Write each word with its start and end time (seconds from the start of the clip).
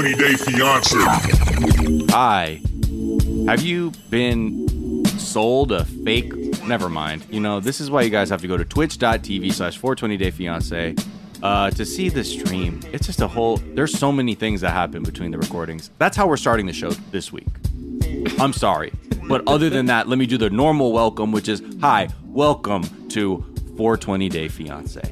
420 0.00 0.16
Day 0.16 0.34
Fiance. 0.34 2.06
Hi. 2.10 2.62
Have 3.46 3.60
you 3.60 3.92
been 4.08 5.04
sold 5.18 5.72
a 5.72 5.84
fake? 5.84 6.32
Never 6.64 6.88
mind. 6.88 7.26
You 7.28 7.40
know, 7.40 7.60
this 7.60 7.82
is 7.82 7.90
why 7.90 8.00
you 8.00 8.08
guys 8.08 8.30
have 8.30 8.40
to 8.40 8.48
go 8.48 8.56
to 8.56 8.64
twitch.tv 8.64 9.52
slash 9.52 9.76
420 9.76 10.16
Day 10.16 10.30
Fiance 10.30 10.94
uh, 11.42 11.70
to 11.72 11.84
see 11.84 12.08
the 12.08 12.24
stream. 12.24 12.80
It's 12.94 13.04
just 13.04 13.20
a 13.20 13.28
whole, 13.28 13.58
there's 13.58 13.92
so 13.92 14.10
many 14.10 14.34
things 14.34 14.62
that 14.62 14.70
happen 14.70 15.02
between 15.02 15.32
the 15.32 15.38
recordings. 15.38 15.90
That's 15.98 16.16
how 16.16 16.26
we're 16.26 16.38
starting 16.38 16.64
the 16.64 16.72
show 16.72 16.92
this 17.10 17.30
week. 17.30 17.48
I'm 18.38 18.54
sorry. 18.54 18.94
But 19.28 19.46
other 19.46 19.68
than 19.68 19.84
that, 19.86 20.08
let 20.08 20.18
me 20.18 20.24
do 20.24 20.38
the 20.38 20.48
normal 20.48 20.92
welcome, 20.92 21.30
which 21.30 21.46
is 21.46 21.62
hi, 21.82 22.08
welcome 22.24 22.84
to 23.10 23.44
420 23.76 24.30
Day 24.30 24.48
Fiance. 24.48 25.02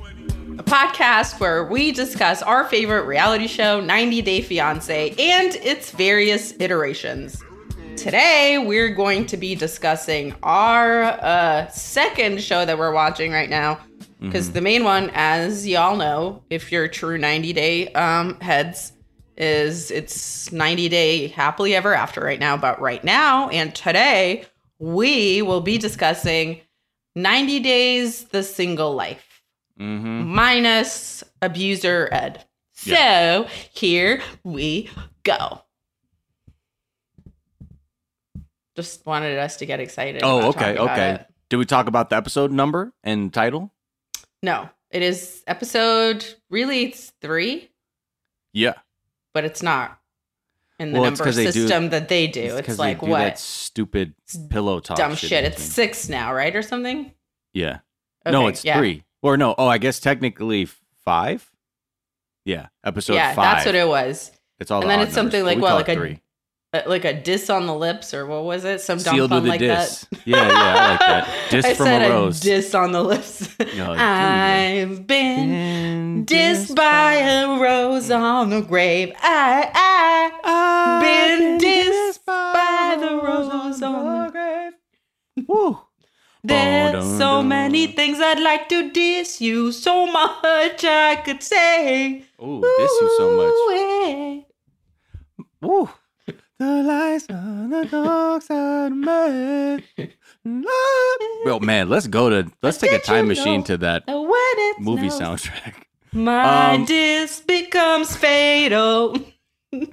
Podcast 0.68 1.40
where 1.40 1.64
we 1.64 1.92
discuss 1.92 2.42
our 2.42 2.66
favorite 2.66 3.04
reality 3.04 3.46
show, 3.46 3.80
90 3.80 4.20
Day 4.20 4.42
Fiance, 4.42 5.14
and 5.18 5.54
its 5.56 5.90
various 5.92 6.52
iterations. 6.60 7.42
Today, 7.96 8.58
we're 8.58 8.90
going 8.90 9.24
to 9.26 9.38
be 9.38 9.54
discussing 9.54 10.34
our 10.42 11.04
uh, 11.04 11.68
second 11.68 12.42
show 12.42 12.66
that 12.66 12.78
we're 12.78 12.92
watching 12.92 13.32
right 13.32 13.48
now. 13.48 13.80
Because 14.20 14.52
the 14.52 14.60
main 14.60 14.84
one, 14.84 15.10
as 15.14 15.66
y'all 15.66 15.96
know, 15.96 16.42
if 16.50 16.70
you're 16.70 16.86
true 16.86 17.16
90 17.16 17.52
Day 17.54 17.92
um, 17.94 18.38
heads, 18.40 18.92
is 19.38 19.90
it's 19.90 20.52
90 20.52 20.90
Day 20.90 21.28
Happily 21.28 21.74
Ever 21.76 21.94
After 21.94 22.20
right 22.20 22.40
now. 22.40 22.58
But 22.58 22.78
right 22.78 23.02
now 23.02 23.48
and 23.48 23.74
today, 23.74 24.44
we 24.78 25.40
will 25.40 25.62
be 25.62 25.78
discussing 25.78 26.60
90 27.14 27.60
Days 27.60 28.24
The 28.24 28.42
Single 28.42 28.94
Life 28.94 29.27
Mm-hmm. 29.78 30.34
minus 30.34 31.22
abuser 31.42 32.08
Ed. 32.12 32.44
So 32.72 32.90
Yeah. 32.92 33.48
here 33.72 34.20
we 34.44 34.90
go. 35.24 35.62
Just 38.76 39.04
wanted 39.06 39.38
us 39.38 39.56
to 39.56 39.66
get 39.66 39.80
excited. 39.80 40.22
Oh, 40.24 40.48
okay, 40.50 40.76
okay. 40.78 41.10
it. 41.14 41.26
Did 41.48 41.56
we 41.56 41.64
talk 41.64 41.88
about 41.88 42.10
the 42.10 42.16
episode 42.16 42.52
number 42.52 42.92
and 43.02 43.32
title? 43.32 43.72
No, 44.42 44.68
it 44.90 45.02
is 45.02 45.42
episode. 45.46 46.24
Really, 46.50 46.84
it's 46.84 47.10
three, 47.20 47.70
Yeah. 48.52 48.74
but 49.34 49.44
it's 49.44 49.62
not 49.62 49.98
in 50.78 50.92
the 50.92 51.00
Well, 51.00 51.10
it's 51.10 51.18
number 51.18 51.32
they 51.32 51.46
do- 51.46 51.52
system 51.52 51.88
that 51.90 52.08
they 52.08 52.28
do. 52.28 52.56
It's, 52.58 52.68
they 52.68 52.74
like 52.74 53.00
do 53.00 53.06
what 53.06 53.18
That 53.18 53.38
stupid 53.40 54.14
pillow 54.50 54.78
talk. 54.78 54.96
dumb 54.96 55.16
shit. 55.16 55.44
It's 55.44 55.62
six 55.62 56.08
now, 56.08 56.32
right, 56.32 56.54
or 56.54 56.62
something? 56.62 57.12
Yeah. 57.52 57.78
no, 58.26 58.46
it's 58.46 58.64
yeah. 58.64 58.78
three. 58.78 59.02
Or 59.22 59.36
no. 59.36 59.54
Oh, 59.58 59.66
I 59.66 59.78
guess 59.78 60.00
technically 60.00 60.68
five. 61.04 61.50
Yeah. 62.44 62.68
Episode 62.84 63.14
yeah, 63.14 63.34
five. 63.34 63.56
that's 63.56 63.66
what 63.66 63.74
it 63.74 63.86
was. 63.88 64.30
It's 64.60 64.70
all. 64.70 64.80
and 64.80 64.90
the 64.90 64.94
then 64.96 65.00
it's 65.06 65.14
something 65.14 65.40
numbers, 65.44 65.46
like 65.46 65.56
we 65.56 65.62
what, 65.62 65.74
like 65.74 65.88
a 65.88 65.94
three. 65.94 66.20
Uh, 66.74 66.82
like 66.86 67.04
a 67.06 67.14
diss 67.18 67.48
on 67.48 67.66
the 67.66 67.74
lips, 67.74 68.12
or 68.12 68.26
what 68.26 68.44
was 68.44 68.64
it? 68.66 68.80
Some 68.82 68.98
dumb 68.98 69.14
Sealed 69.14 69.30
fun 69.30 69.42
with 69.42 69.46
a 69.46 69.50
like 69.52 69.60
diss. 69.60 70.00
that. 70.10 70.26
Yeah, 70.26 70.48
yeah, 70.48 70.52
I 70.52 70.88
like 70.90 71.00
that. 71.00 71.28
Diss 71.50 71.64
I 71.64 71.72
from 71.74 71.86
said 71.86 72.02
a 72.02 72.12
rose. 72.12 72.40
diss 72.40 72.74
on 72.74 72.92
the 72.92 73.02
lips. 73.02 73.48
Yeah, 73.74 73.90
I've 73.92 75.06
been 75.06 75.48
Been 75.48 76.26
dissed 76.26 76.76
by 76.76 77.14
a 77.14 77.58
rose 77.58 78.10
on 78.10 78.50
the 78.50 78.60
grave. 78.60 79.14
I, 79.18 80.30
I've 80.44 81.02
been 81.02 81.58
dissed 81.58 82.24
by 82.26 82.96
the 83.00 83.16
rose 83.16 83.82
on 83.82 84.24
the 84.26 84.28
grave. 84.30 84.72
Woo. 85.48 85.78
There's 86.48 86.92
Dun, 86.92 87.18
so 87.18 87.18
dun, 87.38 87.48
many 87.48 87.86
things 87.88 88.18
I'd 88.20 88.40
like 88.40 88.68
to 88.70 88.90
diss 88.90 89.40
you. 89.40 89.72
So 89.72 90.06
much 90.06 90.84
I 90.84 91.16
could 91.24 91.42
say. 91.42 92.24
Ooh, 92.42 92.60
diss 92.78 92.92
you 93.00 93.14
so 93.18 93.36
much. 93.36 93.52
Ooh-wee. 95.64 95.88
The 96.58 96.82
lights 96.82 97.26
on 97.30 97.70
the 97.70 97.84
dark 97.84 98.42
side 98.42 98.92
of 98.92 99.84
me. 99.96 100.12
Bro, 101.44 101.60
man, 101.70 101.88
let's 101.88 102.06
go 102.08 102.28
to 102.30 102.50
let's 102.62 102.78
take 102.78 102.92
a 102.92 102.98
time 102.98 103.28
machine 103.28 103.62
to 103.64 103.76
that 103.78 104.04
movie 104.78 105.10
snows, 105.10 105.44
soundtrack. 105.44 105.74
My 106.12 106.74
Um, 106.74 106.84
diss 106.84 107.40
becomes 107.40 108.16
fatal. 108.16 109.16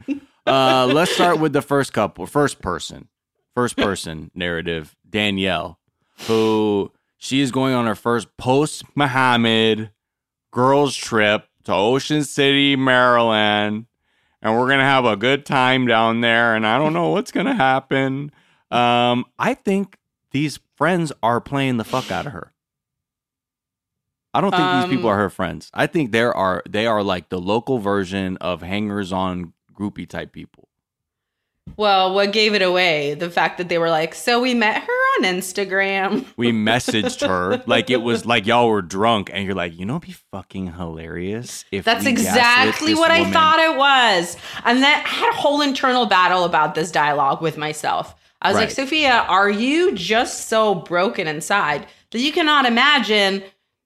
Uh, 0.48 0.86
let's 0.94 1.12
start 1.12 1.40
with 1.40 1.54
the 1.54 1.62
first 1.64 1.92
couple, 1.92 2.28
first 2.28 2.62
person, 2.62 3.08
first 3.56 3.76
person 3.76 4.30
narrative. 4.36 4.96
Danielle, 5.10 5.80
who 6.28 6.92
she 7.18 7.42
is 7.42 7.52
going 7.52 7.74
on 7.74 7.86
her 7.86 7.96
first 7.96 8.36
post 8.38 8.84
Mohamed 8.96 9.92
girls 10.52 10.96
trip 10.96 11.48
to 11.66 11.74
Ocean 11.74 12.24
City, 12.24 12.76
Maryland, 12.76 13.86
and 14.42 14.56
we're 14.58 14.70
gonna 14.70 14.84
have 14.84 15.06
a 15.06 15.16
good 15.16 15.46
time 15.46 15.88
down 15.88 16.22
there. 16.22 16.56
And 16.56 16.66
I 16.66 16.78
don't 16.78 16.94
know 16.94 17.10
what's 17.10 17.32
gonna 17.32 17.56
happen. 17.56 18.32
Um, 18.72 19.26
I 19.40 19.54
think 19.54 19.98
these 20.32 20.60
friends 20.76 21.12
are 21.24 21.40
playing 21.42 21.78
the 21.78 21.84
fuck 21.84 22.12
out 22.12 22.26
of 22.28 22.34
her. 22.34 22.52
I 24.34 24.42
don't 24.42 24.52
think 24.52 24.82
these 24.82 24.90
people 24.98 25.10
Um, 25.10 25.16
are 25.16 25.18
her 25.20 25.30
friends. 25.30 25.72
I 25.74 25.88
think 25.88 26.12
there 26.12 26.34
are 26.36 26.62
they 26.70 26.86
are 26.86 27.02
like 27.02 27.30
the 27.30 27.40
local 27.40 27.80
version 27.80 28.36
of 28.38 28.62
hangers 28.62 29.14
on 29.14 29.54
groupie 29.74 30.08
type 30.10 30.34
people. 30.34 30.68
Well, 31.78 32.14
what 32.14 32.32
gave 32.32 32.54
it 32.54 32.62
away? 32.62 33.16
The 33.16 33.30
fact 33.30 33.58
that 33.58 33.70
they 33.70 33.78
were 33.78 33.90
like, 33.90 34.14
so 34.14 34.40
we 34.40 34.54
met 34.54 34.82
her 34.84 34.92
on 35.18 35.24
Instagram. 35.24 36.26
We 36.38 36.52
messaged 36.52 37.26
her 37.26 37.64
like 37.66 37.90
it 37.90 37.98
was 37.98 38.26
like 38.26 38.46
y'all 38.46 38.68
were 38.68 38.82
drunk, 38.82 39.30
and 39.34 39.46
you're 39.46 39.56
like, 39.56 39.78
you 39.78 39.86
know, 39.86 40.00
be 40.00 40.12
fucking 40.32 40.74
hilarious 40.74 41.66
if 41.72 41.86
That's 41.86 42.06
exactly 42.06 42.94
what 42.94 43.12
I 43.12 43.30
thought 43.32 43.60
it 43.60 43.78
was. 43.78 44.38
And 44.64 44.84
then 44.84 44.86
I 44.86 45.08
had 45.08 45.30
a 45.34 45.38
whole 45.38 45.62
internal 45.62 46.06
battle 46.06 46.44
about 46.44 46.76
this 46.76 46.92
dialogue 46.92 47.42
with 47.42 47.58
myself. 47.58 48.16
I 48.42 48.50
was 48.50 48.58
like, 48.58 48.72
Sophia, 48.72 49.26
are 49.28 49.50
you 49.50 49.96
just 49.96 50.48
so 50.50 50.76
broken 50.76 51.28
inside 51.28 51.88
that 52.12 52.20
you 52.20 52.32
cannot 52.32 52.66
imagine 52.66 53.42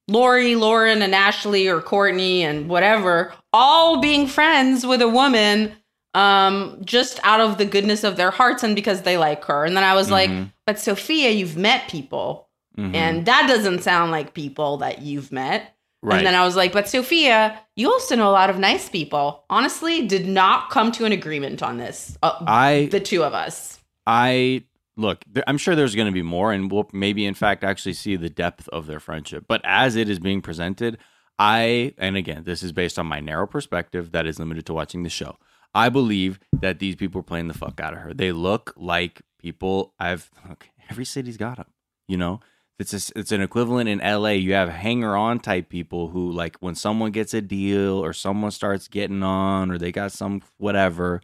Lori, 0.08 0.56
Lauren, 0.56 1.02
and 1.02 1.16
Ashley 1.16 1.68
or 1.68 1.82
Courtney 1.82 2.44
and 2.44 2.68
whatever 2.68 3.34
all 3.54 4.02
being 4.02 4.28
friends 4.28 4.86
with 4.86 5.02
a 5.02 5.08
woman 5.10 5.74
um 6.16 6.82
just 6.84 7.20
out 7.24 7.40
of 7.40 7.58
the 7.58 7.66
goodness 7.66 8.04
of 8.04 8.16
their 8.18 8.32
hearts 8.32 8.64
and 8.64 8.76
because 8.76 9.04
they 9.04 9.18
like 9.18 9.44
her. 9.46 9.64
And 9.66 9.76
then 9.78 9.84
I 9.84 9.94
was 9.94 10.10
like, 10.10 10.30
Mhm. 10.30 10.52
but 10.66 10.80
Sophia, 10.80 11.30
you've 11.30 11.56
met 11.58 11.88
people. 11.90 12.48
Mhm. 12.78 12.96
And 12.96 13.26
that 13.26 13.48
doesn't 13.48 13.84
sound 13.84 14.12
like 14.12 14.34
people 14.34 14.78
that 14.78 15.02
you've 15.02 15.32
met. 15.32 15.76
right. 16.02 16.20
And 16.20 16.26
then 16.28 16.34
I 16.36 16.46
was 16.46 16.56
like, 16.56 16.72
but 16.72 16.88
Sophia, 16.88 17.60
you 17.76 17.92
also 17.92 18.16
know 18.16 18.30
a 18.30 18.32
lot 18.32 18.50
of 18.50 18.58
nice 18.58 18.88
people. 18.88 19.44
Honestly, 19.50 20.08
did 20.08 20.26
not 20.26 20.70
come 20.70 20.94
to 20.94 21.04
an 21.04 21.12
agreement 21.12 21.62
on 21.62 21.78
this. 21.78 22.18
Uh, 22.24 22.32
I 22.48 22.88
the 22.90 23.02
two 23.02 23.22
of 23.22 23.34
us. 23.34 23.80
I 24.08 24.64
look, 24.96 25.24
I'm 25.46 25.58
sure 25.58 25.76
there's 25.76 25.96
going 25.96 26.06
to 26.08 26.14
be 26.14 26.22
more, 26.22 26.54
and 26.54 26.72
we'll 26.72 26.90
maybe, 26.94 27.26
in 27.26 27.34
fact, 27.34 27.64
actually 27.66 27.94
see 27.94 28.16
the 28.16 28.30
depth 28.30 28.68
of 28.70 28.88
their 28.88 29.00
friendship. 29.02 29.44
But 29.48 29.60
as 29.66 29.96
it 29.98 30.08
is 30.10 30.20
being 30.20 30.42
presented, 30.42 30.98
I, 31.38 31.94
and 31.98 32.16
again, 32.18 32.44
this 32.46 32.64
is 32.64 32.72
based 32.72 32.98
on 32.98 33.06
my 33.06 33.20
narrow 33.20 33.46
perspective 33.48 34.12
that 34.14 34.26
is 34.26 34.40
limited 34.40 34.66
to 34.68 34.74
watching 34.74 35.04
the 35.04 35.10
show. 35.10 35.38
I 35.74 35.90
believe 35.90 36.40
that 36.54 36.80
these 36.80 36.96
people 36.96 37.20
are 37.20 37.24
playing 37.24 37.48
the 37.48 37.54
fuck 37.54 37.80
out 37.80 37.94
of 37.94 38.00
her. 38.00 38.14
They 38.14 38.32
look 38.32 38.74
like 38.76 39.22
people 39.40 39.94
I've, 40.00 40.30
every 40.90 41.06
city's 41.06 41.38
got 41.38 41.58
them, 41.58 41.68
you 42.08 42.18
know? 42.18 42.40
It's 42.80 42.94
a, 42.94 43.20
it's 43.20 43.34
an 43.34 43.42
equivalent 43.42 43.90
in 43.90 44.00
LA. 44.00 44.30
You 44.30 44.54
have 44.54 44.70
hanger 44.70 45.16
on 45.16 45.42
type 45.42 45.68
people 45.68 46.08
who 46.08 46.32
like 46.32 46.56
when 46.62 46.76
someone 46.76 47.12
gets 47.12 47.34
a 47.34 47.42
deal 47.42 48.00
or 48.00 48.14
someone 48.14 48.52
starts 48.52 48.88
getting 48.88 49.22
on 49.22 49.70
or 49.70 49.78
they 49.78 49.92
got 49.92 50.14
some 50.14 50.42
whatever, 50.58 51.22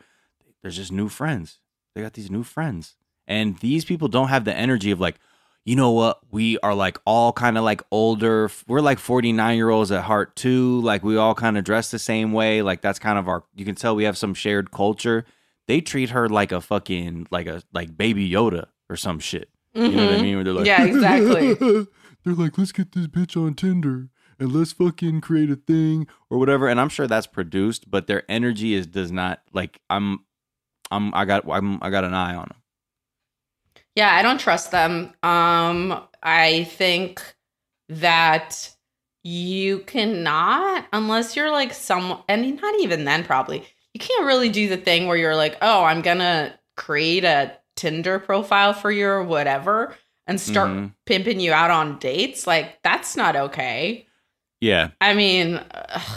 there's 0.62 0.76
just 0.76 0.92
new 0.92 1.08
friends. 1.08 1.60
They 1.94 2.02
got 2.02 2.14
these 2.14 2.30
new 2.30 2.44
friends. 2.44 2.96
And 3.26 3.58
these 3.60 3.86
people 3.86 4.10
don't 4.10 4.28
have 4.28 4.44
the 4.44 4.54
energy 4.54 4.92
of 4.92 5.00
like, 5.00 5.16
you 5.66 5.76
know 5.76 5.92
what? 5.92 6.20
We 6.32 6.58
are 6.60 6.76
like 6.76 6.98
all 7.06 7.34
kind 7.34 7.58
of 7.58 7.64
like 7.64 7.82
older. 7.92 8.50
We're 8.68 8.82
like 8.82 9.00
49 9.00 9.58
year 9.58 9.70
olds 9.70 9.92
at 9.92 10.04
heart 10.04 10.36
too. 10.36 10.80
Like 10.82 11.04
we 11.04 11.18
all 11.18 11.34
kind 11.36 11.58
of 11.58 11.64
dress 11.64 11.90
the 11.92 12.00
same 12.00 12.32
way. 12.34 12.62
Like 12.62 12.82
that's 12.82 13.00
kind 13.00 13.18
of 13.18 13.28
our, 13.28 13.44
you 13.56 13.66
can 13.66 13.76
tell 13.76 13.96
we 13.96 14.04
have 14.04 14.18
some 14.18 14.34
shared 14.36 14.72
culture. 14.72 15.26
They 15.68 15.82
treat 15.82 16.12
her 16.12 16.30
like 16.30 16.52
a 16.52 16.62
fucking, 16.62 17.28
like 17.32 17.48
a, 17.48 17.64
like 17.74 17.98
baby 17.98 18.30
Yoda 18.30 18.68
or 18.90 18.96
some 18.96 19.18
shit. 19.20 19.50
You 19.74 19.90
know 19.90 20.06
what 20.06 20.14
I 20.14 20.18
Mhm. 20.18 20.22
mean? 20.22 20.36
Where 20.36 20.44
they're 20.44 20.54
like, 20.54 20.68
Yeah, 20.68 20.84
exactly. 20.86 21.54
they're 22.24 22.34
like, 22.36 22.58
let's 22.58 22.72
get 22.72 22.92
this 22.94 23.08
bitch 23.08 23.36
on 23.36 23.56
Tinder 23.56 24.10
and 24.40 24.52
let's 24.54 24.72
fucking 24.74 25.22
create 25.22 25.50
a 25.50 25.56
thing 25.56 26.06
or 26.30 26.38
whatever. 26.38 26.68
And 26.68 26.80
I'm 26.80 26.90
sure 26.90 27.08
that's 27.08 27.26
produced, 27.28 27.90
but 27.90 28.06
their 28.08 28.24
energy 28.30 28.74
is 28.76 28.86
does 28.86 29.12
not 29.12 29.42
like. 29.52 29.80
I'm, 29.90 30.20
I'm, 30.92 31.12
I 31.16 31.26
got, 31.26 31.44
I'm, 31.50 31.80
I 31.82 31.90
got 31.90 32.04
an 32.04 32.14
eye 32.14 32.36
on 32.36 32.44
them. 32.50 32.58
Yeah, 33.96 34.14
I 34.14 34.22
don't 34.22 34.40
trust 34.40 34.72
them. 34.72 35.14
Um, 35.24 36.02
I 36.22 36.66
think 36.72 37.22
that 37.90 38.72
you 39.24 39.80
cannot, 39.80 40.86
unless 40.94 41.36
you're 41.36 41.52
like 41.52 41.74
some, 41.74 42.22
and 42.28 42.62
not 42.62 42.76
even 42.82 43.06
then, 43.06 43.24
probably, 43.24 43.66
you 43.94 44.00
can't 44.00 44.26
really 44.26 44.50
do 44.50 44.68
the 44.68 44.78
thing 44.78 45.08
where 45.08 45.18
you're 45.18 45.36
like, 45.36 45.58
oh, 45.62 45.84
I'm 45.84 46.02
gonna 46.02 46.54
create 46.76 47.24
a 47.24 47.58
Tinder 47.76 48.20
profile 48.20 48.74
for 48.74 48.92
you 48.92 49.08
or 49.08 49.24
whatever 49.24 49.96
and 50.28 50.40
start 50.40 50.70
Mhm. 50.70 50.94
pimping 51.06 51.40
you 51.40 51.54
out 51.54 51.72
on 51.72 52.00
dates. 52.00 52.48
Like, 52.48 52.82
that's 52.84 53.16
not 53.18 53.36
okay. 53.36 54.06
Yeah, 54.62 54.90
I 55.02 55.14
mean, 55.14 55.60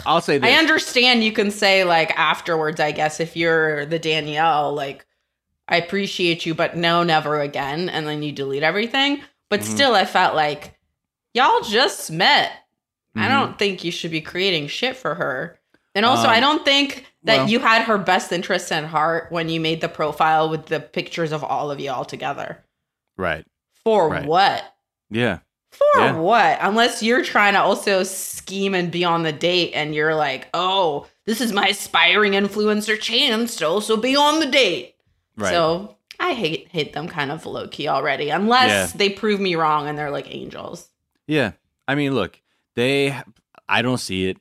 I'll 0.05 0.21
say 0.21 0.37
this. 0.37 0.49
I 0.49 0.53
understand 0.57 1.23
you 1.23 1.31
can 1.33 1.51
say 1.51 1.83
like 1.83 2.17
afterwards, 2.17 2.79
I 2.79 2.91
guess, 2.91 3.19
if 3.19 3.35
you're 3.35 3.85
the 3.85 3.99
Danielle, 3.99 4.73
like, 4.73 5.05
I 5.69 5.77
appreciate 5.77 6.45
you, 6.45 6.53
but 6.55 6.75
no, 6.75 7.03
never 7.03 7.39
again. 7.39 7.87
And 7.89 8.07
then 8.07 8.23
you 8.23 8.31
delete 8.31 8.63
everything. 8.63 9.21
But 9.49 9.61
Mhm. 9.61 9.63
still, 9.65 9.95
I 9.95 10.03
felt 10.05 10.35
like 10.35 10.77
y'all 11.33 11.61
just 11.61 12.11
met. 12.11 12.51
I 13.15 13.25
Mhm. 13.25 13.29
don't 13.29 13.59
think 13.59 13.83
you 13.83 13.91
should 13.91 14.11
be 14.11 14.21
creating 14.21 14.67
shit 14.67 14.97
for 14.97 15.15
her. 15.15 15.59
And 15.95 16.05
also, 16.05 16.23
Um, 16.27 16.29
I 16.31 16.39
don't 16.39 16.65
think 16.65 17.05
that 17.23 17.37
well- 17.37 17.49
you 17.49 17.59
had 17.59 17.83
her 17.83 17.97
best 17.97 18.31
interests 18.31 18.71
at 18.71 18.85
heart 18.85 19.27
when 19.31 19.49
you 19.49 19.59
made 19.59 19.81
the 19.81 19.89
profile 19.89 20.49
with 20.49 20.67
the 20.67 20.79
pictures 20.79 21.31
of 21.31 21.43
all 21.43 21.71
of 21.71 21.79
y'all 21.79 22.05
together. 22.05 22.63
right. 23.17 23.45
For 23.83 24.09
Right. 24.09 24.25
what? 24.25 24.63
Yeah. 25.09 25.39
For 25.71 25.85
Yeah. 26.01 26.11
what? 26.13 26.57
Unless 26.61 27.03
you're 27.03 27.23
trying 27.23 27.53
to 27.53 27.61
also 27.61 28.03
scheme 28.03 28.73
and 28.73 28.91
be 28.91 29.03
on 29.03 29.23
the 29.23 29.31
date 29.31 29.71
and 29.73 29.93
you're 29.95 30.15
like, 30.15 30.47
oh, 30.53 31.05
this 31.25 31.41
is 31.41 31.51
my 31.53 31.67
aspiring 31.67 32.33
influencer 32.33 32.99
chance 32.99 33.55
to 33.57 33.67
also 33.67 33.95
be 33.97 34.15
on 34.15 34.39
the 34.39 34.45
date. 34.45 34.95
Right. 35.39 35.51
So 35.51 35.95
I 36.19 36.33
hate 36.33 36.67
hate 36.71 36.93
them 36.93 37.07
kind 37.07 37.31
of 37.31 37.45
low 37.45 37.67
key 37.67 37.87
already, 37.87 38.29
unless 38.29 38.69
Yeah. 38.69 38.97
they 38.97 39.09
prove 39.09 39.39
me 39.39 39.55
wrong 39.55 39.87
and 39.87 39.97
they're 39.97 40.11
like 40.11 40.33
angels. 40.33 40.89
Yeah. 41.27 41.53
I 41.87 41.95
mean, 41.95 42.13
look, 42.13 42.41
they, 42.75 43.19
I 43.67 43.81
don't 43.81 43.97
see 43.97 44.27
it. 44.29 44.37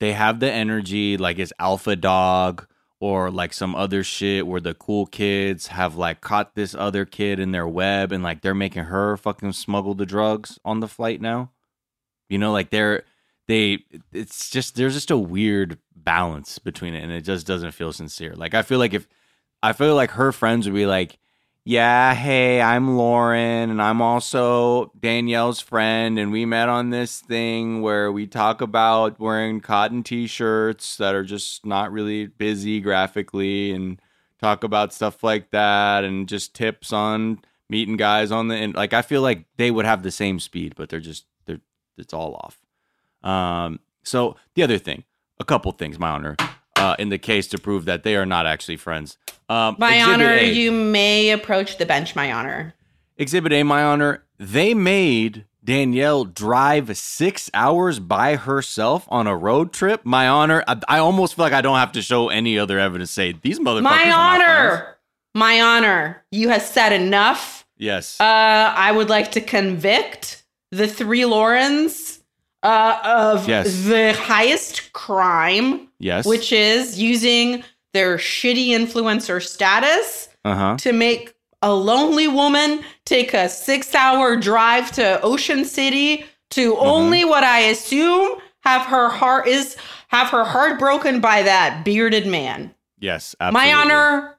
They 0.00 0.12
have 0.12 0.40
the 0.40 0.50
energy 0.50 1.16
like 1.16 1.38
it's 1.38 1.52
Alpha 1.58 1.94
Dog 1.96 2.66
or 3.00 3.30
like 3.30 3.52
some 3.52 3.74
other 3.74 4.02
shit 4.04 4.46
where 4.46 4.60
the 4.60 4.74
cool 4.74 5.06
kids 5.06 5.68
have 5.68 5.96
like 5.96 6.20
caught 6.20 6.54
this 6.54 6.74
other 6.74 7.04
kid 7.04 7.38
in 7.40 7.52
their 7.52 7.66
web 7.68 8.12
and 8.12 8.22
like 8.22 8.42
they're 8.42 8.54
making 8.54 8.84
her 8.84 9.16
fucking 9.16 9.52
smuggle 9.52 9.94
the 9.94 10.06
drugs 10.06 10.58
on 10.64 10.80
the 10.80 10.88
flight 10.88 11.20
now. 11.20 11.50
You 12.28 12.38
know, 12.38 12.52
like 12.52 12.70
they're, 12.70 13.04
they, 13.48 13.84
it's 14.12 14.50
just, 14.50 14.76
there's 14.76 14.94
just 14.94 15.10
a 15.10 15.18
weird 15.18 15.78
balance 15.96 16.58
between 16.58 16.94
it 16.94 17.02
and 17.02 17.12
it 17.12 17.22
just 17.22 17.46
doesn't 17.46 17.72
feel 17.72 17.92
sincere. 17.92 18.34
Like, 18.34 18.54
I 18.54 18.62
feel 18.62 18.78
like 18.78 18.94
if, 18.94 19.06
I 19.62 19.72
feel 19.72 19.94
like 19.94 20.12
her 20.12 20.32
friends 20.32 20.66
would 20.66 20.74
be 20.74 20.86
like, 20.86 21.18
yeah, 21.64 22.14
hey, 22.14 22.60
I'm 22.60 22.96
Lauren, 22.96 23.70
and 23.70 23.80
I'm 23.80 24.02
also 24.02 24.90
Danielle's 24.98 25.60
friend, 25.60 26.18
and 26.18 26.32
we 26.32 26.44
met 26.44 26.68
on 26.68 26.90
this 26.90 27.20
thing 27.20 27.82
where 27.82 28.10
we 28.10 28.26
talk 28.26 28.60
about 28.60 29.20
wearing 29.20 29.60
cotton 29.60 30.02
t-shirts 30.02 30.96
that 30.96 31.14
are 31.14 31.22
just 31.22 31.64
not 31.64 31.92
really 31.92 32.26
busy 32.26 32.80
graphically, 32.80 33.70
and 33.70 34.02
talk 34.40 34.64
about 34.64 34.92
stuff 34.92 35.22
like 35.22 35.52
that, 35.52 36.02
and 36.02 36.28
just 36.28 36.52
tips 36.52 36.92
on 36.92 37.38
meeting 37.68 37.96
guys 37.96 38.32
on 38.32 38.48
the 38.48 38.56
and 38.56 38.74
like. 38.74 38.92
I 38.92 39.02
feel 39.02 39.22
like 39.22 39.46
they 39.56 39.70
would 39.70 39.86
have 39.86 40.02
the 40.02 40.10
same 40.10 40.40
speed, 40.40 40.74
but 40.76 40.88
they're 40.88 40.98
just 40.98 41.26
they're 41.46 41.60
it's 41.96 42.12
all 42.12 42.34
off. 42.34 42.58
Um. 43.30 43.78
So 44.02 44.34
the 44.54 44.64
other 44.64 44.78
thing, 44.78 45.04
a 45.38 45.44
couple 45.44 45.70
things, 45.70 45.96
my 45.96 46.10
honor, 46.10 46.34
uh, 46.82 46.96
in 46.98 47.08
the 47.10 47.18
case 47.18 47.46
to 47.48 47.58
prove 47.58 47.84
that 47.84 48.02
they 48.02 48.16
are 48.16 48.26
not 48.26 48.44
actually 48.46 48.76
friends. 48.76 49.16
Um, 49.48 49.76
My 49.78 50.02
honor, 50.02 50.32
A. 50.32 50.50
you 50.52 50.72
may 50.72 51.30
approach 51.30 51.78
the 51.78 51.86
bench, 51.86 52.16
my 52.16 52.32
honor. 52.32 52.74
Exhibit 53.16 53.52
A, 53.52 53.62
my 53.62 53.84
honor, 53.84 54.24
they 54.38 54.74
made 54.74 55.44
Danielle 55.64 56.24
drive 56.24 56.96
six 56.96 57.50
hours 57.54 58.00
by 58.00 58.34
herself 58.34 59.06
on 59.08 59.26
a 59.28 59.36
road 59.36 59.72
trip. 59.72 60.00
My 60.04 60.26
honor, 60.26 60.64
I, 60.66 60.80
I 60.88 60.98
almost 60.98 61.36
feel 61.36 61.44
like 61.44 61.52
I 61.52 61.60
don't 61.60 61.78
have 61.78 61.92
to 61.92 62.02
show 62.02 62.30
any 62.30 62.58
other 62.58 62.78
evidence. 62.80 63.12
Say 63.12 63.32
these 63.40 63.60
motherfuckers. 63.60 63.82
My 63.82 64.02
are 64.04 64.08
not 64.08 64.40
honor. 64.40 64.98
My 65.34 65.60
honor. 65.60 66.24
You 66.32 66.48
have 66.48 66.62
said 66.62 66.92
enough. 66.92 67.64
Yes. 67.76 68.20
Uh, 68.20 68.24
I 68.24 68.90
would 68.90 69.08
like 69.08 69.32
to 69.32 69.40
convict 69.40 70.42
the 70.72 70.88
three 70.88 71.24
Laurens 71.24 72.21
uh, 72.62 72.98
of 73.04 73.48
Yes. 73.48 73.84
the 73.84 74.12
highest 74.12 74.92
crime, 74.92 75.88
yes. 75.98 76.24
which 76.26 76.52
is 76.52 76.98
using 77.00 77.64
their 77.92 78.16
shitty 78.16 78.68
influencer 78.68 79.42
status 79.42 80.28
Uh 80.44 80.54
huh. 80.54 80.76
to 80.78 80.92
make 80.92 81.34
a 81.60 81.72
lonely 81.74 82.26
woman 82.28 82.82
take 83.04 83.34
a 83.34 83.48
six 83.48 83.94
hour 83.94 84.36
drive 84.36 84.90
to 84.92 85.20
Ocean 85.22 85.64
City 85.64 86.24
to 86.50 86.74
Mm-hmm. 86.74 86.86
only 86.86 87.24
what 87.24 87.44
I 87.44 87.60
assume 87.60 88.38
have 88.60 88.82
her 88.86 89.08
heart 89.08 89.46
is 89.48 89.76
have 90.08 90.28
her 90.30 90.44
heart 90.44 90.78
broken 90.78 91.20
by 91.20 91.42
that 91.42 91.84
bearded 91.84 92.26
man. 92.26 92.74
Yes. 93.00 93.34
Absolutely. 93.40 93.70
My 93.72 93.74
honor, 93.80 94.36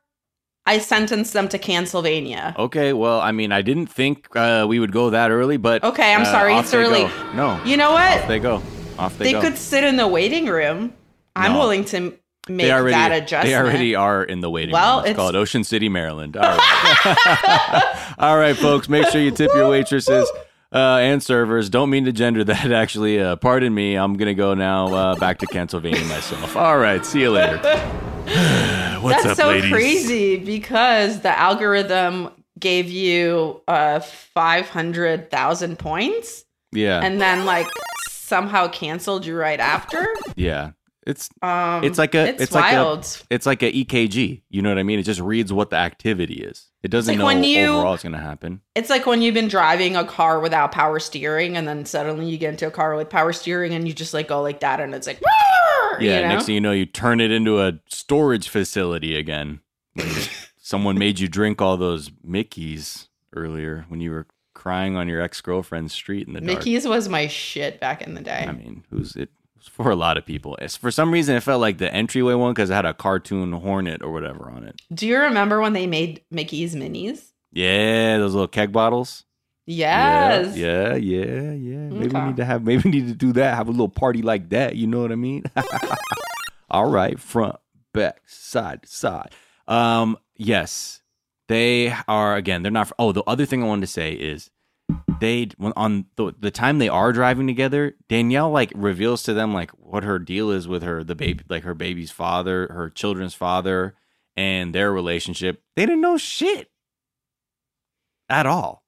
I 0.65 0.77
sentenced 0.79 1.33
them 1.33 1.49
to 1.49 1.57
Cancylvania. 1.59 2.55
Okay. 2.57 2.93
Well, 2.93 3.19
I 3.19 3.31
mean, 3.33 3.51
I 3.51 3.61
didn't 3.61 3.87
think 3.87 4.33
uh, 4.35 4.65
we 4.67 4.79
would 4.79 4.91
go 4.93 5.09
that 5.09 5.29
early, 5.29 5.57
but 5.57 5.83
Okay, 5.83 6.13
I'm 6.13 6.21
uh, 6.21 6.25
sorry, 6.25 6.55
it's 6.55 6.73
early. 6.73 7.01
go. 7.03 7.33
No. 7.33 7.63
You 7.65 7.75
know 7.77 7.91
Off 7.91 8.19
what? 8.21 8.27
they 8.29 8.39
go. 8.39 8.61
Off 8.97 9.17
they, 9.17 9.25
They 9.25 9.31
go. 9.33 9.41
could 9.41 9.57
sit 9.57 9.83
in 9.83 9.97
the 9.97 10.07
waiting 10.07 10.45
room. 10.47 10.93
I'm 11.35 11.53
No. 11.53 11.59
willing 11.59 11.83
to 11.85 12.13
make 12.47 12.71
already, 12.71 12.91
that 12.91 13.11
adjustment. 13.11 13.45
They 13.47 13.55
already 13.55 13.95
are 13.95 14.23
in 14.23 14.39
the 14.39 14.49
waiting 14.49 14.71
Well, 14.71 14.97
room. 14.97 15.05
It's, 15.05 15.09
it's- 15.11 15.15
called 15.17 15.35
Ocean 15.35 15.63
City, 15.65 15.89
Maryland. 15.89 16.37
All 16.37 16.43
right. 16.57 18.13
All 18.19 18.37
right, 18.37 18.55
folks. 18.55 18.87
Make 18.87 19.07
sure 19.07 19.19
you 19.21 19.31
tip 19.31 19.51
your 19.53 19.69
waitresses 19.69 20.31
uh, 20.71 20.77
and 21.01 21.21
servers. 21.21 21.69
Don't 21.69 21.89
mean 21.89 22.05
to 22.05 22.11
gender 22.13 22.43
that, 22.45 22.71
actually. 22.71 23.19
Uh, 23.19 23.35
pardon 23.35 23.73
me. 23.73 23.95
I'm 23.95 24.13
going 24.13 24.27
to 24.27 24.33
go 24.35 24.53
now 24.53 24.93
uh, 24.93 25.15
back 25.15 25.39
to 25.39 25.47
Pennsylvania 25.47 26.05
myself. 26.05 26.55
All 26.55 26.77
right. 26.77 27.05
See 27.05 27.21
you 27.21 27.31
later. 27.31 27.59
What's 28.25 29.23
That's 29.23 29.25
up, 29.25 29.37
so 29.37 29.47
ladies? 29.49 29.71
crazy 29.71 30.37
because 30.37 31.21
the 31.21 31.37
algorithm 31.37 32.29
gave 32.59 32.89
you 32.89 33.61
uh 33.67 33.99
500,000 33.99 35.77
points 35.79 36.45
Yeah. 36.71 37.01
and 37.03 37.19
then 37.19 37.45
like 37.45 37.67
somehow 38.09 38.67
canceled 38.69 39.25
you 39.25 39.35
right 39.35 39.59
after. 39.59 40.07
yeah. 40.35 40.71
It's 41.05 41.29
Um 41.41 41.83
It's 41.83 41.97
like 41.97 42.15
a- 42.15 42.29
it's, 42.29 42.43
it's 42.43 42.51
like 42.53 42.73
a- 42.73 42.77
wild. 42.77 43.21
it's 43.29 43.45
like 43.45 43.61
a 43.61 43.69
EKG. 43.71 44.43
You 44.49 44.61
know 44.61 44.69
what 44.69 44.77
I 44.77 44.83
mean? 44.83 44.99
It 44.99 45.03
just 45.03 45.19
reads 45.19 45.51
what 45.51 45.69
the 45.69 45.75
activity 45.75 46.35
is. 46.35 46.69
It 46.81 46.91
doesn't 46.91 47.11
like 47.13 47.19
know 47.19 47.25
when 47.25 47.43
you- 47.43 47.67
overall 47.67 47.93
it's 47.95 48.03
going 48.03 48.13
to 48.13 48.19
happen. 48.19 48.61
It's 48.75 48.89
like 48.89 49.05
when 49.05 49.21
you've 49.21 49.33
been 49.33 49.49
driving 49.49 49.97
a 49.97 50.05
car 50.05 50.39
without 50.39 50.71
power 50.71 50.99
steering 50.99 51.57
and 51.57 51.67
then 51.67 51.83
suddenly 51.85 52.27
you 52.29 52.37
get 52.37 52.51
into 52.51 52.67
a 52.67 52.71
car 52.71 52.95
with 52.95 53.09
power 53.09 53.33
steering 53.33 53.73
and 53.73 53.85
you 53.85 53.93
just 53.93 54.13
like 54.13 54.29
go 54.29 54.41
like 54.41 54.61
that 54.61 54.79
and 54.79 54.95
it's 54.95 55.07
like 55.07 55.19
Yeah, 55.99 56.17
you 56.17 56.21
know? 56.23 56.29
next 56.29 56.45
thing 56.45 56.55
you 56.55 56.61
know, 56.61 56.71
you 56.71 56.85
turn 56.85 57.19
it 57.19 57.31
into 57.31 57.61
a 57.61 57.79
storage 57.87 58.49
facility 58.49 59.17
again. 59.17 59.61
Someone 60.57 60.97
made 60.97 61.19
you 61.19 61.27
drink 61.27 61.61
all 61.61 61.77
those 61.77 62.09
Mickeys 62.25 63.07
earlier 63.35 63.85
when 63.89 63.99
you 63.99 64.11
were 64.11 64.27
crying 64.53 64.95
on 64.95 65.09
your 65.09 65.21
ex 65.21 65.41
girlfriend's 65.41 65.93
street 65.93 66.27
in 66.27 66.33
the 66.33 66.41
dark. 66.41 66.59
Mickey's 66.59 66.87
was 66.87 67.09
my 67.09 67.27
shit 67.27 67.79
back 67.79 68.01
in 68.01 68.15
the 68.15 68.21
day. 68.21 68.45
I 68.47 68.51
mean, 68.51 68.83
who's 68.89 69.15
it? 69.15 69.29
For 69.61 69.89
a 69.89 69.95
lot 69.95 70.17
of 70.17 70.25
people. 70.25 70.57
It's, 70.57 70.75
for 70.75 70.91
some 70.91 71.11
reason, 71.11 71.37
it 71.37 71.43
felt 71.43 71.61
like 71.61 71.77
the 71.77 71.93
entryway 71.93 72.33
one 72.33 72.53
because 72.53 72.69
it 72.69 72.73
had 72.73 72.85
a 72.85 72.93
cartoon 72.93 73.53
hornet 73.53 74.01
or 74.03 74.11
whatever 74.11 74.49
on 74.49 74.65
it. 74.65 74.81
Do 74.93 75.07
you 75.07 75.17
remember 75.17 75.61
when 75.61 75.71
they 75.71 75.87
made 75.87 76.21
Mickey's 76.29 76.75
minis? 76.75 77.31
Yeah, 77.53 78.17
those 78.17 78.33
little 78.33 78.49
keg 78.49 78.73
bottles. 78.73 79.23
Yes. 79.65 80.57
Yeah, 80.57 80.95
yeah, 80.95 81.25
yeah, 81.25 81.51
yeah. 81.53 81.89
Maybe 81.89 82.13
we 82.13 82.21
need 82.21 82.37
to 82.37 82.45
have. 82.45 82.63
Maybe 82.63 82.81
we 82.83 82.91
need 82.91 83.07
to 83.07 83.13
do 83.15 83.31
that. 83.33 83.55
Have 83.55 83.67
a 83.67 83.71
little 83.71 83.89
party 83.89 84.21
like 84.21 84.49
that. 84.49 84.75
You 84.75 84.87
know 84.87 85.01
what 85.01 85.11
I 85.11 85.15
mean? 85.15 85.43
All 86.69 86.89
right, 86.89 87.19
front, 87.19 87.55
back, 87.93 88.21
side 88.25 88.87
side. 88.87 89.29
Um, 89.67 90.17
yes, 90.35 91.01
they 91.47 91.95
are. 92.07 92.35
Again, 92.35 92.63
they're 92.63 92.71
not. 92.71 92.91
Oh, 92.99 93.11
the 93.13 93.23
other 93.23 93.45
thing 93.45 93.63
I 93.63 93.67
wanted 93.67 93.81
to 93.81 93.87
say 93.87 94.13
is 94.13 94.49
they 95.19 95.47
on 95.59 96.05
the 96.17 96.33
the 96.37 96.51
time 96.51 96.79
they 96.79 96.89
are 96.89 97.13
driving 97.13 97.47
together, 97.47 97.95
Danielle 98.09 98.51
like 98.51 98.73
reveals 98.75 99.23
to 99.23 99.33
them 99.33 99.53
like 99.53 99.71
what 99.71 100.03
her 100.03 100.19
deal 100.19 100.51
is 100.51 100.67
with 100.67 100.83
her 100.83 101.05
the 101.05 101.15
baby, 101.15 101.45
like 101.47 101.63
her 101.63 101.73
baby's 101.73 102.11
father, 102.11 102.67
her 102.67 102.89
children's 102.89 103.33
father, 103.33 103.95
and 104.35 104.75
their 104.75 104.91
relationship. 104.91 105.61
They 105.77 105.85
didn't 105.85 106.01
know 106.01 106.17
shit 106.17 106.69
at 108.29 108.45
all 108.45 108.82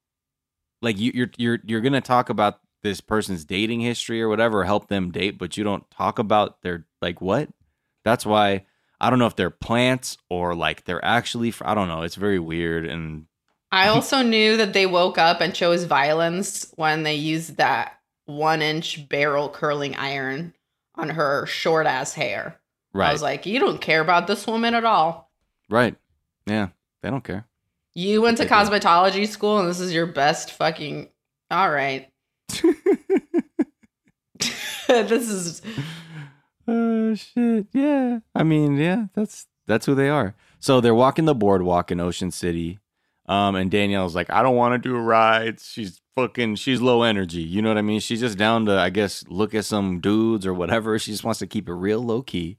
like 0.82 0.98
you, 0.98 1.12
you're 1.14 1.30
you're 1.36 1.58
you're 1.64 1.80
gonna 1.80 2.00
talk 2.00 2.28
about 2.28 2.60
this 2.82 3.00
person's 3.00 3.44
dating 3.44 3.80
history 3.80 4.22
or 4.22 4.28
whatever, 4.28 4.64
help 4.64 4.88
them 4.88 5.10
date, 5.10 5.38
but 5.38 5.56
you 5.56 5.64
don't 5.64 5.90
talk 5.90 6.18
about 6.18 6.62
their 6.62 6.86
like 7.02 7.20
what? 7.20 7.48
That's 8.04 8.24
why 8.24 8.66
I 9.00 9.10
don't 9.10 9.18
know 9.18 9.26
if 9.26 9.36
they're 9.36 9.50
plants 9.50 10.18
or 10.30 10.54
like 10.54 10.84
they're 10.84 11.04
actually. 11.04 11.52
I 11.62 11.74
don't 11.74 11.88
know. 11.88 12.02
It's 12.02 12.14
very 12.14 12.38
weird 12.38 12.86
and 12.86 13.26
I 13.72 13.88
also 13.88 14.22
knew 14.22 14.56
that 14.56 14.72
they 14.72 14.86
woke 14.86 15.18
up 15.18 15.40
and 15.40 15.54
chose 15.54 15.84
violence 15.84 16.72
when 16.76 17.02
they 17.02 17.14
used 17.14 17.56
that 17.56 17.98
one 18.26 18.62
inch 18.62 19.08
barrel 19.08 19.48
curling 19.48 19.94
iron 19.96 20.54
on 20.94 21.10
her 21.10 21.46
short 21.46 21.86
ass 21.86 22.14
hair. 22.14 22.58
right, 22.92 23.10
I 23.10 23.12
was 23.12 23.22
like, 23.22 23.46
you 23.46 23.60
don't 23.60 23.80
care 23.80 24.00
about 24.00 24.26
this 24.26 24.46
woman 24.46 24.74
at 24.74 24.84
all. 24.84 25.30
right, 25.68 25.94
yeah, 26.46 26.68
they 27.02 27.10
don't 27.10 27.24
care. 27.24 27.46
You 27.96 28.20
went 28.20 28.36
to 28.36 28.46
cosmetology 28.46 29.26
school 29.26 29.58
and 29.58 29.66
this 29.66 29.80
is 29.80 29.90
your 29.90 30.04
best 30.04 30.52
fucking. 30.52 31.08
All 31.50 31.70
right. 31.70 32.10
this 34.88 35.28
is. 35.30 35.62
Oh 36.68 37.14
shit! 37.14 37.68
Yeah, 37.72 38.18
I 38.34 38.42
mean, 38.42 38.76
yeah, 38.76 39.04
that's 39.14 39.46
that's 39.68 39.86
who 39.86 39.94
they 39.94 40.08
are. 40.08 40.34
So 40.58 40.80
they're 40.80 40.96
walking 40.96 41.24
the 41.24 41.32
boardwalk 41.32 41.92
in 41.92 42.00
Ocean 42.00 42.32
City, 42.32 42.80
um, 43.26 43.54
and 43.54 43.70
Danielle's 43.70 44.16
like, 44.16 44.28
"I 44.30 44.42
don't 44.42 44.56
want 44.56 44.72
to 44.74 44.88
do 44.88 44.96
rides." 44.96 45.70
She's 45.72 46.00
fucking 46.16 46.56
she's 46.56 46.80
low 46.80 47.02
energy. 47.04 47.42
You 47.42 47.62
know 47.62 47.68
what 47.68 47.78
I 47.78 47.82
mean? 47.82 48.00
She's 48.00 48.18
just 48.18 48.36
down 48.36 48.66
to 48.66 48.72
I 48.72 48.90
guess 48.90 49.24
look 49.28 49.54
at 49.54 49.64
some 49.64 50.00
dudes 50.00 50.44
or 50.44 50.52
whatever. 50.52 50.98
She 50.98 51.12
just 51.12 51.22
wants 51.22 51.38
to 51.38 51.46
keep 51.46 51.68
it 51.68 51.74
real 51.74 52.02
low 52.02 52.22
key. 52.22 52.58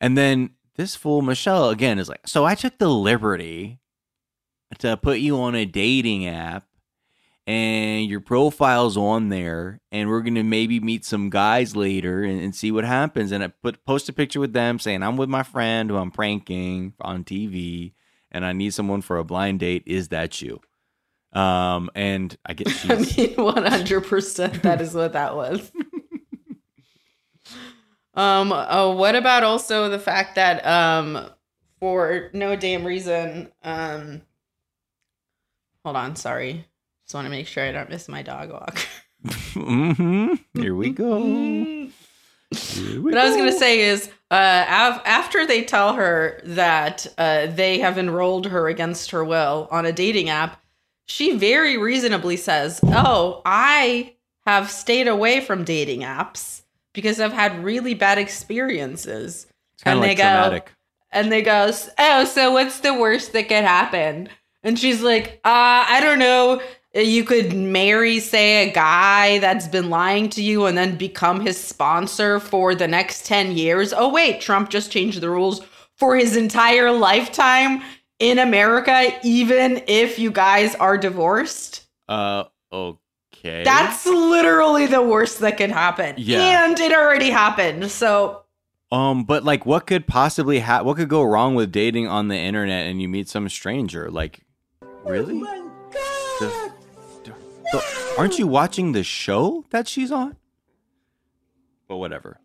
And 0.00 0.18
then 0.18 0.50
this 0.74 0.96
fool 0.96 1.22
Michelle 1.22 1.70
again 1.70 2.00
is 2.00 2.08
like, 2.08 2.26
so 2.26 2.44
I 2.44 2.56
took 2.56 2.78
the 2.78 2.90
liberty 2.90 3.78
to 4.78 4.96
put 4.96 5.18
you 5.18 5.38
on 5.40 5.54
a 5.54 5.64
dating 5.64 6.26
app 6.26 6.66
and 7.46 8.06
your 8.06 8.20
profile's 8.20 8.96
on 8.96 9.28
there 9.28 9.80
and 9.92 10.08
we're 10.08 10.22
gonna 10.22 10.42
maybe 10.42 10.80
meet 10.80 11.04
some 11.04 11.30
guys 11.30 11.76
later 11.76 12.24
and, 12.24 12.40
and, 12.40 12.54
see 12.54 12.72
what 12.72 12.84
happens. 12.84 13.30
And 13.30 13.44
i 13.44 13.48
put 13.48 13.84
post 13.84 14.08
a 14.08 14.12
picture 14.12 14.40
with 14.40 14.52
them 14.52 14.78
saying 14.78 15.02
i'm 15.02 15.16
with 15.16 15.28
my 15.28 15.42
friend 15.42 15.88
who 15.88 15.96
i'm 15.96 16.10
pranking 16.10 16.94
on 17.00 17.24
tv 17.24 17.92
and 18.32 18.44
i 18.44 18.52
need 18.52 18.74
someone 18.74 19.00
for 19.00 19.18
a 19.18 19.24
blind 19.24 19.60
date. 19.60 19.84
Is 19.86 20.08
that 20.08 20.42
you? 20.42 20.60
Um 21.32 21.90
and 21.94 22.36
i 22.44 22.52
get 22.52 22.68
i 22.90 22.96
mean 22.96 23.36
100% 23.36 24.62
that 24.62 24.80
is 24.80 24.94
what 24.94 25.12
that 25.12 25.36
was. 25.36 25.70
Um 28.14 28.50
oh 28.50 28.92
what 28.92 29.14
about 29.14 29.42
also 29.42 29.90
the 29.90 29.98
fact 29.98 30.36
that 30.36 30.66
um 30.66 31.28
for 31.78 32.30
no 32.32 32.56
damn 32.56 32.82
reason 32.82 33.52
um 33.62 34.22
hold 35.86 35.96
on 35.96 36.16
sorry 36.16 36.66
just 37.06 37.14
want 37.14 37.26
to 37.26 37.30
make 37.30 37.46
sure 37.46 37.62
I 37.64 37.70
don't 37.70 37.88
miss 37.88 38.08
my 38.08 38.22
dog 38.22 38.50
walk. 38.50 38.84
mm-hmm. 39.24 40.34
Here 40.60 40.74
we 40.74 40.90
go. 40.90 41.22
Here 41.22 41.90
we 42.50 42.98
what 42.98 43.14
go. 43.14 43.20
I 43.20 43.24
was 43.28 43.36
going 43.36 43.52
to 43.52 43.56
say 43.56 43.82
is 43.82 44.10
uh, 44.32 44.64
av- 44.68 45.02
after 45.04 45.46
they 45.46 45.62
tell 45.62 45.92
her 45.92 46.40
that 46.42 47.06
uh, 47.16 47.46
they 47.46 47.78
have 47.78 47.96
enrolled 47.96 48.46
her 48.46 48.66
against 48.66 49.12
her 49.12 49.24
will 49.24 49.68
on 49.70 49.86
a 49.86 49.92
dating 49.92 50.30
app, 50.30 50.60
she 51.06 51.36
very 51.36 51.78
reasonably 51.78 52.36
says, 52.36 52.80
Oh, 52.86 53.40
I 53.46 54.14
have 54.46 54.68
stayed 54.68 55.06
away 55.06 55.40
from 55.40 55.62
dating 55.62 56.00
apps 56.00 56.62
because 56.92 57.20
I've 57.20 57.32
had 57.32 57.62
really 57.62 57.94
bad 57.94 58.18
experiences. 58.18 59.46
and 59.84 60.00
like 60.00 60.16
they 60.16 60.22
traumatic. 60.24 60.66
go, 60.66 60.72
and 61.12 61.30
they 61.30 61.42
go, 61.42 61.70
Oh, 62.00 62.24
so 62.24 62.50
what's 62.50 62.80
the 62.80 62.94
worst 62.94 63.32
that 63.32 63.44
could 63.46 63.62
happen? 63.62 64.28
And 64.66 64.76
she's 64.76 65.00
like, 65.00 65.40
uh, 65.44 65.86
I 65.88 66.00
don't 66.02 66.18
know. 66.18 66.60
You 66.92 67.24
could 67.24 67.54
marry 67.54 68.20
say 68.20 68.68
a 68.68 68.72
guy 68.72 69.38
that's 69.38 69.68
been 69.68 69.90
lying 69.90 70.28
to 70.30 70.42
you 70.42 70.64
and 70.64 70.76
then 70.76 70.96
become 70.96 71.40
his 71.40 71.56
sponsor 71.56 72.40
for 72.40 72.74
the 72.74 72.88
next 72.88 73.26
10 73.26 73.52
years. 73.52 73.92
Oh 73.92 74.08
wait 74.08 74.40
trump 74.40 74.70
just 74.70 74.90
changed 74.90 75.20
the 75.20 75.28
rules 75.28 75.60
for 75.94 76.16
his 76.16 76.36
entire 76.36 76.90
lifetime 76.90 77.82
in 78.18 78.38
america 78.38 79.12
even 79.22 79.82
if 79.86 80.18
you 80.18 80.30
guys 80.30 80.74
are 80.76 80.96
divorced. 80.96 81.86
Uh 82.08 82.44
okay. 82.72 83.62
That's 83.62 84.06
literally 84.06 84.86
the 84.86 85.02
worst 85.02 85.40
that 85.40 85.58
can 85.58 85.70
happen. 85.70 86.14
Yeah. 86.16 86.64
And 86.64 86.80
it 86.80 86.92
already 86.94 87.28
happened 87.28 87.90
so. 87.90 88.44
Um 88.90 89.24
but 89.24 89.44
like 89.44 89.66
what 89.66 89.86
could 89.86 90.06
possibly 90.06 90.60
happen 90.60 90.86
what 90.86 90.96
could 90.96 91.10
go 91.10 91.22
wrong 91.22 91.54
with 91.54 91.72
dating 91.72 92.08
on 92.08 92.28
the 92.28 92.38
internet 92.38 92.86
and 92.86 93.02
you 93.02 93.08
meet 93.08 93.28
some 93.28 93.50
stranger? 93.50 94.10
Like 94.10 94.45
really 95.06 95.42
oh 95.44 96.72
so, 97.70 97.80
aren't 98.18 98.38
you 98.38 98.46
watching 98.46 98.92
the 98.92 99.02
show 99.02 99.64
that 99.70 99.88
she's 99.88 100.12
on? 100.12 100.36
But 101.88 101.96
whatever. 101.96 102.38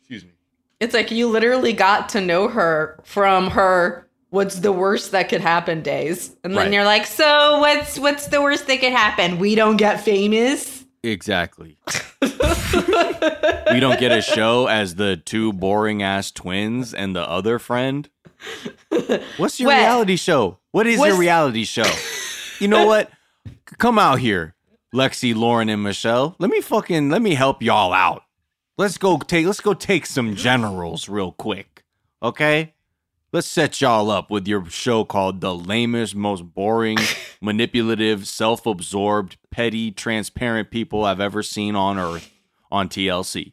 Excuse 0.00 0.24
me. 0.24 0.32
It's 0.78 0.94
like 0.94 1.10
you 1.10 1.28
literally 1.28 1.72
got 1.72 2.10
to 2.10 2.20
know 2.20 2.48
her 2.48 3.00
from 3.04 3.50
her 3.50 4.08
what's 4.30 4.60
the 4.60 4.72
worst 4.72 5.12
that 5.12 5.28
could 5.28 5.40
happen 5.40 5.82
days. 5.82 6.36
And 6.42 6.54
then 6.54 6.64
right. 6.64 6.72
you're 6.72 6.84
like, 6.84 7.06
"So, 7.06 7.60
what's 7.60 7.98
what's 7.98 8.26
the 8.28 8.40
worst 8.40 8.66
that 8.66 8.80
could 8.80 8.92
happen? 8.92 9.38
We 9.38 9.54
don't 9.54 9.76
get 9.76 10.00
famous?" 10.00 10.84
Exactly. 11.02 11.78
we 12.22 13.80
don't 13.80 13.98
get 13.98 14.12
a 14.12 14.20
show 14.20 14.66
as 14.66 14.96
the 14.96 15.16
two 15.16 15.52
boring 15.52 16.02
ass 16.02 16.30
twins 16.30 16.92
and 16.92 17.16
the 17.16 17.28
other 17.28 17.58
friend. 17.58 18.08
What's 19.38 19.60
your 19.60 19.68
what? 19.68 19.78
reality 19.78 20.16
show? 20.16 20.59
What 20.72 20.86
is 20.86 20.98
what's... 20.98 21.10
your 21.10 21.18
reality 21.18 21.64
show? 21.64 21.90
You 22.60 22.68
know 22.68 22.86
what? 22.86 23.10
come 23.78 23.98
out 23.98 24.18
here, 24.18 24.54
Lexi, 24.94 25.34
Lauren, 25.34 25.68
and 25.68 25.82
Michelle. 25.82 26.36
Let 26.38 26.50
me 26.50 26.60
fucking 26.60 27.10
let 27.10 27.22
me 27.22 27.34
help 27.34 27.62
y'all 27.62 27.92
out. 27.92 28.22
Let's 28.76 28.98
go 28.98 29.18
take 29.18 29.46
let's 29.46 29.60
go 29.60 29.74
take 29.74 30.06
some 30.06 30.36
generals 30.36 31.08
real 31.08 31.32
quick. 31.32 31.84
Okay? 32.22 32.74
Let's 33.32 33.46
set 33.46 33.80
y'all 33.80 34.10
up 34.10 34.28
with 34.28 34.48
your 34.48 34.66
show 34.66 35.04
called 35.04 35.40
The 35.40 35.54
Lamest, 35.54 36.16
Most 36.16 36.52
Boring, 36.52 36.98
Manipulative, 37.40 38.26
Self 38.26 38.66
Absorbed, 38.66 39.36
Petty, 39.50 39.92
Transparent 39.92 40.70
People 40.70 41.04
I've 41.04 41.20
Ever 41.20 41.42
Seen 41.42 41.76
on 41.76 41.98
Earth 41.98 42.30
on 42.72 42.88
TLC. 42.88 43.52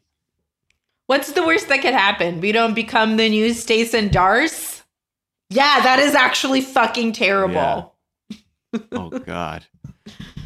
What's 1.06 1.32
the 1.32 1.46
worst 1.46 1.68
that 1.68 1.80
could 1.80 1.94
happen? 1.94 2.40
We 2.40 2.52
don't 2.52 2.74
become 2.74 3.16
the 3.16 3.28
new 3.28 3.54
Stacey 3.54 4.08
Darce? 4.08 4.77
Yeah, 5.50 5.80
that 5.80 5.98
is 5.98 6.14
actually 6.14 6.60
fucking 6.60 7.12
terrible. 7.12 7.54
Yeah 7.54 7.84
oh 8.92 9.10
God. 9.26 9.66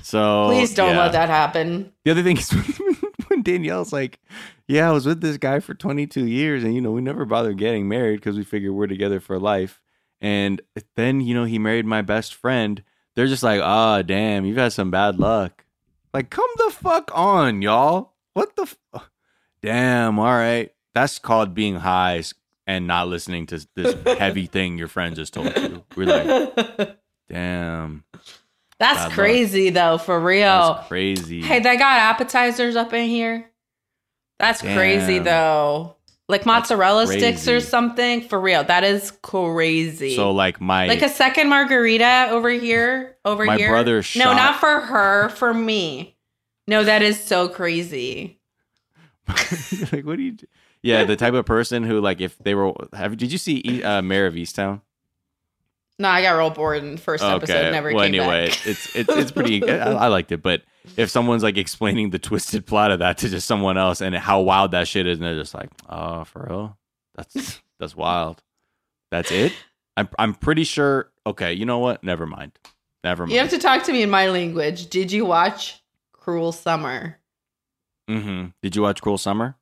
So 0.02 0.46
please 0.48 0.74
don't 0.74 0.94
yeah. 0.94 1.02
let 1.02 1.12
that 1.12 1.28
happen. 1.28 1.92
The 2.04 2.10
other 2.10 2.22
thing 2.22 2.38
is 2.38 2.50
when 3.28 3.42
Danielle's 3.42 3.92
like, 3.92 4.18
"Yeah, 4.66 4.88
I 4.88 4.92
was 4.92 5.06
with 5.06 5.20
this 5.20 5.38
guy 5.38 5.60
for 5.60 5.74
22 5.74 6.26
years, 6.26 6.64
and 6.64 6.74
you 6.74 6.80
know 6.80 6.92
we 6.92 7.00
never 7.00 7.24
bothered 7.24 7.58
getting 7.58 7.88
married 7.88 8.16
because 8.16 8.36
we 8.36 8.44
figured 8.44 8.72
we're 8.72 8.86
together 8.86 9.20
for 9.20 9.38
life." 9.38 9.80
And 10.20 10.62
then 10.96 11.20
you 11.20 11.34
know 11.34 11.44
he 11.44 11.58
married 11.58 11.86
my 11.86 12.02
best 12.02 12.34
friend. 12.34 12.82
They're 13.14 13.26
just 13.26 13.42
like, 13.42 13.60
"Ah, 13.62 13.98
oh, 13.98 14.02
damn, 14.02 14.44
you've 14.44 14.56
had 14.56 14.72
some 14.72 14.90
bad 14.90 15.18
luck." 15.18 15.64
Like, 16.12 16.30
come 16.30 16.48
the 16.56 16.70
fuck 16.70 17.10
on, 17.14 17.62
y'all. 17.62 18.14
What 18.34 18.56
the? 18.56 18.62
F- 18.62 19.10
damn. 19.62 20.18
All 20.18 20.26
right, 20.26 20.72
that's 20.94 21.18
called 21.18 21.54
being 21.54 21.76
high 21.76 22.22
and 22.66 22.86
not 22.86 23.08
listening 23.08 23.46
to 23.46 23.66
this 23.74 23.96
heavy 24.18 24.46
thing 24.52 24.78
your 24.78 24.88
friend 24.88 25.14
just 25.16 25.34
told 25.34 25.56
you. 25.56 25.84
We're 25.96 26.06
like, 26.06 26.96
damn. 27.28 28.04
That's 28.78 29.04
Bad 29.06 29.12
crazy 29.12 29.66
luck. 29.66 29.74
though, 29.74 29.98
for 29.98 30.18
real. 30.20 30.74
That's 30.74 30.88
crazy. 30.88 31.42
Hey, 31.42 31.60
they 31.60 31.76
got 31.76 31.98
appetizers 32.00 32.74
up 32.76 32.92
in 32.92 33.08
here. 33.08 33.48
That's 34.38 34.60
Damn. 34.60 34.76
crazy 34.76 35.18
though. 35.20 35.94
Like 36.28 36.46
mozzarella 36.46 37.06
sticks 37.06 37.46
or 37.46 37.60
something. 37.60 38.22
For 38.22 38.40
real. 38.40 38.64
That 38.64 38.82
is 38.84 39.12
crazy. 39.22 40.16
So 40.16 40.32
like 40.32 40.60
my 40.60 40.86
Like 40.88 41.02
a 41.02 41.08
second 41.08 41.48
margarita 41.48 42.28
over 42.30 42.48
here. 42.50 43.16
Over 43.24 43.44
my 43.44 43.56
here. 43.56 43.68
My 43.68 43.72
brother 43.74 44.02
shot- 44.02 44.24
No, 44.24 44.32
not 44.32 44.58
for 44.58 44.80
her, 44.80 45.28
for 45.28 45.52
me. 45.54 46.16
No, 46.66 46.82
that 46.82 47.02
is 47.02 47.22
so 47.22 47.48
crazy. 47.48 48.40
like 49.28 50.04
what 50.04 50.16
do 50.16 50.22
you 50.22 50.32
do? 50.32 50.46
Yeah, 50.82 51.04
the 51.04 51.16
type 51.16 51.34
of 51.34 51.46
person 51.46 51.84
who 51.84 52.00
like 52.00 52.20
if 52.20 52.36
they 52.38 52.54
were 52.54 52.72
have 52.92 53.16
did 53.16 53.30
you 53.30 53.38
see 53.38 53.82
uh, 53.82 54.02
Mare 54.02 54.26
of 54.26 54.34
Easttown? 54.34 54.80
No, 55.98 56.08
I 56.08 56.22
got 56.22 56.32
real 56.32 56.50
bored 56.50 56.82
in 56.82 56.96
the 56.96 57.00
first 57.00 57.22
okay. 57.22 57.34
episode. 57.34 57.70
Never 57.70 57.94
well, 57.94 58.04
anyway, 58.04 58.46
it's 58.46 58.96
it's 58.96 59.08
it's 59.08 59.30
pretty. 59.30 59.68
I, 59.70 59.92
I, 59.92 60.08
liked 60.08 60.32
it, 60.32 60.42
but 60.42 60.62
if 60.96 61.10
someone's 61.10 61.44
like 61.44 61.56
explaining 61.56 62.10
the 62.10 62.18
twisted 62.18 62.66
plot 62.66 62.90
of 62.90 62.98
that 62.98 63.18
to 63.18 63.28
just 63.28 63.46
someone 63.46 63.78
else 63.78 64.00
and 64.00 64.14
how 64.14 64.40
wild 64.40 64.72
that 64.72 64.88
shit 64.88 65.06
is, 65.06 65.18
and 65.18 65.26
they're 65.26 65.38
just 65.38 65.54
like, 65.54 65.70
"Oh, 65.88 66.24
for 66.24 66.46
real? 66.48 66.78
That's 67.14 67.60
that's 67.78 67.94
wild. 67.94 68.42
That's 69.12 69.30
it." 69.30 69.52
I'm 69.96 70.08
I'm 70.18 70.34
pretty 70.34 70.64
sure. 70.64 71.12
Okay, 71.26 71.52
you 71.52 71.66
know 71.66 71.78
what? 71.78 72.02
Never 72.02 72.26
mind. 72.26 72.52
Never 73.04 73.24
mind. 73.24 73.32
You 73.32 73.38
have 73.38 73.50
to 73.50 73.58
talk 73.58 73.84
to 73.84 73.92
me 73.92 74.02
in 74.02 74.10
my 74.10 74.28
language. 74.28 74.88
Did 74.88 75.12
you 75.12 75.24
watch 75.24 75.82
Cruel 76.12 76.50
Summer? 76.52 77.18
Mm-hmm. 78.08 78.46
Did 78.62 78.74
you 78.74 78.82
watch 78.82 79.00
Cruel 79.02 79.18
Summer? 79.18 79.56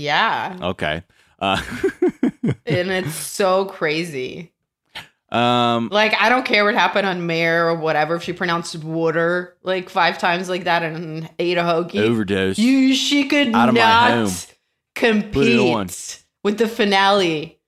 Yeah. 0.00 0.56
Okay. 0.60 1.02
Uh- 1.38 1.62
and 2.66 2.90
it's 2.90 3.14
so 3.14 3.66
crazy. 3.66 4.52
Um, 5.32 5.88
like 5.92 6.14
I 6.20 6.28
don't 6.28 6.44
care 6.44 6.64
what 6.64 6.74
happened 6.74 7.06
on 7.06 7.26
Mare 7.26 7.68
or 7.68 7.76
whatever. 7.76 8.16
If 8.16 8.24
she 8.24 8.32
pronounced 8.32 8.76
water 8.82 9.56
like 9.62 9.88
five 9.88 10.18
times 10.18 10.48
like 10.48 10.64
that 10.64 10.82
and 10.82 11.30
ate 11.38 11.56
a 11.56 11.62
hoagie, 11.62 12.00
overdose. 12.00 12.58
You 12.58 12.94
she 12.94 13.28
could 13.28 13.48
not 13.48 13.72
compete 14.96 16.24
with 16.42 16.58
the 16.58 16.66
finale 16.66 17.60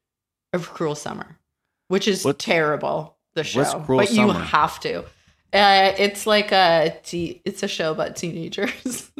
of 0.53 0.71
Cruel 0.71 0.97
Summer, 0.97 1.39
which 1.87 2.09
is 2.09 2.25
what, 2.25 2.41
terrible. 2.41 3.17
The 3.35 3.45
show, 3.45 3.63
but 3.87 4.09
Summer? 4.09 4.33
you 4.33 4.33
have 4.33 4.81
to. 4.81 5.05
Uh, 5.53 5.93
it's 5.99 6.27
like 6.27 6.51
a 6.51 6.99
t- 7.05 7.43
it's 7.45 7.63
a 7.63 7.69
show 7.69 7.93
about 7.93 8.17
teenagers 8.17 9.11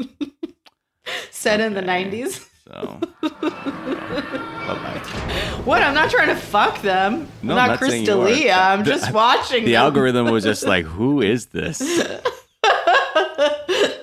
set 1.31 1.61
okay. 1.61 1.67
in 1.67 1.75
the 1.75 1.83
nineties. 1.83 2.49
So, 2.69 3.01
What? 5.65 5.83
I'm 5.83 5.95
not 5.95 6.11
trying 6.11 6.29
to 6.29 6.37
fuck 6.37 6.81
them. 6.83 7.29
No, 7.43 7.57
I'm 7.57 7.69
not, 7.71 7.79
Chris 7.79 8.05
D'Elia. 8.05 8.55
I'm 8.55 8.85
just 8.85 9.13
watching. 9.13 9.65
The 9.65 9.73
them. 9.73 9.83
algorithm 9.83 10.27
was 10.31 10.45
just 10.45 10.65
like, 10.65 10.85
who 10.85 11.21
is 11.21 11.47
this? 11.47 11.81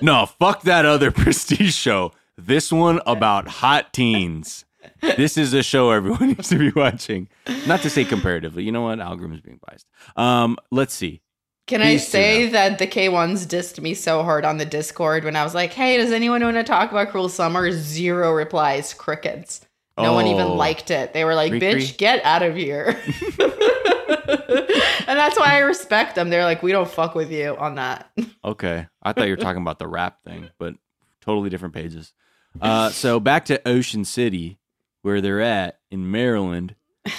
no, 0.02 0.26
fuck 0.26 0.62
that 0.62 0.84
other 0.84 1.10
prestige 1.12 1.74
show. 1.74 2.12
This 2.36 2.70
one 2.72 3.00
about 3.06 3.48
hot 3.48 3.92
teens. 3.92 4.64
This 5.00 5.36
is 5.36 5.52
a 5.54 5.62
show 5.62 5.90
everyone 5.90 6.26
needs 6.28 6.48
to 6.48 6.58
be 6.58 6.70
watching. 6.70 7.28
Not 7.66 7.80
to 7.82 7.90
say 7.90 8.04
comparatively. 8.04 8.62
You 8.64 8.72
know 8.72 8.82
what? 8.82 9.00
Algorithm 9.00 9.34
is 9.34 9.40
being 9.40 9.60
biased. 9.66 9.86
Um, 10.16 10.56
let's 10.70 10.94
see. 10.94 11.20
Can 11.70 11.82
I 11.82 11.98
say 11.98 12.48
that 12.48 12.80
the 12.80 12.86
K1s 12.88 13.46
dissed 13.46 13.80
me 13.80 13.94
so 13.94 14.24
hard 14.24 14.44
on 14.44 14.58
the 14.58 14.64
Discord 14.64 15.22
when 15.22 15.36
I 15.36 15.44
was 15.44 15.54
like, 15.54 15.72
hey, 15.72 15.98
does 15.98 16.10
anyone 16.10 16.42
want 16.42 16.56
to 16.56 16.64
talk 16.64 16.90
about 16.90 17.10
Cruel 17.10 17.28
Summer? 17.28 17.70
Zero 17.70 18.32
replies, 18.32 18.92
crickets. 18.92 19.64
No 19.96 20.12
one 20.14 20.26
even 20.26 20.48
Oh. 20.48 20.54
liked 20.54 20.90
it. 20.90 21.12
They 21.12 21.24
were 21.24 21.36
like, 21.36 21.52
bitch, 21.52 21.96
get 21.96 22.24
out 22.24 22.42
of 22.42 22.56
here. 22.56 22.86
and 23.38 25.16
that's 25.16 25.38
why 25.38 25.54
I 25.54 25.58
respect 25.58 26.16
them. 26.16 26.28
They're 26.28 26.42
like, 26.44 26.60
we 26.60 26.72
don't 26.72 26.90
fuck 26.90 27.14
with 27.14 27.30
you 27.30 27.56
on 27.56 27.76
that. 27.76 28.10
Okay. 28.42 28.86
I 29.02 29.12
thought 29.12 29.26
you 29.28 29.32
were 29.34 29.36
talking 29.36 29.60
about 29.60 29.78
the 29.78 29.86
rap 29.86 30.24
thing, 30.24 30.48
but 30.58 30.74
totally 31.20 31.50
different 31.50 31.74
pages. 31.74 32.14
Uh, 32.58 32.88
so 32.88 33.20
back 33.20 33.44
to 33.44 33.60
Ocean 33.68 34.02
City, 34.04 34.58
where 35.02 35.20
they're 35.20 35.42
at 35.42 35.78
in 35.90 36.10
Maryland. 36.10 36.74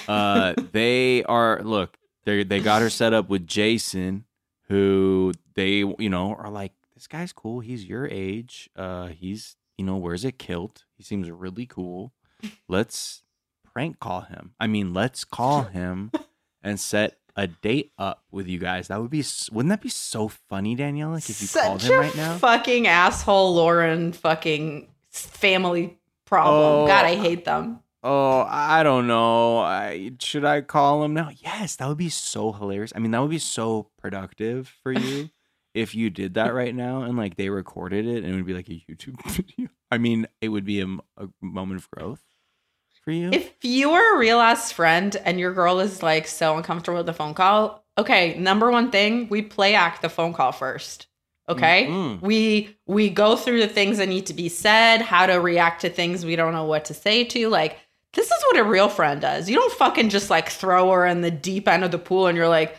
Uh, 0.08 0.56
they 0.72 1.24
are 1.26 1.62
look, 1.64 1.96
they 2.26 2.44
they 2.44 2.60
got 2.60 2.82
her 2.82 2.90
set 2.90 3.14
up 3.14 3.30
with 3.30 3.46
Jason, 3.46 4.26
who 4.72 5.34
they 5.56 5.84
you 6.00 6.10
know 6.10 6.34
are 6.34 6.50
like, 6.50 6.72
this 6.96 7.08
guy's 7.08 7.34
cool. 7.34 7.60
He's 7.60 7.86
your 7.86 8.08
age. 8.08 8.70
Uh, 8.76 9.08
he's 9.08 9.58
you 9.78 9.86
know 9.86 9.98
wears 9.98 10.26
a 10.26 10.32
kilt. 10.32 10.86
He 10.96 11.04
seems 11.04 11.30
really 11.30 11.66
cool. 11.66 12.14
Let's 12.68 13.24
prank 13.74 14.00
call 14.00 14.22
him. 14.22 14.54
I 14.60 14.68
mean, 14.68 14.94
let's 14.94 15.24
call 15.24 15.64
him 15.80 16.12
and 16.64 16.80
set 16.80 17.18
a 17.36 17.48
date 17.48 17.92
up 17.98 18.24
with 18.32 18.48
you 18.48 18.60
guys. 18.60 18.88
That 18.88 19.02
would 19.02 19.12
be 19.12 19.24
wouldn't 19.52 19.70
that 19.70 19.82
be 19.82 19.90
so 19.90 20.30
funny, 20.30 20.76
Danielle? 20.76 21.12
Like 21.12 21.30
if 21.30 21.42
you 21.42 21.48
called 21.48 21.82
him 21.82 22.00
right 22.00 22.16
now. 22.16 22.38
fucking 22.38 22.88
asshole 22.88 23.54
Lauren 23.54 24.14
fucking 24.14 24.88
family 25.10 26.00
problem. 26.26 26.84
Oh. 26.84 26.88
God, 26.88 27.06
I 27.06 27.16
hate 27.16 27.46
them. 27.46 27.82
Oh, 28.04 28.46
I 28.50 28.82
don't 28.84 29.06
know. 29.08 29.60
I 29.60 30.12
should 30.20 30.44
I 30.44 30.62
call 30.62 31.04
him 31.04 31.14
now? 31.14 31.30
Yes, 31.38 31.76
that 31.76 31.88
would 31.88 31.98
be 31.98 32.10
so 32.10 32.52
hilarious. 32.52 32.92
I 32.96 33.00
mean, 33.00 33.12
that 33.12 33.22
would 33.22 33.30
be 33.30 33.38
so 33.40 33.90
productive 34.00 34.74
for 34.82 34.92
you 34.92 35.30
if 35.74 35.94
you 35.94 36.10
did 36.10 36.34
that 36.34 36.54
right 36.54 36.74
now 36.74 37.04
and 37.04 37.16
like 37.16 37.36
they 37.36 37.50
recorded 37.50 38.06
it 38.06 38.24
and 38.24 38.34
it 38.34 38.36
would 38.36 38.46
be 38.48 38.54
like 38.54 38.70
a 38.70 38.84
YouTube 38.90 39.22
video. 39.32 39.70
I 39.92 39.98
mean, 40.00 40.28
it 40.42 40.50
would 40.50 40.66
be 40.66 40.82
a, 40.82 40.88
a 41.18 41.28
moment 41.42 41.80
of 41.80 41.92
growth 41.92 42.22
for 43.04 43.12
you. 43.12 43.30
If 43.32 43.52
you 43.64 43.92
were 43.92 44.16
a 44.16 44.20
real 44.20 44.40
ass 44.40 44.72
friend 44.72 45.16
and 45.24 45.40
your 45.40 45.54
girl 45.54 45.80
is 45.80 46.02
like 46.02 46.28
so 46.28 46.58
uncomfortable 46.58 46.98
with 46.98 47.06
the 47.06 47.14
phone 47.14 47.34
call, 47.36 47.86
okay, 47.98 48.38
number 48.40 48.72
one 48.72 48.90
thing, 48.92 49.28
we 49.30 49.42
play 49.44 49.76
act 49.76 50.02
the 50.02 50.10
phone 50.10 50.34
call 50.34 50.52
first. 50.52 51.08
Okay? 51.50 51.88
Mhm. 51.88 52.22
We 52.22 52.78
we 52.88 53.10
go 53.10 53.36
through 53.36 53.60
the 53.60 53.68
things 53.68 53.98
that 53.98 54.08
need 54.08 54.26
to 54.28 54.34
be 54.34 54.50
said, 54.50 55.02
how 55.02 55.26
to 55.26 55.34
react 55.34 55.82
to 55.82 55.90
things 55.90 56.26
we 56.26 56.36
don't 56.36 56.54
know 56.54 56.66
what 56.66 56.86
to 56.86 56.94
say 56.94 57.24
to. 57.26 57.50
Like, 57.50 57.78
this 58.14 58.26
is 58.28 58.44
what 58.52 58.60
a 58.60 58.64
real 58.64 58.90
friend 58.90 59.22
does. 59.22 59.50
You 59.50 59.56
don't 59.56 59.74
fucking 59.74 60.10
just 60.10 60.30
like 60.30 60.50
throw 60.50 60.92
her 60.92 61.06
in 61.06 61.22
the 61.22 61.32
deep 61.32 61.68
end 61.68 61.84
of 61.84 61.92
the 61.92 61.98
pool 61.98 62.28
and 62.28 62.38
you're 62.38 62.48
like, 62.48 62.78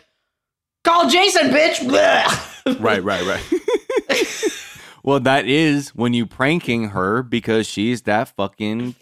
call 0.85 1.09
Jason, 1.09 1.51
bitch. 1.51 1.77
Blech. 1.79 2.81
right, 2.81 3.03
right, 3.03 3.25
right. 3.25 4.93
well, 5.03 5.21
that 5.21 5.47
is 5.47 5.91
when 5.91 6.13
you 6.13 6.27
pranking 6.27 6.91
her 6.91 7.23
because 7.23 7.67
she's 7.67 8.03
that 8.03 8.29
fucking 8.29 8.95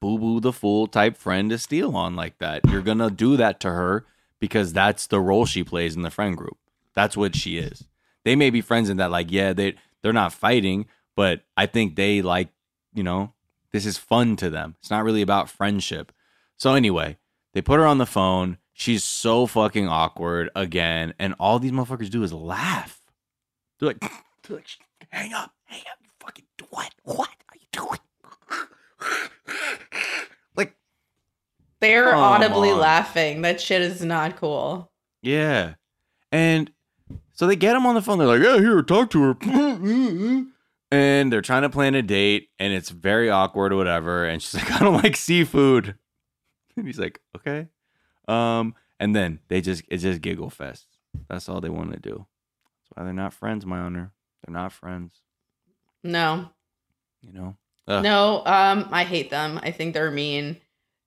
boo 0.00 0.18
boo 0.18 0.40
the 0.40 0.52
fool 0.52 0.86
type 0.86 1.16
friend 1.16 1.50
to 1.50 1.58
steal 1.58 1.96
on 1.96 2.16
like 2.16 2.38
that. 2.38 2.62
You're 2.68 2.82
gonna 2.82 3.10
do 3.10 3.36
that 3.36 3.60
to 3.60 3.70
her 3.70 4.06
because 4.38 4.72
that's 4.72 5.06
the 5.06 5.20
role 5.20 5.46
she 5.46 5.62
plays 5.62 5.96
in 5.96 6.02
the 6.02 6.10
friend 6.10 6.36
group. 6.36 6.56
That's 6.94 7.16
what 7.16 7.36
she 7.36 7.58
is. 7.58 7.84
They 8.24 8.36
may 8.36 8.50
be 8.50 8.60
friends 8.60 8.90
in 8.90 8.96
that, 8.98 9.10
like, 9.10 9.30
yeah, 9.30 9.52
they 9.52 9.74
they're 10.02 10.12
not 10.12 10.32
fighting, 10.32 10.86
but 11.14 11.42
I 11.56 11.66
think 11.66 11.96
they 11.96 12.22
like, 12.22 12.48
you 12.94 13.02
know, 13.02 13.32
this 13.72 13.86
is 13.86 13.96
fun 13.98 14.36
to 14.36 14.50
them. 14.50 14.76
It's 14.80 14.90
not 14.90 15.04
really 15.04 15.22
about 15.22 15.48
friendship. 15.50 16.12
So 16.56 16.74
anyway, 16.74 17.16
they 17.54 17.62
put 17.62 17.78
her 17.78 17.86
on 17.86 17.98
the 17.98 18.06
phone. 18.06 18.58
She's 18.72 19.04
so 19.04 19.46
fucking 19.46 19.88
awkward 19.88 20.50
again, 20.56 21.14
and 21.18 21.34
all 21.38 21.58
these 21.58 21.72
motherfuckers 21.72 22.10
do 22.10 22.22
is 22.22 22.32
laugh. 22.32 23.00
They're 23.78 23.88
like, 23.88 24.00
they're 24.48 24.56
like 24.56 24.66
hang 25.10 25.32
up, 25.34 25.52
hang 25.64 25.80
up, 25.80 25.98
you 26.02 26.08
fucking 26.20 26.44
what? 26.70 26.94
What 27.04 27.28
are 27.28 27.56
you 27.56 27.66
doing? 27.72 27.98
like, 30.56 30.74
They're 31.80 32.14
audibly 32.14 32.70
on. 32.70 32.78
laughing. 32.78 33.42
That 33.42 33.60
shit 33.60 33.82
is 33.82 34.02
not 34.04 34.36
cool. 34.36 34.90
yeah, 35.22 35.74
and 36.32 36.70
so 37.32 37.46
they 37.46 37.56
get 37.56 37.74
him 37.76 37.86
on 37.86 37.94
the 37.94 38.02
phone. 38.02 38.18
They're 38.18 38.28
like, 38.28 38.42
yeah, 38.42 38.58
here, 38.58 38.82
talk 38.82 39.10
to 39.10 39.22
her. 39.22 39.34
And 40.92 41.32
they're 41.32 41.40
trying 41.42 41.62
to 41.62 41.70
plan 41.70 41.94
a 41.94 42.02
date, 42.02 42.48
and 42.58 42.72
it's 42.72 42.90
very 42.90 43.30
awkward 43.30 43.72
or 43.72 43.76
whatever. 43.76 44.24
And 44.24 44.42
she's 44.42 44.54
like, 44.60 44.72
I 44.72 44.80
don't 44.80 45.02
like 45.02 45.16
seafood. 45.16 45.94
And 46.76 46.86
he's 46.86 46.98
like, 46.98 47.20
okay. 47.36 47.68
Um, 48.26 48.74
and 48.98 49.14
then 49.14 49.40
they 49.48 49.60
just 49.60 49.82
it's 49.88 50.02
just 50.02 50.20
giggle 50.20 50.50
fest. 50.50 50.86
That's 51.28 51.48
all 51.48 51.60
they 51.60 51.68
want 51.68 51.92
to 51.92 51.98
do. 52.00 52.26
That's 52.82 52.96
why 52.96 53.04
they're 53.04 53.12
not 53.12 53.32
friends, 53.34 53.64
my 53.66 53.78
honor. 53.78 54.12
They're 54.46 54.52
not 54.52 54.72
friends. 54.72 55.14
No. 56.02 56.48
You 57.22 57.32
know. 57.32 57.56
Ugh. 57.88 58.02
No, 58.02 58.42
um, 58.46 58.88
I 58.92 59.04
hate 59.04 59.30
them. 59.30 59.58
I 59.62 59.70
think 59.72 59.94
they're 59.94 60.10
mean, 60.10 60.56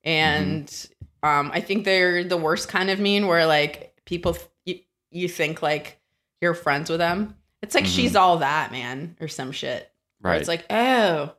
and 0.02 0.66
Mm-hmm. 0.66 1.28
um, 1.28 1.50
I 1.52 1.60
think 1.60 1.84
they're 1.84 2.24
the 2.24 2.36
worst 2.36 2.68
kind 2.68 2.90
of 2.90 3.00
mean, 3.00 3.26
where 3.26 3.46
like 3.46 3.96
people 4.04 4.36
you, 4.64 4.80
you 5.10 5.28
think 5.28 5.62
like 5.62 5.98
you're 6.40 6.54
friends 6.54 6.90
with 6.90 6.98
them. 6.98 7.36
It's 7.64 7.74
like 7.74 7.84
Mhm. 7.84 7.94
she's 7.96 8.14
all 8.16 8.38
that 8.38 8.70
man 8.72 9.16
or 9.20 9.28
some 9.28 9.50
shit. 9.52 9.90
Right. 10.20 10.38
It's 10.38 10.48
like, 10.48 10.64
oh, 10.70 11.32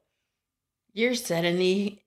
you're 0.94 1.16
suddenly 1.16 2.04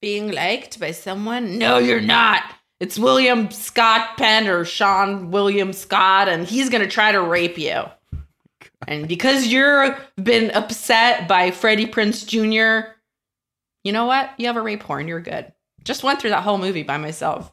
being 0.00 0.30
liked 0.32 0.78
by 0.78 0.90
someone. 0.92 1.58
No, 1.58 1.78
you're 1.78 2.00
not. 2.00 2.42
It's 2.80 2.98
William 2.98 3.50
Scott 3.50 4.16
Penn 4.18 4.46
or 4.48 4.64
Seann 4.64 5.28
William 5.30 5.72
Scott, 5.72 6.28
and 6.28 6.46
he's 6.46 6.68
gonna 6.68 6.88
try 6.88 7.12
to 7.12 7.20
rape 7.22 7.58
you. 7.58 7.82
And 8.88 9.06
because 9.06 9.46
you're 9.46 9.96
been 10.20 10.50
upset 10.50 11.28
by 11.28 11.52
Freddie 11.52 11.86
Prinze 11.86 12.26
Jr., 12.26 12.88
you 13.84 13.92
know 13.92 14.06
what? 14.06 14.30
You 14.38 14.46
have 14.48 14.56
a 14.56 14.60
rape 14.60 14.82
horn. 14.82 15.06
You're 15.06 15.20
good. 15.20 15.52
Just 15.84 16.02
went 16.02 16.20
through 16.20 16.30
that 16.30 16.42
whole 16.42 16.58
movie 16.58 16.82
by 16.82 16.96
myself. 16.98 17.52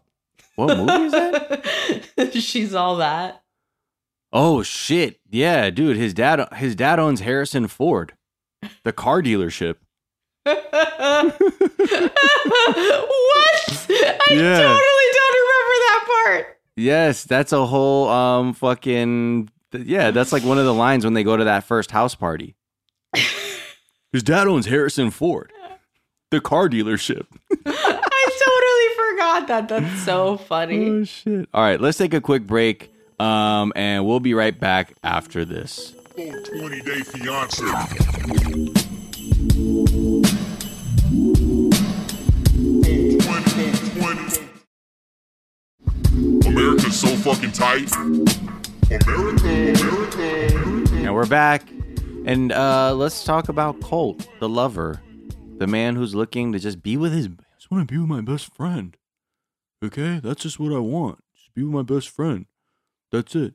what 0.56 0.76
movie 0.76 1.06
is 1.06 1.12
that? 1.12 2.32
She's 2.34 2.74
all 2.74 2.96
that. 2.98 3.44
Oh 4.32 4.62
shit. 4.64 5.20
Yeah, 5.30 5.70
dude, 5.70 5.98
his 5.98 6.14
dad 6.14 6.48
his 6.56 6.76
dad 6.76 7.00
owns 7.00 7.22
Harrison 7.22 7.68
Ford. 7.68 8.14
The 8.84 8.92
car 8.94 9.22
dealership. 9.22 9.76
what? 10.46 10.58
I 13.90 14.34
Yeah. 14.34 14.58
totally 14.58 15.10
don't 15.14 15.36
remember 15.36 15.76
that 15.86 16.06
part. 16.26 16.58
Yes, 16.76 17.24
that's 17.24 17.52
a 17.52 17.66
whole 17.66 18.08
um 18.10 18.54
fucking 18.54 19.50
yeah, 19.74 20.12
that's 20.12 20.32
like 20.32 20.44
one 20.44 20.58
of 20.58 20.66
the 20.66 20.74
lines 20.74 21.04
when 21.06 21.14
they 21.14 21.24
go 21.24 21.38
to 21.38 21.44
that 21.46 21.64
first 21.64 21.92
house 21.92 22.16
party. 22.16 22.56
His 24.12 24.24
dad 24.24 24.48
owns 24.48 24.66
Harrison 24.66 25.12
Ford. 25.12 25.52
The 26.32 26.42
car 26.42 26.70
dealership. 26.70 27.26
I 27.66 28.30
totally 28.46 29.12
forgot 29.12 29.48
that. 29.48 29.68
That's 29.68 30.04
so 30.04 30.38
funny. 30.48 30.88
Oh 30.90 31.04
shit. 31.04 31.50
All 31.54 31.62
right, 31.64 31.80
let's 31.82 31.98
take 31.98 32.14
a 32.14 32.22
quick 32.22 32.46
break. 32.48 32.92
Um 33.20 33.74
and 33.76 34.06
we'll 34.06 34.20
be 34.20 34.34
right 34.34 34.58
back 34.58 34.94
after 35.04 35.46
this. 35.46 35.94
20 36.16 36.82
Day 36.82 37.02
Fiance. 37.02 37.64
America's 46.46 47.00
so 47.00 47.08
fucking 47.18 47.52
tight. 47.52 47.92
America, 47.96 49.48
America, 49.48 50.56
America. 50.56 50.96
And 50.96 51.14
we're 51.14 51.26
back. 51.26 51.70
And 52.26 52.52
uh 52.52 52.94
let's 52.96 53.24
talk 53.24 53.50
about 53.50 53.80
Colt, 53.82 54.28
the 54.40 54.50
lover. 54.50 55.02
The 55.58 55.68
man 55.68 55.96
who's 55.96 56.16
looking 56.16 56.54
to 56.54 56.60
just 56.60 56.82
be 56.82 56.96
with 56.96 57.12
his 57.12 57.28
I 57.28 57.56
just 57.58 57.70
want 57.70 57.88
to 57.88 57.94
be 57.94 58.00
with 58.00 58.08
my 58.08 58.22
best 58.22 58.54
friend. 58.56 58.96
Okay? 59.84 60.20
That's 60.24 60.42
just 60.42 60.60
what 60.60 60.72
I 60.74 60.80
want. 60.80 61.20
Just 61.36 61.54
be 61.54 61.64
with 61.64 61.74
my 61.74 61.84
best 61.84 62.10
friend. 62.10 62.46
That's 63.12 63.36
it. 63.36 63.54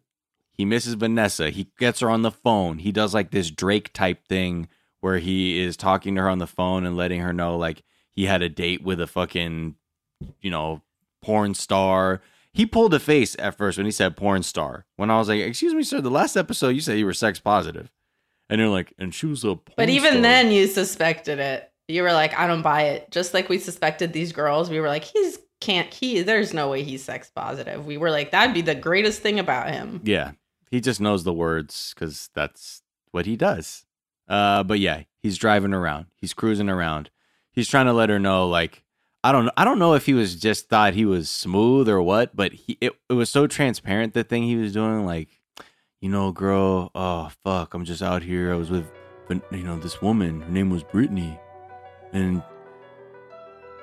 He 0.53 0.65
misses 0.65 0.95
Vanessa. 0.95 1.51
He 1.51 1.69
gets 1.79 2.01
her 2.01 2.09
on 2.11 2.23
the 2.23 2.31
phone. 2.31 2.79
He 2.79 2.93
does 2.93 3.13
like 3.15 3.31
this 3.31 3.51
Drake 3.51 3.93
type 3.93 4.27
thing 4.29 4.69
where 5.01 5.19
he 5.19 5.61
is 5.61 5.77
talking 5.77 6.15
to 6.15 6.23
her 6.23 6.29
on 6.29 6.39
the 6.39 6.47
phone 6.47 6.87
and 6.87 6.97
letting 6.97 7.21
her 7.21 7.33
know 7.33 7.57
like 7.57 7.83
he 8.13 8.27
had 8.27 8.43
a 8.43 8.49
date 8.49 8.83
with 8.83 9.01
a 9.01 9.07
fucking, 9.07 9.75
you 10.41 10.51
know, 10.51 10.83
porn 11.23 11.55
star. 11.55 12.23
He 12.53 12.67
pulled 12.67 12.95
a 12.95 13.01
face 13.01 13.35
at 13.39 13.57
first 13.57 13.79
when 13.79 13.87
he 13.87 13.91
said 13.91 14.17
porn 14.17 14.45
star. 14.45 14.87
When 14.97 15.11
I 15.11 15.19
was 15.19 15.29
like, 15.29 15.41
"Excuse 15.41 15.75
me, 15.75 15.83
sir, 15.83 16.01
the 16.01 16.11
last 16.11 16.37
episode 16.37 16.69
you 16.69 16.81
said 16.81 16.99
you 16.99 17.07
were 17.07 17.13
sex 17.13 17.41
positive," 17.41 17.91
and 18.49 18.61
you're 18.61 18.71
like, 18.71 18.95
"And 18.97 19.13
she 19.13 19.27
was 19.27 19.43
a." 19.43 19.57
Porn 19.57 19.75
But 19.77 19.89
even 19.89 20.13
star." 20.13 20.23
then, 20.23 20.53
you 20.53 20.69
suspected 20.69 21.41
it. 21.41 21.71
You 21.89 22.03
were 22.03 22.13
like, 22.13 22.33
I 22.39 22.47
don't 22.47 22.63
buy 22.63 22.83
it. 22.85 23.11
Just 23.11 23.35
like 23.35 23.49
we 23.49 23.59
suspected 23.59 24.13
these 24.13 24.33
girls, 24.33 24.71
we 24.71 24.81
were 24.81 24.89
like, 24.89 25.05
he's 25.05 25.39
can't 25.65 25.93
he. 25.93 26.23
There's 26.23 26.53
no 26.53 26.69
way 26.69 26.83
he's 26.83 27.03
sex 27.03 27.31
positive. 27.35 27.87
We 27.87 27.97
were 27.97 28.11
like, 28.11 28.31
that'd 28.31 28.55
be 28.55 28.61
the 28.61 28.75
greatest 28.75 29.23
thing 29.23 29.39
about 29.39 29.71
him. 29.71 30.01
Yeah, 30.05 30.33
he 30.71 30.81
just 30.81 31.01
knows 31.01 31.25
the 31.25 31.33
words 31.33 31.95
because 31.95 32.29
that's 32.35 32.83
what 33.13 33.25
he 33.27 33.37
does. 33.37 33.87
Uh, 34.29 34.63
but 34.63 34.79
yeah, 34.79 35.05
he's 35.23 35.39
driving 35.39 35.73
around. 35.73 36.07
He's 36.17 36.35
cruising 36.35 36.69
around. 36.69 37.11
He's 37.51 37.69
trying 37.69 37.87
to 37.87 37.93
let 37.93 38.11
her 38.11 38.19
know, 38.19 38.47
like, 38.49 38.83
I 39.23 39.33
don't, 39.33 39.49
I 39.57 39.65
don't 39.65 39.79
know 39.79 39.95
if 39.95 40.05
he 40.05 40.13
was 40.13 40.37
just 40.37 40.69
thought 40.69 40.93
he 40.93 41.07
was 41.07 41.31
smooth 41.31 41.89
or 41.89 42.03
what, 42.03 42.37
but 42.37 42.53
he, 42.53 42.77
it, 42.81 42.93
it 43.09 43.15
was 43.15 43.31
so 43.31 43.47
transparent 43.47 44.13
the 44.13 44.23
thing 44.23 44.43
he 44.43 44.57
was 44.57 44.73
doing. 44.73 45.07
Like, 45.07 45.29
you 46.01 46.11
know, 46.11 46.31
girl, 46.31 46.91
oh 46.95 47.31
fuck, 47.43 47.73
I'm 47.73 47.87
just 47.87 48.03
out 48.03 48.23
here. 48.23 48.53
I 48.53 48.57
was 48.57 48.71
with, 48.71 48.87
you 49.31 49.63
know, 49.63 49.79
this 49.79 50.03
woman. 50.03 50.43
Her 50.43 50.51
name 50.51 50.69
was 50.69 50.83
Brittany, 50.83 51.39
and 52.13 52.43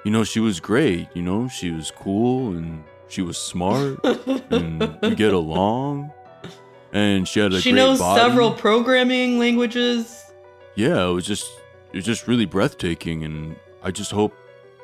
you 0.03 0.11
know, 0.11 0.23
she 0.23 0.39
was 0.39 0.59
great. 0.59 1.07
You 1.13 1.21
know, 1.21 1.47
she 1.47 1.71
was 1.71 1.91
cool 1.91 2.55
and 2.55 2.83
she 3.07 3.21
was 3.21 3.37
smart 3.37 3.99
and 4.51 4.97
we 5.01 5.15
get 5.15 5.33
along. 5.33 6.11
And 6.93 7.27
she 7.27 7.39
had 7.39 7.53
a 7.53 7.61
she 7.61 7.71
knows 7.71 7.99
body. 7.99 8.19
several 8.19 8.51
programming 8.51 9.39
languages. 9.39 10.25
Yeah, 10.75 11.07
it 11.07 11.13
was 11.13 11.25
just 11.25 11.49
it 11.93 11.97
was 11.97 12.05
just 12.05 12.27
really 12.27 12.45
breathtaking, 12.45 13.23
and 13.23 13.55
I 13.81 13.91
just 13.91 14.11
hope 14.11 14.35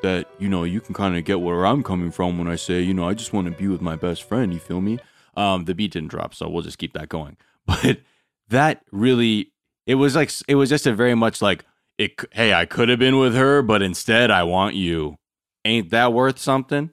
that 0.02 0.26
you 0.38 0.48
know 0.48 0.64
you 0.64 0.80
can 0.80 0.94
kind 0.94 1.16
of 1.16 1.24
get 1.24 1.40
where 1.40 1.66
I'm 1.66 1.82
coming 1.82 2.10
from 2.10 2.38
when 2.38 2.48
I 2.48 2.56
say 2.56 2.80
you 2.80 2.94
know 2.94 3.06
I 3.08 3.14
just 3.14 3.32
want 3.34 3.46
to 3.46 3.50
be 3.50 3.68
with 3.68 3.82
my 3.82 3.96
best 3.96 4.22
friend. 4.22 4.54
You 4.54 4.60
feel 4.60 4.80
me? 4.80 4.98
Um, 5.36 5.66
the 5.66 5.74
beat 5.74 5.92
didn't 5.92 6.08
drop, 6.08 6.34
so 6.34 6.48
we'll 6.48 6.62
just 6.62 6.78
keep 6.78 6.92
that 6.94 7.08
going. 7.08 7.36
But 7.66 8.00
that 8.48 8.82
really, 8.90 9.52
it 9.86 9.96
was 9.96 10.16
like 10.16 10.30
it 10.48 10.54
was 10.54 10.70
just 10.70 10.86
a 10.86 10.94
very 10.94 11.14
much 11.14 11.42
like 11.42 11.66
it. 11.98 12.12
Hey, 12.32 12.54
I 12.54 12.64
could 12.64 12.88
have 12.88 12.98
been 12.98 13.18
with 13.18 13.34
her, 13.34 13.62
but 13.62 13.82
instead 13.82 14.30
I 14.30 14.44
want 14.44 14.74
you. 14.74 15.16
Ain't 15.64 15.90
that 15.90 16.12
worth 16.12 16.38
something? 16.38 16.90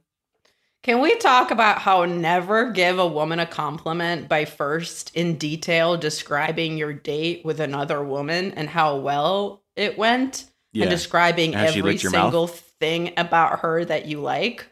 Can 0.84 1.02
we 1.02 1.15
talk 1.15 1.50
about 1.50 1.80
how 1.80 2.06
never 2.06 2.72
give 2.72 3.00
a 3.00 3.08
woman 3.08 3.39
a 3.39 3.46
compliment 3.46 4.28
by 4.30 4.46
first 4.46 5.15
in 5.15 5.38
detail 5.38 5.98
describing 5.98 6.78
your 6.78 6.94
date 6.94 7.44
with 7.44 7.60
another 7.60 8.04
woman 8.04 8.52
and 8.52 8.70
how 8.70 8.98
well 8.98 9.63
it 9.76 9.98
went 9.98 10.46
Yeah. 10.74 10.84
and 10.84 10.91
describing 10.91 11.56
And 11.56 11.68
every 11.68 11.96
your 11.96 12.12
mouth? 12.12 12.24
single 12.26 12.48
thing 12.48 13.13
about 13.18 13.62
her 13.62 13.84
that 13.86 14.06
you 14.06 14.20
like? 14.22 14.68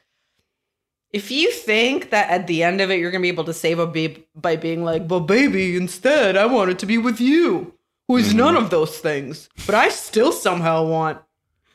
If 1.12 1.32
you 1.32 1.52
think 1.52 2.10
that 2.12 2.30
at 2.30 2.46
the 2.48 2.62
end 2.64 2.82
of 2.82 2.92
it 2.92 3.00
you're 3.00 3.12
going 3.12 3.22
to 3.22 3.26
be 3.26 3.30
able 3.30 3.44
to 3.46 3.54
save 3.54 3.80
a 3.80 3.88
babe 3.88 4.18
by 4.36 4.56
being 4.56 4.84
like, 4.84 5.08
"But 5.08 5.22
baby, 5.22 5.76
instead 5.76 6.36
I 6.38 6.46
wanted 6.48 6.78
to 6.80 6.86
be 6.86 6.98
with 6.98 7.20
you." 7.22 7.74
Who 8.14 8.20
is 8.20 8.32
Mhm. 8.34 8.38
none 8.38 8.56
of 8.58 8.70
those 8.70 9.00
things, 9.00 9.50
but 9.66 9.74
I 9.74 9.90
still 9.90 10.32
somehow 10.32 10.86
want. 10.86 11.18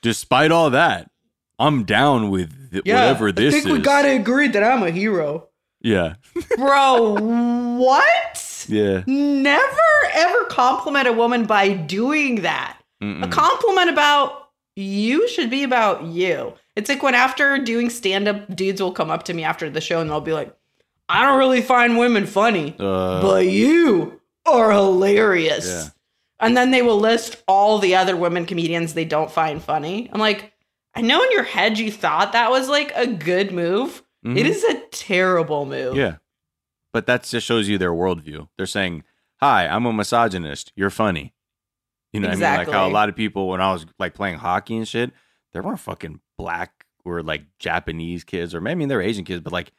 Despite 0.03 0.53
all 0.53 0.71
that, 0.71 1.11
I'm 1.59 1.83
down 1.83 2.31
with 2.31 2.71
th- 2.71 2.85
Yeah, 2.87 2.95
whatever 3.07 3.33
this 3.33 3.53
is. 3.55 3.61
I 3.61 3.65
think 3.65 3.77
we 3.79 3.83
gotta 3.83 4.11
agree 4.13 4.47
that 4.47 4.63
I'm 4.63 4.85
a 4.85 4.91
hero, 4.93 5.49
Yeah, 5.83 6.15
bro. 6.57 7.17
what? 7.79 8.67
yeah. 8.69 9.03
Never 9.07 9.91
ever 10.13 10.45
compliment 10.45 11.09
a 11.09 11.13
woman 11.13 11.45
by 11.45 11.71
doing 11.73 12.43
that. 12.43 12.77
A 13.01 13.05
Mm-mm. 13.05 13.31
compliment 13.33 13.91
about 13.91 14.51
you 14.77 15.29
should 15.29 15.51
be 15.51 15.65
about 15.65 16.05
you. 16.05 16.53
It's 16.77 16.89
like 16.89 17.03
when 17.03 17.17
after 17.17 17.59
doing 17.59 17.91
stand 17.91 18.29
up, 18.29 18.55
dudes 18.55 18.81
will 18.81 18.93
come 18.93 19.11
up 19.11 19.25
to 19.25 19.35
me 19.35 19.43
after 19.43 19.69
the 19.69 19.81
show 19.81 20.01
and 20.01 20.09
they'll 20.09 20.21
be 20.21 20.33
like, 20.33 20.55
I 21.09 21.25
don't 21.25 21.39
really 21.39 21.63
find 21.63 21.99
women 21.99 22.27
funny, 22.27 22.77
Uh, 22.79 23.21
but 23.23 23.47
you 23.49 24.21
are 24.47 24.71
hilarious. 24.71 25.67
Yeah. 25.67 25.89
And 26.41 26.57
then 26.57 26.71
they 26.71 26.83
will 26.83 26.99
list 26.99 27.43
all 27.49 27.79
the 27.79 27.97
other 27.97 28.17
women 28.17 28.47
comedians 28.47 28.95
they 28.95 29.05
don't 29.05 29.31
find 29.31 29.63
funny. 29.63 30.09
I'm 30.13 30.21
like, 30.21 30.53
I 30.95 31.01
know 31.01 31.23
in 31.23 31.33
your 31.33 31.43
head 31.43 31.79
you 31.79 31.91
thought 31.91 32.33
that 32.33 32.51
was 32.51 32.69
like 32.69 32.93
a 32.95 33.07
good 33.07 33.53
move. 33.53 34.03
mhm. 34.25 34.37
It 34.39 34.47
is 34.47 34.63
a 34.65 34.81
terrible 34.91 35.67
move. 35.67 35.97
Yeah. 35.97 36.17
But 36.93 37.07
that 37.07 37.25
just 37.25 37.47
shows 37.47 37.69
you 37.69 37.77
their 37.79 37.93
worldview. 37.93 38.49
They're 38.57 38.67
saying, 38.67 39.05
Hi, 39.41 39.67
I'm 39.69 39.87
a 39.87 39.93
misogynist. 39.93 40.73
You're 40.75 40.91
funny. 40.91 41.35
You 42.13 42.21
know 42.21 42.29
what 42.29 42.33
I 42.33 42.35
mean? 42.37 42.59
Like 42.59 42.71
how 42.71 42.89
a 42.89 42.91
lot 42.91 43.09
of 43.09 43.15
people, 43.17 43.49
when 43.49 43.61
I 43.61 43.73
was 43.73 43.87
like 43.99 44.15
playing 44.15 44.39
hockey 44.39 44.77
and 44.77 44.89
shit, 44.89 45.13
there 45.53 45.63
weren't 45.63 45.79
fucking 45.81 46.21
black 46.37 46.87
or 47.05 47.23
like 47.23 47.45
Japanese 47.59 48.25
kids, 48.25 48.55
or 48.55 48.61
maybe 48.61 48.73
I 48.73 48.75
mean, 48.77 48.89
they're 48.89 49.03
Asian 49.03 49.25
kids, 49.25 49.43
but 49.43 49.53
like, 49.53 49.67
there 49.67 49.73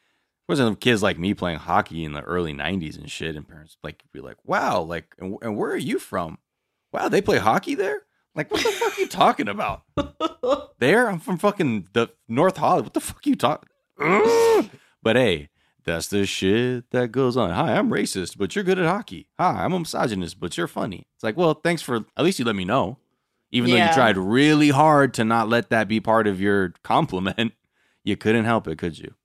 wasn't 0.55 0.79
kids 0.79 1.03
like 1.03 1.17
me 1.19 1.33
playing 1.33 1.59
hockey 1.59 2.03
in 2.05 2.13
the 2.13 2.21
early 2.21 2.53
90s 2.53 2.97
and 2.97 3.09
shit. 3.09 3.35
And 3.35 3.47
parents 3.47 3.77
like 3.83 4.03
be 4.13 4.21
like, 4.21 4.37
Wow, 4.45 4.81
like, 4.81 5.15
and, 5.19 5.37
and 5.41 5.57
where 5.57 5.71
are 5.71 5.77
you 5.77 5.99
from? 5.99 6.37
Wow, 6.91 7.09
they 7.09 7.21
play 7.21 7.37
hockey 7.37 7.75
there? 7.75 8.01
Like, 8.35 8.51
what 8.51 8.63
the 8.63 8.71
fuck 8.71 8.97
are 8.97 9.01
you 9.01 9.07
talking 9.07 9.47
about? 9.47 9.83
There? 10.79 11.09
I'm 11.09 11.19
from 11.19 11.37
fucking 11.37 11.89
the 11.91 12.07
North 12.29 12.55
Hollywood. 12.55 12.85
What 12.85 12.93
the 12.93 13.01
fuck 13.01 13.17
are 13.17 13.29
you 13.29 13.35
talking? 13.35 13.67
but 15.03 15.17
hey, 15.17 15.49
that's 15.83 16.07
the 16.07 16.25
shit 16.25 16.89
that 16.91 17.11
goes 17.11 17.35
on. 17.35 17.51
Hi, 17.51 17.75
I'm 17.75 17.89
racist, 17.89 18.37
but 18.37 18.55
you're 18.55 18.63
good 18.63 18.79
at 18.79 18.85
hockey. 18.85 19.27
Hi, 19.37 19.65
I'm 19.65 19.73
a 19.73 19.79
misogynist, 19.79 20.39
but 20.39 20.55
you're 20.55 20.67
funny. 20.67 21.05
It's 21.15 21.23
like, 21.23 21.35
well, 21.35 21.53
thanks 21.53 21.81
for 21.81 22.05
at 22.15 22.23
least 22.23 22.39
you 22.39 22.45
let 22.45 22.55
me 22.55 22.63
know. 22.63 22.97
Even 23.51 23.71
though 23.71 23.77
you 23.77 23.93
tried 23.93 24.15
really 24.17 24.69
hard 24.69 25.13
to 25.15 25.25
not 25.25 25.49
let 25.49 25.69
that 25.71 25.89
be 25.89 25.99
part 25.99 26.27
of 26.27 26.39
your 26.39 26.73
compliment, 26.83 27.51
you 28.03 28.15
couldn't 28.15 28.45
help 28.45 28.67
it, 28.67 28.77
could 28.77 28.97
you? 28.97 29.15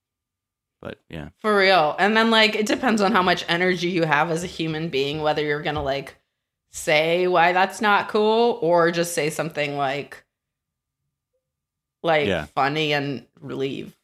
But 0.80 0.98
yeah. 1.08 1.28
For 1.38 1.56
real. 1.56 1.94
And 1.98 2.16
then 2.16 2.30
like 2.30 2.56
it 2.56 2.66
depends 2.66 3.00
on 3.00 3.12
how 3.12 3.22
much 3.22 3.44
energy 3.48 3.90
you 3.90 4.04
have 4.04 4.30
as 4.30 4.42
a 4.42 4.48
human 4.48 4.88
being, 4.88 5.22
whether 5.22 5.42
you're 5.42 5.62
gonna 5.62 5.82
like 5.82 6.16
say 6.76 7.28
why 7.28 7.52
that's 7.52 7.80
not 7.80 8.08
cool 8.08 8.58
or 8.60 8.90
just 8.90 9.14
say 9.14 9.30
something 9.30 9.76
like 9.76 10.24
like 12.02 12.26
Yeah. 12.26 12.46
funny 12.54 12.92
and 12.92 13.24
leave. 13.40 13.96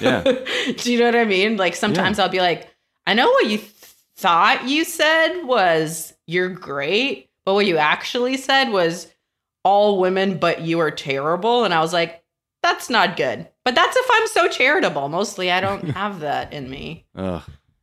Yeah. 0.00 0.22
Do 0.78 0.92
you 0.92 0.98
know 1.00 1.06
what 1.06 1.16
I 1.16 1.24
mean? 1.24 1.56
Like 1.56 1.74
sometimes 1.74 2.18
I'll 2.20 2.28
be 2.28 2.40
like, 2.40 2.68
I 3.06 3.14
know 3.14 3.28
what 3.28 3.46
you 3.46 3.58
th- 3.58 3.70
thought 4.16 4.68
you 4.68 4.84
said 4.84 5.42
was 5.42 6.14
you're 6.26 6.48
great, 6.48 7.30
but 7.44 7.54
what 7.54 7.66
you 7.66 7.76
actually 7.78 8.36
said 8.36 8.70
was 8.70 9.08
all 9.64 9.98
women 9.98 10.38
but 10.38 10.62
you 10.62 10.78
are 10.80 10.90
terrible. 10.92 11.64
And 11.64 11.74
I 11.74 11.80
was 11.80 11.92
like, 11.92 12.22
that's 12.62 12.88
not 12.90 13.16
good. 13.16 13.48
But 13.64 13.74
that's 13.74 13.96
if 13.96 14.06
I'm 14.12 14.26
so 14.28 14.48
charitable. 14.48 15.08
Mostly 15.08 15.50
I 15.50 15.60
don't 15.60 15.90
have 15.90 16.20
that 16.20 16.52
in 16.52 16.70
me. 16.70 17.06
Ugh. 17.16 17.42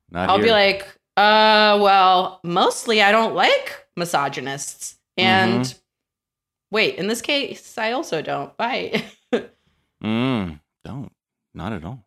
Not 0.09 0.29
I'll 0.29 0.37
here. 0.37 0.45
be 0.45 0.51
like, 0.51 0.87
uh, 1.19 1.77
well, 1.81 2.39
mostly 2.43 3.01
I 3.01 3.11
don't 3.11 3.35
like 3.35 3.85
misogynists. 3.95 4.97
And 5.17 5.61
Mm-hmm. 5.65 5.77
wait, 6.71 6.95
in 6.95 7.07
this 7.07 7.21
case, 7.21 7.77
I 7.77 7.91
also 7.91 8.21
don't. 8.21 8.55
Bite. 8.57 9.03
Mm, 10.01 10.61
don't. 10.85 11.11
Not 11.53 11.73
at 11.73 11.83
all. 11.83 12.05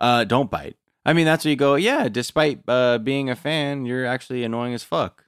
Uh, 0.00 0.24
don't 0.24 0.50
bite. 0.50 0.74
I 1.06 1.12
mean, 1.12 1.24
that's 1.24 1.44
where 1.44 1.50
you 1.50 1.56
go. 1.56 1.76
Yeah, 1.76 2.08
despite 2.08 2.62
uh, 2.66 2.98
being 2.98 3.30
a 3.30 3.36
fan, 3.36 3.86
you're 3.86 4.04
actually 4.06 4.42
annoying 4.42 4.74
as 4.74 4.82
fuck. 4.82 5.24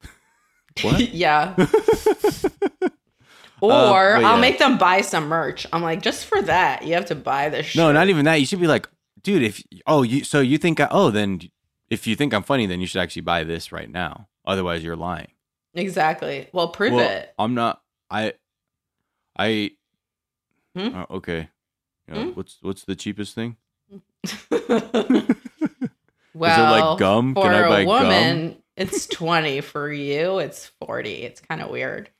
what? 0.82 1.00
yeah. 1.12 1.56
Or 3.60 4.14
Uh, 4.16 4.22
I'll 4.22 4.38
make 4.38 4.60
them 4.60 4.78
buy 4.78 5.00
some 5.00 5.26
merch. 5.26 5.66
I'm 5.72 5.82
like, 5.82 6.00
just 6.02 6.26
for 6.26 6.40
that, 6.42 6.84
you 6.86 6.94
have 6.94 7.06
to 7.06 7.16
buy 7.16 7.48
this 7.48 7.66
shit. 7.66 7.80
No, 7.80 7.90
not 7.90 8.08
even 8.08 8.24
that. 8.26 8.36
You 8.36 8.46
should 8.46 8.60
be 8.60 8.68
like, 8.68 8.88
dude, 9.20 9.42
if 9.42 9.60
oh, 9.88 10.02
you 10.04 10.22
so 10.22 10.38
you 10.40 10.58
think 10.58 10.78
I, 10.78 10.86
oh, 10.92 11.10
then 11.10 11.40
if 11.90 12.06
you 12.06 12.16
think 12.16 12.34
I'm 12.34 12.42
funny, 12.42 12.66
then 12.66 12.80
you 12.80 12.86
should 12.86 13.00
actually 13.00 13.22
buy 13.22 13.44
this 13.44 13.72
right 13.72 13.90
now. 13.90 14.28
Otherwise, 14.44 14.82
you're 14.82 14.96
lying. 14.96 15.28
Exactly. 15.74 16.48
Well, 16.52 16.68
prove 16.68 16.94
well, 16.94 17.08
it. 17.08 17.34
I'm 17.38 17.54
not. 17.54 17.82
I. 18.10 18.34
I. 19.38 19.72
Hmm? 20.76 20.94
uh, 20.94 21.06
okay. 21.10 21.48
Yeah, 22.08 22.24
Hmm? 22.24 22.30
What's 22.30 22.58
what's 22.62 22.84
the 22.84 22.96
cheapest 22.96 23.34
thing? 23.34 23.56
well, 26.34 26.90
like 26.92 26.98
gum? 26.98 27.34
For 27.34 27.42
Can 27.42 27.54
I 27.54 27.68
buy 27.68 27.80
a 27.80 27.84
gum? 27.84 27.86
woman, 27.86 28.62
it's 28.76 29.06
20. 29.06 29.60
For 29.60 29.92
you, 29.92 30.38
it's 30.38 30.66
40. 30.80 31.10
It's 31.10 31.40
kind 31.40 31.60
of 31.60 31.70
weird. 31.70 32.10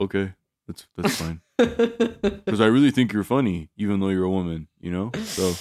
Okay, 0.00 0.32
that's 0.66 0.86
that's 0.96 1.16
fine. 1.16 1.40
Because 1.58 2.60
I 2.60 2.66
really 2.66 2.92
think 2.92 3.12
you're 3.12 3.24
funny, 3.24 3.68
even 3.76 3.98
though 4.00 4.08
you're 4.08 4.24
a 4.24 4.30
woman. 4.30 4.68
You 4.80 4.92
know, 4.92 5.10
so 5.24 5.54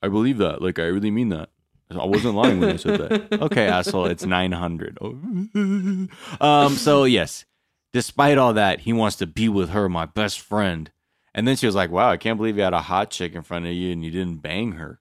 I 0.00 0.08
believe 0.08 0.38
that. 0.38 0.62
Like 0.62 0.78
I 0.78 0.84
really 0.84 1.10
mean 1.10 1.30
that. 1.30 1.50
I 1.90 2.04
wasn't 2.04 2.34
lying 2.34 2.60
when 2.60 2.70
I 2.70 2.76
said 2.76 3.00
that. 3.00 3.28
Okay, 3.42 3.66
asshole, 3.66 4.06
it's 4.06 4.24
nine 4.24 4.52
hundred. 4.52 4.98
Oh. 5.00 6.08
um. 6.40 6.74
So 6.74 7.04
yes, 7.04 7.44
despite 7.92 8.38
all 8.38 8.54
that, 8.54 8.80
he 8.80 8.92
wants 8.92 9.16
to 9.16 9.26
be 9.26 9.48
with 9.48 9.70
her, 9.70 9.88
my 9.88 10.06
best 10.06 10.40
friend. 10.40 10.90
And 11.34 11.46
then 11.46 11.56
she 11.56 11.66
was 11.66 11.74
like, 11.74 11.90
"Wow, 11.90 12.10
I 12.10 12.16
can't 12.16 12.38
believe 12.38 12.56
you 12.56 12.62
had 12.62 12.72
a 12.72 12.82
hot 12.82 13.10
chick 13.10 13.34
in 13.34 13.42
front 13.42 13.66
of 13.66 13.72
you 13.72 13.92
and 13.92 14.04
you 14.04 14.10
didn't 14.10 14.38
bang 14.38 14.72
her." 14.72 15.00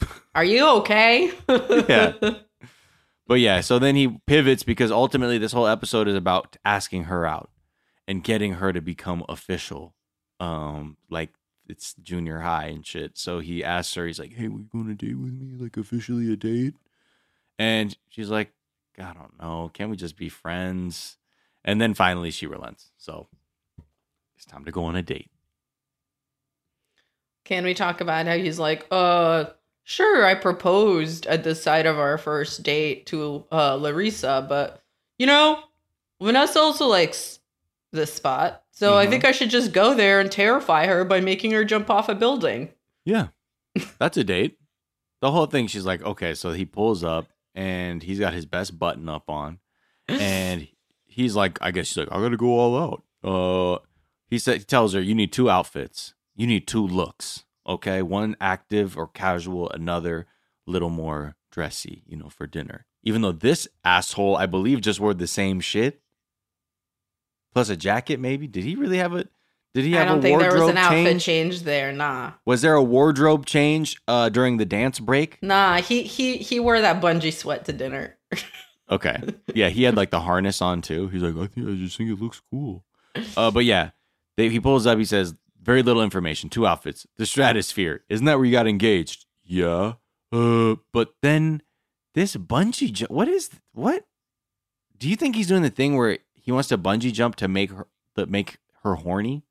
Are 0.34 0.44
you 0.44 0.66
okay? 0.78 1.32
Yeah. 1.48 2.12
But 3.26 3.40
yeah, 3.40 3.62
so 3.62 3.78
then 3.78 3.96
he 3.96 4.18
pivots 4.26 4.62
because 4.62 4.90
ultimately 4.90 5.38
this 5.38 5.52
whole 5.52 5.66
episode 5.66 6.08
is 6.08 6.14
about 6.14 6.56
asking 6.64 7.04
her 7.04 7.24
out 7.26 7.50
and 8.06 8.22
getting 8.22 8.54
her 8.54 8.72
to 8.72 8.80
become 8.80 9.24
official. 9.28 9.94
Um, 10.40 10.98
like 11.08 11.30
it's 11.68 11.94
junior 12.02 12.40
high 12.40 12.66
and 12.66 12.86
shit. 12.86 13.16
So 13.16 13.40
he 13.40 13.64
asks 13.64 13.94
her, 13.94 14.06
he's 14.06 14.18
like, 14.18 14.34
Hey, 14.34 14.48
we 14.48 14.62
going 14.64 14.88
to 14.88 14.94
date 14.94 15.18
with 15.18 15.32
me? 15.32 15.56
Like 15.56 15.76
officially 15.76 16.32
a 16.32 16.36
date? 16.36 16.74
And 17.58 17.96
she's 18.08 18.30
like, 18.30 18.52
I 18.98 19.12
don't 19.12 19.38
know. 19.40 19.70
Can't 19.72 19.90
we 19.90 19.96
just 19.96 20.16
be 20.16 20.28
friends? 20.28 21.16
And 21.64 21.80
then 21.80 21.94
finally 21.94 22.30
she 22.30 22.46
relents. 22.46 22.90
So 22.98 23.28
it's 24.36 24.44
time 24.44 24.64
to 24.64 24.72
go 24.72 24.84
on 24.84 24.96
a 24.96 25.02
date. 25.02 25.30
Can 27.44 27.64
we 27.64 27.74
talk 27.74 28.00
about 28.00 28.26
how 28.26 28.36
he's 28.36 28.58
like, 28.58 28.86
uh, 28.90 29.46
sure, 29.84 30.24
I 30.24 30.34
proposed 30.34 31.26
at 31.26 31.44
the 31.44 31.54
side 31.54 31.86
of 31.86 31.98
our 31.98 32.18
first 32.18 32.62
date 32.62 33.06
to 33.06 33.44
uh, 33.52 33.74
Larissa, 33.76 34.46
but 34.48 34.82
you 35.18 35.26
know, 35.26 35.60
Vanessa 36.20 36.58
also 36.58 36.86
likes 36.86 37.38
this 37.92 38.12
spot. 38.12 38.63
So 38.76 38.96
I 38.98 39.06
Mhm. 39.06 39.10
think 39.10 39.24
I 39.24 39.30
should 39.32 39.50
just 39.50 39.72
go 39.72 39.94
there 39.94 40.20
and 40.20 40.30
terrify 40.30 40.86
her 40.86 41.04
by 41.04 41.20
making 41.20 41.52
her 41.52 41.64
jump 41.64 41.88
off 41.90 42.08
a 42.08 42.14
building. 42.14 42.70
Yeah. 43.04 43.28
That's 43.98 44.16
a 44.16 44.24
date. 44.24 44.58
The 45.20 45.30
whole 45.30 45.46
thing, 45.46 45.68
she's 45.68 45.86
like, 45.86 46.02
okay, 46.02 46.34
so 46.34 46.52
he 46.52 46.64
pulls 46.64 47.02
up 47.04 47.28
and 47.54 48.02
he's 48.02 48.18
got 48.18 48.34
his 48.34 48.46
best 48.46 48.78
button 48.78 49.08
up 49.08 49.30
on, 49.30 49.58
and 50.08 50.66
he's 51.06 51.34
like, 51.36 51.58
I 51.62 51.70
guess 51.70 51.86
she's 51.86 51.96
like, 51.96 52.08
I 52.10 52.20
gotta 52.20 52.36
go 52.36 52.58
all 52.58 52.76
out. 52.76 53.02
Uh, 53.22 53.78
he 54.28 54.38
said 54.38 54.58
he 54.58 54.64
tells 54.64 54.92
her, 54.92 55.00
you 55.00 55.14
need 55.14 55.32
two 55.32 55.48
outfits, 55.48 56.14
you 56.34 56.46
need 56.46 56.66
two 56.66 56.84
looks, 56.86 57.44
okay, 57.66 58.02
one 58.02 58.36
active 58.40 58.98
or 58.98 59.06
casual, 59.06 59.70
another 59.70 60.26
little 60.66 60.90
more 60.90 61.36
dressy, 61.52 62.02
you 62.06 62.16
know, 62.16 62.28
for 62.28 62.46
dinner. 62.46 62.86
Even 63.04 63.22
though 63.22 63.32
this 63.32 63.68
asshole, 63.84 64.36
I 64.36 64.46
believe, 64.46 64.80
just 64.80 64.98
wore 65.00 65.14
the 65.14 65.26
same 65.28 65.60
shit 65.60 66.00
plus 67.54 67.68
a 67.70 67.76
jacket. 67.76 68.20
Maybe 68.20 68.46
did 68.46 68.64
he 68.64 68.74
really 68.74 68.98
have 68.98 69.14
a? 69.14 69.24
Did 69.72 69.84
he 69.84 69.92
have 69.92 70.02
I 70.02 70.04
don't 70.10 70.18
a 70.18 70.22
think 70.22 70.38
wardrobe 70.38 70.52
there 70.52 70.60
was 70.62 70.70
an 70.70 70.76
outfit 70.76 71.04
change? 71.06 71.24
change 71.24 71.62
there. 71.62 71.92
Nah, 71.92 72.32
Was 72.44 72.62
there 72.62 72.74
a 72.74 72.82
wardrobe 72.82 73.44
change 73.46 74.00
uh, 74.06 74.28
during 74.28 74.56
the 74.58 74.64
dance 74.64 75.00
break? 75.00 75.38
nah. 75.42 75.78
He 75.80 76.02
he 76.04 76.36
he 76.36 76.60
wore 76.60 76.80
that 76.80 77.00
bungee 77.02 77.32
sweat 77.32 77.64
to 77.66 77.72
dinner. 77.72 78.16
Okay. 78.90 79.18
Yeah, 79.54 79.70
he 79.70 79.82
had 79.84 79.96
like 79.96 80.10
the 80.10 80.20
harness 80.20 80.60
on 80.60 80.82
too. 80.82 81.08
He's 81.08 81.22
like, 81.22 81.34
I 81.36 81.46
think 81.46 81.66
I 81.66 81.72
just 81.72 81.96
think 81.96 82.10
it 82.10 82.20
looks 82.20 82.42
cool. 82.50 82.84
Uh, 83.34 83.50
but 83.50 83.64
yeah, 83.64 83.90
they, 84.36 84.50
he 84.50 84.60
pulls 84.60 84.86
up. 84.86 84.98
He 84.98 85.06
says, 85.06 85.34
very 85.62 85.82
little 85.82 86.02
information. 86.02 86.50
Two 86.50 86.66
outfits. 86.66 87.06
The 87.16 87.24
Stratosphere. 87.24 88.04
Isn't 88.10 88.26
that 88.26 88.36
where 88.36 88.44
you 88.44 88.52
got 88.52 88.66
engaged? 88.68 89.24
Yeah. 89.42 89.94
Uh, 90.30 90.76
but 90.92 91.14
then 91.22 91.62
this 92.12 92.36
bungee. 92.36 93.08
What 93.08 93.26
is 93.26 93.48
what? 93.72 94.04
Do 94.98 95.08
you 95.08 95.16
think 95.16 95.34
he's 95.34 95.46
doing 95.46 95.62
the 95.62 95.70
thing 95.70 95.96
where 95.96 96.18
he 96.44 96.52
wants 96.52 96.68
to 96.68 96.76
bungee 96.78 97.10
jump 97.12 97.36
to 97.36 97.48
make 97.48 97.70
her 97.72 97.86
make 98.28 98.58
her 98.82 98.96
horny, 98.96 99.42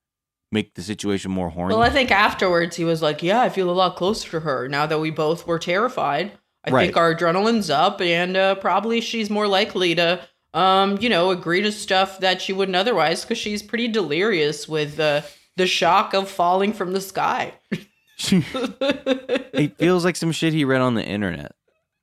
make 0.51 0.75
the 0.75 0.84
situation 0.84 1.32
more 1.32 1.49
horny? 1.49 1.73
Well, 1.73 1.84
I 1.84 1.89
think 1.89 2.12
afterwards 2.12 2.75
he 2.75 2.84
was 2.86 3.01
like, 3.01 3.23
"Yeah, 3.23 3.41
I 3.41 3.49
feel 3.49 3.69
a 3.69 3.73
lot 3.73 3.95
closer 3.95 4.29
to 4.32 4.39
her 4.41 4.67
now 4.69 4.86
that 4.86 4.99
we 4.99 5.10
both 5.10 5.47
were 5.47 5.58
terrified. 5.60 6.32
I 6.63 6.69
Right. 6.71 6.86
think 6.86 6.95
our 6.97 7.13
adrenaline's 7.15 7.69
up, 7.71 7.99
and 7.99 8.38
uh, 8.38 8.56
probably 8.56 9.01
she's 9.01 9.29
more 9.29 9.47
likely 9.47 9.95
to, 9.95 10.21
um, 10.53 10.97
you 11.01 11.10
know, 11.10 11.32
agree 11.32 11.62
to 11.63 11.71
stuff 11.71 12.19
that 12.19 12.41
she 12.41 12.53
wouldn't 12.53 12.75
otherwise 12.75 13.23
because 13.23 13.39
she's 13.39 13.63
pretty 13.63 13.88
delirious 13.89 14.67
with 14.69 14.99
uh, 14.99 15.21
the 15.58 15.65
shock 15.67 16.13
of 16.13 16.29
falling 16.29 16.71
from 16.73 16.93
the 16.93 17.01
sky." 17.01 17.53
it 18.32 19.75
feels 19.77 20.06
like 20.06 20.15
some 20.15 20.32
shit 20.32 20.53
he 20.53 20.63
read 20.63 20.82
on 20.82 20.93
the 20.93 21.03
internet 21.03 21.56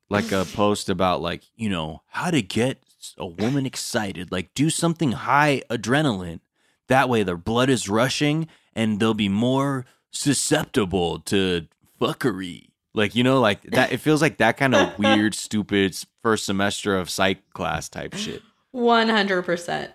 like 0.08 0.32
a 0.32 0.44
post 0.54 0.88
about 0.88 1.22
like 1.22 1.42
you 1.54 1.68
know 1.70 2.02
how 2.08 2.30
to 2.30 2.42
get 2.42 2.82
a 3.18 3.26
woman 3.26 3.66
excited 3.66 4.30
like 4.30 4.52
do 4.54 4.70
something 4.70 5.12
high 5.12 5.62
adrenaline 5.70 6.40
that 6.88 7.08
way 7.08 7.22
their 7.22 7.36
blood 7.36 7.70
is 7.70 7.88
rushing 7.88 8.46
and 8.74 9.00
they'll 9.00 9.14
be 9.14 9.28
more 9.28 9.84
susceptible 10.10 11.18
to 11.20 11.66
fuckery 12.00 12.68
like 12.94 13.14
you 13.14 13.22
know 13.24 13.40
like 13.40 13.62
that 13.62 13.92
it 13.92 13.98
feels 13.98 14.20
like 14.20 14.38
that 14.38 14.56
kind 14.56 14.74
of 14.74 14.98
weird 14.98 15.34
stupid 15.34 15.96
first 16.22 16.44
semester 16.44 16.96
of 16.96 17.08
psych 17.08 17.38
class 17.52 17.88
type 17.88 18.14
shit 18.14 18.42
One 18.72 19.08
hundred 19.08 19.42
percent. 19.42 19.92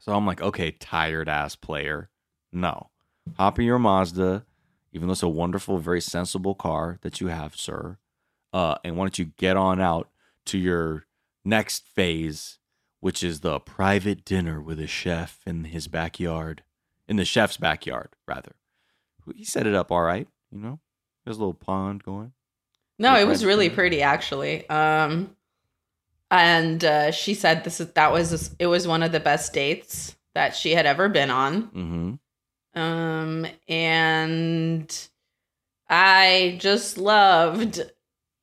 so 0.00 0.12
i'm 0.14 0.26
like 0.26 0.40
okay 0.40 0.70
tired 0.72 1.28
ass 1.28 1.54
player 1.54 2.10
no 2.52 2.90
hop 3.36 3.58
in 3.58 3.64
your 3.66 3.78
mazda 3.78 4.44
even 4.92 5.06
though 5.08 5.12
it's 5.12 5.22
a 5.22 5.28
wonderful, 5.28 5.78
very 5.78 6.00
sensible 6.00 6.54
car 6.54 6.98
that 7.02 7.20
you 7.20 7.28
have, 7.28 7.54
sir. 7.56 7.96
Uh, 8.52 8.74
and 8.82 8.96
why 8.96 9.04
don't 9.04 9.18
you 9.18 9.26
get 9.36 9.56
on 9.56 9.80
out 9.80 10.08
to 10.46 10.58
your 10.58 11.04
next 11.44 11.86
phase, 11.86 12.58
which 13.00 13.22
is 13.22 13.40
the 13.40 13.58
private 13.60 14.24
dinner 14.24 14.60
with 14.60 14.80
a 14.80 14.86
chef 14.86 15.40
in 15.46 15.64
his 15.64 15.88
backyard, 15.88 16.62
in 17.08 17.16
the 17.16 17.24
chef's 17.24 17.56
backyard, 17.56 18.10
rather. 18.26 18.52
He 19.34 19.44
set 19.44 19.66
it 19.66 19.74
up 19.74 19.92
all 19.92 20.02
right, 20.02 20.28
you 20.50 20.58
know. 20.58 20.80
There's 21.24 21.36
a 21.36 21.40
little 21.40 21.54
pond 21.54 22.02
going. 22.02 22.32
No, 22.98 23.16
it 23.16 23.26
was 23.26 23.44
really 23.44 23.66
Sarah? 23.66 23.76
pretty 23.76 24.02
actually. 24.02 24.68
Um, 24.68 25.36
and 26.30 26.84
uh, 26.84 27.10
she 27.10 27.34
said 27.34 27.64
this 27.64 27.80
is 27.80 27.92
that 27.92 28.12
was 28.12 28.54
it 28.58 28.66
was 28.66 28.86
one 28.86 29.02
of 29.02 29.12
the 29.12 29.20
best 29.20 29.52
dates 29.52 30.16
that 30.34 30.54
she 30.54 30.72
had 30.72 30.86
ever 30.86 31.08
been 31.08 31.30
on. 31.30 31.62
Mm-hmm. 31.62 32.80
Um, 32.80 33.46
and 33.68 35.08
I 35.88 36.56
just 36.60 36.98
loved 36.98 37.82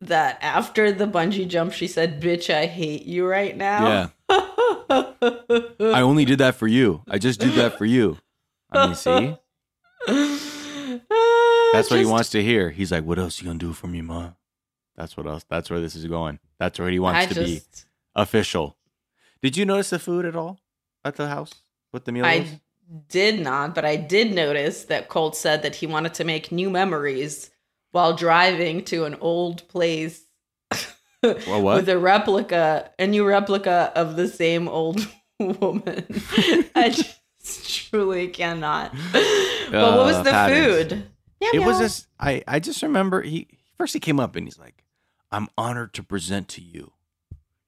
that 0.01 0.37
after 0.41 0.91
the 0.91 1.07
bungee 1.07 1.47
jump, 1.47 1.73
she 1.73 1.87
said, 1.87 2.21
"Bitch, 2.21 2.53
I 2.53 2.65
hate 2.65 3.05
you 3.05 3.25
right 3.25 3.55
now." 3.55 4.11
Yeah, 4.29 4.37
I 5.79 6.01
only 6.01 6.25
did 6.25 6.39
that 6.39 6.55
for 6.55 6.67
you. 6.67 7.03
I 7.07 7.17
just 7.17 7.39
did 7.39 7.53
that 7.53 7.77
for 7.77 7.85
you. 7.85 8.17
I 8.71 8.87
mean, 8.87 8.95
see, 8.95 9.37
that's 11.73 11.89
what 11.89 11.99
he 11.99 12.05
wants 12.05 12.29
to 12.31 12.43
hear. 12.43 12.69
He's 12.69 12.91
like, 12.91 13.03
"What 13.03 13.19
else 13.19 13.41
you 13.41 13.47
gonna 13.47 13.59
do 13.59 13.73
for 13.73 13.87
me, 13.87 14.01
ma?" 14.01 14.31
That's 14.95 15.15
what 15.15 15.27
else. 15.27 15.45
That's 15.49 15.69
where 15.69 15.79
this 15.79 15.95
is 15.95 16.05
going. 16.05 16.39
That's 16.59 16.79
where 16.79 16.89
he 16.89 16.99
wants 16.99 17.19
I 17.19 17.25
to 17.27 17.35
be. 17.35 17.61
official. 18.15 18.77
Did 19.41 19.55
you 19.55 19.65
notice 19.65 19.91
the 19.91 19.99
food 19.99 20.25
at 20.25 20.35
all 20.35 20.59
at 21.05 21.15
the 21.15 21.27
house? 21.27 21.53
What 21.91 22.05
the 22.05 22.11
meal 22.11 22.23
was? 22.23 22.31
I 22.31 22.61
did 23.09 23.39
not, 23.39 23.75
but 23.75 23.85
I 23.85 23.95
did 23.95 24.33
notice 24.33 24.85
that 24.85 25.09
Colt 25.09 25.35
said 25.35 25.61
that 25.63 25.75
he 25.75 25.87
wanted 25.87 26.13
to 26.15 26.23
make 26.23 26.51
new 26.51 26.69
memories 26.69 27.51
while 27.91 28.15
driving 28.15 28.83
to 28.85 29.05
an 29.05 29.15
old 29.21 29.67
place 29.67 30.23
Well, 31.23 31.63
with 31.75 31.89
a 31.89 31.97
replica, 31.97 32.91
a 32.99 33.07
new 33.07 33.25
replica 33.27 33.91
of 33.95 34.15
the 34.15 34.27
same 34.27 34.67
old 34.67 35.07
woman. 35.39 36.05
I 36.75 36.89
just 37.43 37.89
truly 37.89 38.27
cannot. 38.27 38.93
but 39.11 39.71
what 39.71 40.05
was 40.05 40.15
Uh, 40.17 40.23
the 40.23 40.31
patterns. 40.31 40.91
food? 40.91 41.07
Yeah, 41.39 41.49
it 41.53 41.59
was 41.65 41.79
just 41.79 42.07
I 42.19 42.43
I 42.47 42.59
just 42.59 42.81
remember 42.81 43.21
he 43.21 43.47
first 43.77 43.93
he 43.93 43.99
came 43.99 44.19
up 44.19 44.35
and 44.35 44.45
he's 44.47 44.57
like, 44.59 44.83
"I'm 45.31 45.47
honored 45.57 45.93
to 45.95 46.03
present 46.03 46.47
to 46.49 46.61
you 46.61 46.93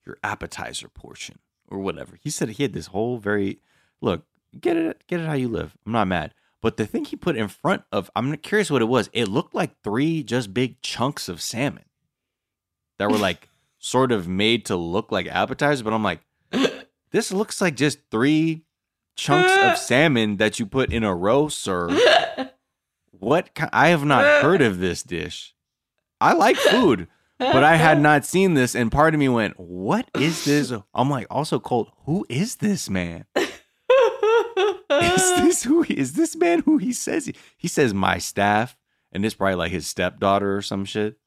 your 0.05 0.17
appetizer 0.23 0.87
portion 0.89 1.39
or 1.67 1.79
whatever." 1.79 2.17
He 2.21 2.29
said 2.31 2.49
he 2.49 2.63
had 2.63 2.73
this 2.73 2.87
whole 2.87 3.17
very 3.17 3.59
look 4.01 4.25
get 4.59 4.75
it 4.77 5.03
get 5.07 5.19
it 5.19 5.27
how 5.27 5.33
you 5.33 5.47
live. 5.49 5.75
I'm 5.85 5.91
not 5.91 6.07
mad, 6.07 6.33
but 6.61 6.77
the 6.77 6.85
thing 6.85 7.05
he 7.05 7.15
put 7.15 7.35
in 7.37 7.47
front 7.47 7.83
of 7.91 8.09
I'm 8.15 8.35
curious 8.37 8.69
what 8.69 8.81
it 8.81 8.85
was. 8.85 9.09
It 9.13 9.27
looked 9.27 9.55
like 9.55 9.81
three 9.83 10.23
just 10.23 10.53
big 10.53 10.81
chunks 10.81 11.29
of 11.29 11.41
salmon 11.41 11.85
that 12.97 13.09
were 13.09 13.17
like 13.17 13.49
sort 13.79 14.11
of 14.11 14.27
made 14.27 14.65
to 14.65 14.75
look 14.75 15.11
like 15.11 15.27
appetizers, 15.27 15.81
but 15.81 15.93
I'm 15.93 16.03
like, 16.03 16.19
this 17.11 17.31
looks 17.31 17.61
like 17.61 17.75
just 17.75 17.99
three 18.11 18.63
chunks 19.15 19.51
of 19.55 19.77
salmon 19.83 20.37
that 20.37 20.59
you 20.59 20.65
put 20.65 20.91
in 20.91 21.03
a 21.03 21.15
row, 21.15 21.47
sir. 21.47 21.89
What? 23.11 23.53
ki- 23.53 23.65
I 23.73 23.89
have 23.89 24.05
not 24.05 24.41
heard 24.41 24.61
of 24.61 24.79
this 24.79 25.03
dish. 25.03 25.53
I 26.21 26.31
like 26.33 26.55
food, 26.55 27.09
but 27.37 27.63
I 27.65 27.75
had 27.75 27.99
not 27.99 28.25
seen 28.25 28.53
this, 28.53 28.75
and 28.75 28.89
part 28.91 29.13
of 29.13 29.19
me 29.19 29.27
went, 29.27 29.59
"What 29.59 30.09
is 30.15 30.45
this?" 30.45 30.71
I'm 30.93 31.09
like, 31.09 31.27
also 31.29 31.59
Colt, 31.59 31.91
who 32.05 32.25
is 32.29 32.57
this 32.57 32.89
man? 32.89 33.25
Is 35.01 35.35
this 35.41 35.63
who? 35.63 35.81
He, 35.81 35.97
is 35.97 36.13
this 36.13 36.35
man 36.35 36.59
who 36.59 36.77
he 36.77 36.93
says 36.93 37.25
he, 37.25 37.35
he 37.57 37.67
says 37.67 37.93
my 37.93 38.17
staff, 38.17 38.77
and 39.11 39.23
this 39.23 39.33
probably 39.33 39.55
like 39.55 39.71
his 39.71 39.87
stepdaughter 39.87 40.55
or 40.55 40.61
some 40.61 40.85
shit. 40.85 41.17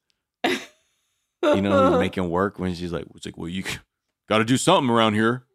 You 1.45 1.61
know, 1.61 1.99
making 1.99 2.31
work 2.31 2.59
when 2.61 2.73
she's 2.75 2.93
like, 2.93 3.05
"It's 3.17 3.27
like, 3.27 3.37
well, 3.37 3.49
you 3.49 3.65
got 4.29 4.39
to 4.39 4.45
do 4.45 4.57
something 4.57 4.91
around 4.91 5.15
here." 5.15 5.45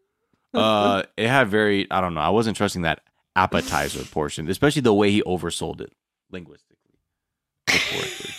Uh, 0.54 1.04
it 1.18 1.28
had 1.28 1.50
very, 1.50 1.86
I 1.92 2.02
don't 2.02 2.16
know, 2.16 2.22
I 2.22 2.30
wasn't 2.30 2.58
trusting 2.58 2.82
that 2.82 3.02
appetizer 3.36 4.04
portion, 4.06 4.50
especially 4.50 4.82
the 4.82 4.94
way 4.94 5.12
he 5.12 5.22
oversold 5.22 5.82
it 5.82 5.94
linguistically, 6.32 6.98
metaphorically. 7.68 8.32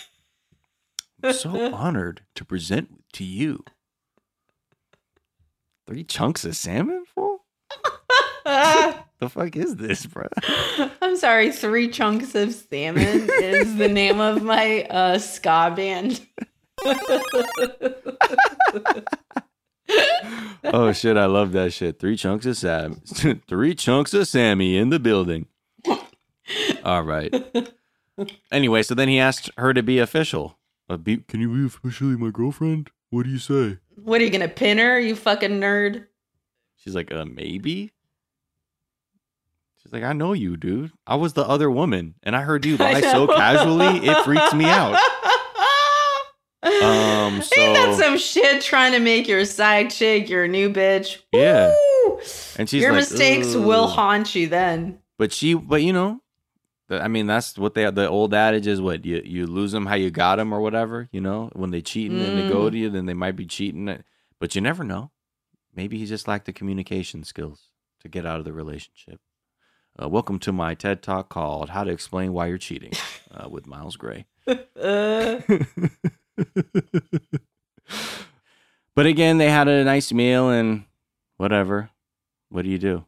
I'm 1.23 1.33
so 1.33 1.73
honored 1.73 2.23
to 2.35 2.43
present 2.43 3.03
to 3.13 3.23
you 3.23 3.63
three 5.87 6.03
chunks 6.03 6.43
of 6.43 6.57
salmon, 6.57 7.05
fool. 7.05 7.28
The 9.19 9.27
fuck 9.27 9.55
is 9.57 9.75
this, 9.75 10.05
bro? 10.05 10.27
I'm 11.01 11.17
sorry, 11.17 11.51
three 11.51 11.89
chunks 11.89 12.35
of 12.35 12.53
salmon 12.53 13.29
is 13.41 13.75
the 13.75 13.89
name 13.89 14.21
of 14.21 14.41
my 14.43 14.83
uh, 14.83 15.19
ska 15.19 15.73
band. 15.75 16.25
oh 20.63 20.93
shit, 20.93 21.17
I 21.17 21.25
love 21.25 21.51
that 21.51 21.73
shit. 21.73 21.99
Three 21.99 22.15
chunks 22.15 22.45
of 22.45 22.55
Sam, 22.55 23.01
three 23.47 23.75
chunks 23.75 24.13
of 24.13 24.25
Sammy 24.25 24.77
in 24.77 24.89
the 24.89 24.99
building. 24.99 25.47
All 26.85 27.03
right. 27.03 27.33
Anyway, 28.51 28.83
so 28.83 28.95
then 28.95 29.09
he 29.09 29.19
asked 29.19 29.51
her 29.57 29.73
to 29.73 29.83
be 29.83 29.99
official. 29.99 30.57
Uh, 30.89 30.95
be, 30.95 31.17
can 31.17 31.41
you 31.41 31.49
be 31.49 31.65
officially 31.65 32.15
my 32.15 32.29
girlfriend? 32.29 32.89
What 33.09 33.23
do 33.23 33.29
you 33.29 33.37
say? 33.37 33.79
What 33.95 34.21
are 34.21 34.23
you 34.23 34.29
gonna 34.29 34.47
pin 34.47 34.77
her, 34.77 34.97
you 34.97 35.15
fucking 35.15 35.59
nerd? 35.59 36.05
She's 36.77 36.95
like, 36.95 37.11
uh, 37.11 37.25
maybe. 37.25 37.91
She's 39.89 39.93
like, 39.93 40.03
I 40.03 40.13
know 40.13 40.33
you, 40.33 40.55
dude. 40.55 40.91
I 41.07 41.15
was 41.15 41.33
the 41.33 41.47
other 41.47 41.71
woman, 41.71 42.13
and 42.21 42.35
I 42.35 42.41
heard 42.43 42.63
you 42.63 42.77
lie 42.77 43.01
so 43.01 43.25
casually, 43.25 44.07
it 44.07 44.23
freaks 44.23 44.53
me 44.53 44.65
out. 44.65 44.93
Um, 46.61 46.71
Ain't 47.41 47.49
that 47.73 47.95
so- 47.97 48.03
some 48.03 48.17
shit 48.19 48.61
trying 48.61 48.91
to 48.91 48.99
make 48.99 49.27
your 49.27 49.45
side 49.45 49.89
chick 49.89 50.29
your 50.29 50.47
new 50.47 50.69
bitch? 50.71 51.17
Yeah. 51.31 51.73
Woo! 52.05 52.19
And 52.57 52.69
she's 52.69 52.83
your 52.83 52.91
like, 52.91 52.99
mistakes 53.01 53.55
will 53.55 53.87
haunt 53.87 54.35
you 54.35 54.47
then. 54.47 54.99
But 55.17 55.33
she, 55.33 55.55
but 55.55 55.81
you 55.81 55.91
know, 55.93 56.21
I 56.91 57.07
mean, 57.07 57.25
that's 57.25 57.57
what 57.57 57.73
they 57.73 57.89
the 57.89 58.07
old 58.07 58.33
adage 58.35 58.67
is. 58.67 58.79
What 58.81 59.05
you 59.05 59.21
you 59.25 59.47
lose 59.47 59.71
them 59.71 59.85
how 59.87 59.95
you 59.95 60.11
got 60.11 60.35
them 60.35 60.53
or 60.53 60.61
whatever. 60.61 61.07
You 61.11 61.21
know, 61.21 61.49
when 61.53 61.71
they 61.71 61.81
cheating 61.81 62.19
and 62.19 62.37
they 62.37 62.43
Mm. 62.43 62.51
go 62.51 62.69
to 62.69 62.77
you, 62.77 62.89
then 62.91 63.05
they 63.07 63.13
might 63.15 63.35
be 63.35 63.45
cheating. 63.45 64.03
But 64.39 64.53
you 64.53 64.61
never 64.61 64.83
know. 64.83 65.11
Maybe 65.75 65.97
he 65.97 66.05
just 66.05 66.27
lacked 66.27 66.45
the 66.45 66.53
communication 66.53 67.23
skills 67.23 67.69
to 68.01 68.07
get 68.09 68.25
out 68.25 68.37
of 68.39 68.45
the 68.45 68.53
relationship. 68.53 69.19
Uh, 70.01 70.07
welcome 70.07 70.39
to 70.39 70.51
my 70.53 70.73
TED 70.73 71.01
talk 71.01 71.27
called 71.29 71.71
"How 71.71 71.83
to 71.83 71.91
Explain 71.91 72.31
Why 72.31 72.47
You're 72.47 72.57
Cheating" 72.57 72.93
uh, 73.31 73.49
with 73.49 73.67
Miles 73.67 73.97
Gray. 73.97 74.25
Uh, 74.47 74.55
but 78.95 79.05
again, 79.05 79.37
they 79.39 79.49
had 79.49 79.67
a 79.67 79.83
nice 79.83 80.13
meal 80.13 80.49
and 80.49 80.85
whatever. 81.37 81.89
What 82.49 82.61
do 82.63 82.69
you 82.69 82.77
do? 82.77 83.05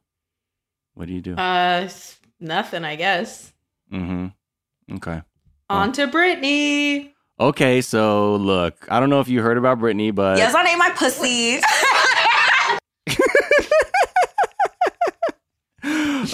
What 0.94 1.08
do 1.08 1.14
you 1.14 1.22
do? 1.22 1.36
uh, 1.36 1.88
nothing, 2.40 2.84
I 2.84 2.96
guess. 2.96 3.54
mm-hmm. 3.92 4.96
Okay. 4.96 5.22
On 5.70 5.94
to 5.94 6.08
Brittany. 6.08 7.14
Okay, 7.40 7.82
so 7.82 8.36
look, 8.36 8.86
I 8.92 9.00
don't 9.00 9.10
know 9.10 9.22
if 9.22 9.30
you 9.30 9.42
heard 9.42 9.58
about 9.58 9.80
Britney, 9.80 10.14
but 10.14 10.38
Yes, 10.38 10.54
I 10.54 10.70
ate 10.70 10.78
my 10.78 10.92
pussy. 10.92 11.62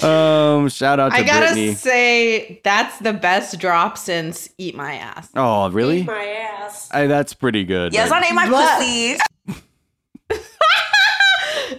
um, 0.03 0.69
shout 0.69 0.99
out 0.99 1.09
to 1.09 1.15
I 1.17 1.23
gotta 1.23 1.47
Brittany. 1.47 1.73
say, 1.73 2.61
that's 2.63 2.99
the 2.99 3.13
best 3.13 3.59
drop 3.59 3.97
since 3.97 4.49
Eat 4.57 4.75
My 4.75 4.95
Ass. 4.95 5.29
oh, 5.35 5.69
really? 5.71 5.99
Eat 6.01 6.07
my 6.07 6.25
ass. 6.25 6.89
I, 6.91 7.07
that's 7.07 7.33
pretty 7.33 7.63
good. 7.63 7.93
Yes, 7.93 8.09
but- 8.09 8.23
I 8.23 8.27
ate 8.27 8.33
my 8.35 8.49
What? 8.49 8.79
pussy. 8.79 9.17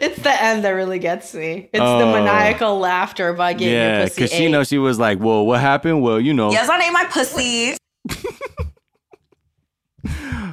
It's 0.01 0.21
the 0.23 0.42
end 0.42 0.64
that 0.64 0.71
really 0.71 0.99
gets 0.99 1.35
me. 1.35 1.71
It's 1.73 1.79
the 1.79 1.83
Oh. 1.83 2.12
maniacal 2.12 2.79
laughter 2.79 3.33
by 3.33 3.53
getting 3.55 3.73
yeah, 3.75 3.99
your 3.99 4.07
pussy 4.07 4.14
because 4.21 4.31
she 4.37 4.44
ate. 4.44 4.51
know 4.51 4.62
she 4.62 4.79
was 4.79 4.99
like, 4.99 5.18
"Well, 5.18 5.44
what 5.47 5.61
happened? 5.61 6.03
Well, 6.03 6.21
you 6.21 6.35
know, 6.35 6.53
Yes, 6.53 6.68
I 6.68 6.79
ate 6.87 6.92
my 6.92 7.05
pussy. 7.11 7.77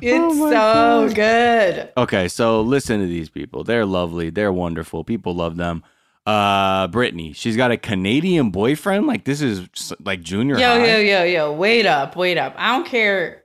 It's 0.01 0.35
Oh 0.39 0.49
so 0.49 1.05
God. 1.07 1.15
good. 1.15 1.89
Okay, 1.97 2.27
so 2.27 2.61
listen 2.61 2.99
to 2.99 3.07
these 3.07 3.29
people. 3.29 3.63
They're 3.63 3.85
lovely. 3.85 4.29
They're 4.29 4.51
wonderful. 4.53 5.03
People 5.03 5.35
love 5.35 5.57
them. 5.57 5.83
Uh, 6.25 6.87
Brittany, 6.87 7.33
she's 7.33 7.55
got 7.55 7.69
a 7.71 7.77
Canadian 7.77 8.49
boyfriend. 8.49 9.05
Like 9.05 9.25
this 9.25 9.41
is 9.41 9.93
like 10.03 10.21
junior 10.21 10.57
Yo, 10.57 10.67
high. 10.67 10.85
yo, 10.85 10.97
yo, 10.97 11.23
yo. 11.23 11.51
Wait 11.53 11.85
up, 11.85 12.15
wait 12.15 12.37
up. 12.37 12.53
I 12.57 12.75
don't 12.75 12.85
care 12.87 13.43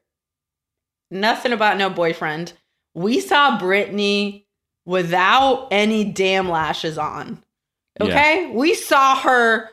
nothing 1.10 1.52
about 1.52 1.76
no 1.76 1.90
boyfriend. 1.90 2.54
We 2.94 3.20
saw 3.20 3.58
Brittany 3.58 4.46
without 4.86 5.68
any 5.70 6.04
damn 6.04 6.48
lashes 6.48 6.96
on. 6.96 7.42
Yeah. 8.00 8.06
Okay? 8.06 8.50
We 8.54 8.74
saw 8.74 9.14
her 9.20 9.68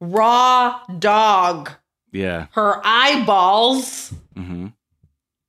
raw 0.00 0.80
dog, 0.98 1.70
Yeah. 2.12 2.46
her 2.52 2.80
eyeballs 2.84 4.12
Mm-hmm. 4.36 4.68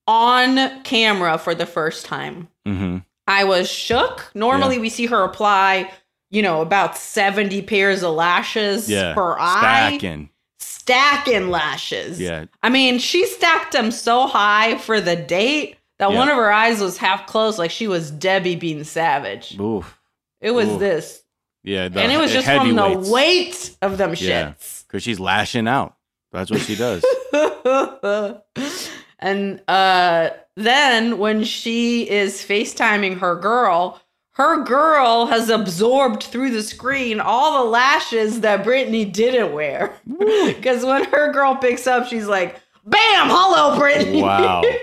on 0.08 0.84
camera 0.84 1.38
for 1.38 1.56
the 1.56 1.66
first 1.66 2.06
time. 2.06 2.48
Mm-hmm. 2.68 2.98
I 3.28 3.44
was 3.46 3.70
shook. 3.70 4.32
Normally, 4.36 4.78
we 4.78 4.89
see 4.89 5.06
her 5.06 5.24
apply, 5.24 5.89
you 6.34 6.41
know, 6.41 6.62
about 6.62 6.98
70 6.98 7.62
pairs 7.62 8.02
of 8.04 8.13
lashes 8.15 8.89
Yeah. 8.89 9.13
per 9.13 9.38
eye. 9.39 9.89
Stacking. 9.98 10.30
Stacking 10.60 11.50
lashes. 11.50 12.19
Yeah. 12.19 12.46
I 12.63 12.69
mean, 12.69 12.98
she 13.00 13.26
stacked 13.28 13.72
them 13.72 13.91
so 13.91 14.28
high 14.28 14.78
for 14.80 15.00
the 15.00 15.15
date 15.15 15.78
that 16.00 16.12
Yeah. 16.12 16.17
one 16.17 16.28
of 16.30 16.36
her 16.36 16.52
eyes 16.52 16.82
was 16.82 16.98
half 16.98 17.28
closed, 17.28 17.60
like 17.60 17.69
she 17.72 17.88
was 17.88 18.10
Debbie 18.12 18.56
being 18.56 18.84
savage. 18.84 19.58
Oof. 19.60 20.00
It 20.41 20.52
was 20.52 20.67
Oof. 20.67 20.80
this. 20.80 21.22
Yeah. 21.63 21.88
The 21.88 22.02
and 22.02 22.12
it 22.12 22.17
was 22.17 22.34
just 22.34 22.48
from 22.48 22.76
heavyweights. 22.76 23.08
the 23.08 23.13
weight 23.13 23.78
of 23.84 23.98
them 24.00 24.15
Yeah. 24.17 24.50
shits. 24.60 24.86
Because 24.88 25.04
she's 25.04 25.19
lashing 25.19 25.67
out. 25.67 25.96
That's 26.32 26.50
what 26.50 26.62
she 26.62 26.76
does. 26.76 27.06
and 29.19 29.62
uh 29.69 30.30
then 30.56 31.17
when 31.17 31.43
she 31.43 32.08
is 32.10 32.43
FaceTiming 32.43 33.19
her 33.19 33.36
girl, 33.36 34.00
her 34.34 34.63
girl 34.63 35.28
has 35.28 35.50
absorbed 35.50 36.24
through 36.24 36.52
the 36.52 36.63
screen 36.63 37.19
all 37.19 37.63
the 37.63 37.69
lashes 37.69 38.41
that 38.41 38.63
Brittany 38.63 39.06
didn't 39.06 39.54
wear. 39.54 39.93
Because 40.08 40.84
when 40.86 41.06
her 41.06 41.32
girl 41.32 41.56
picks 41.56 41.88
up, 41.88 42.08
she's 42.08 42.28
like, 42.28 42.56
Bam! 42.86 43.30
Hello, 43.30 43.78
Brittany. 43.78 44.22
Wow. 44.22 44.63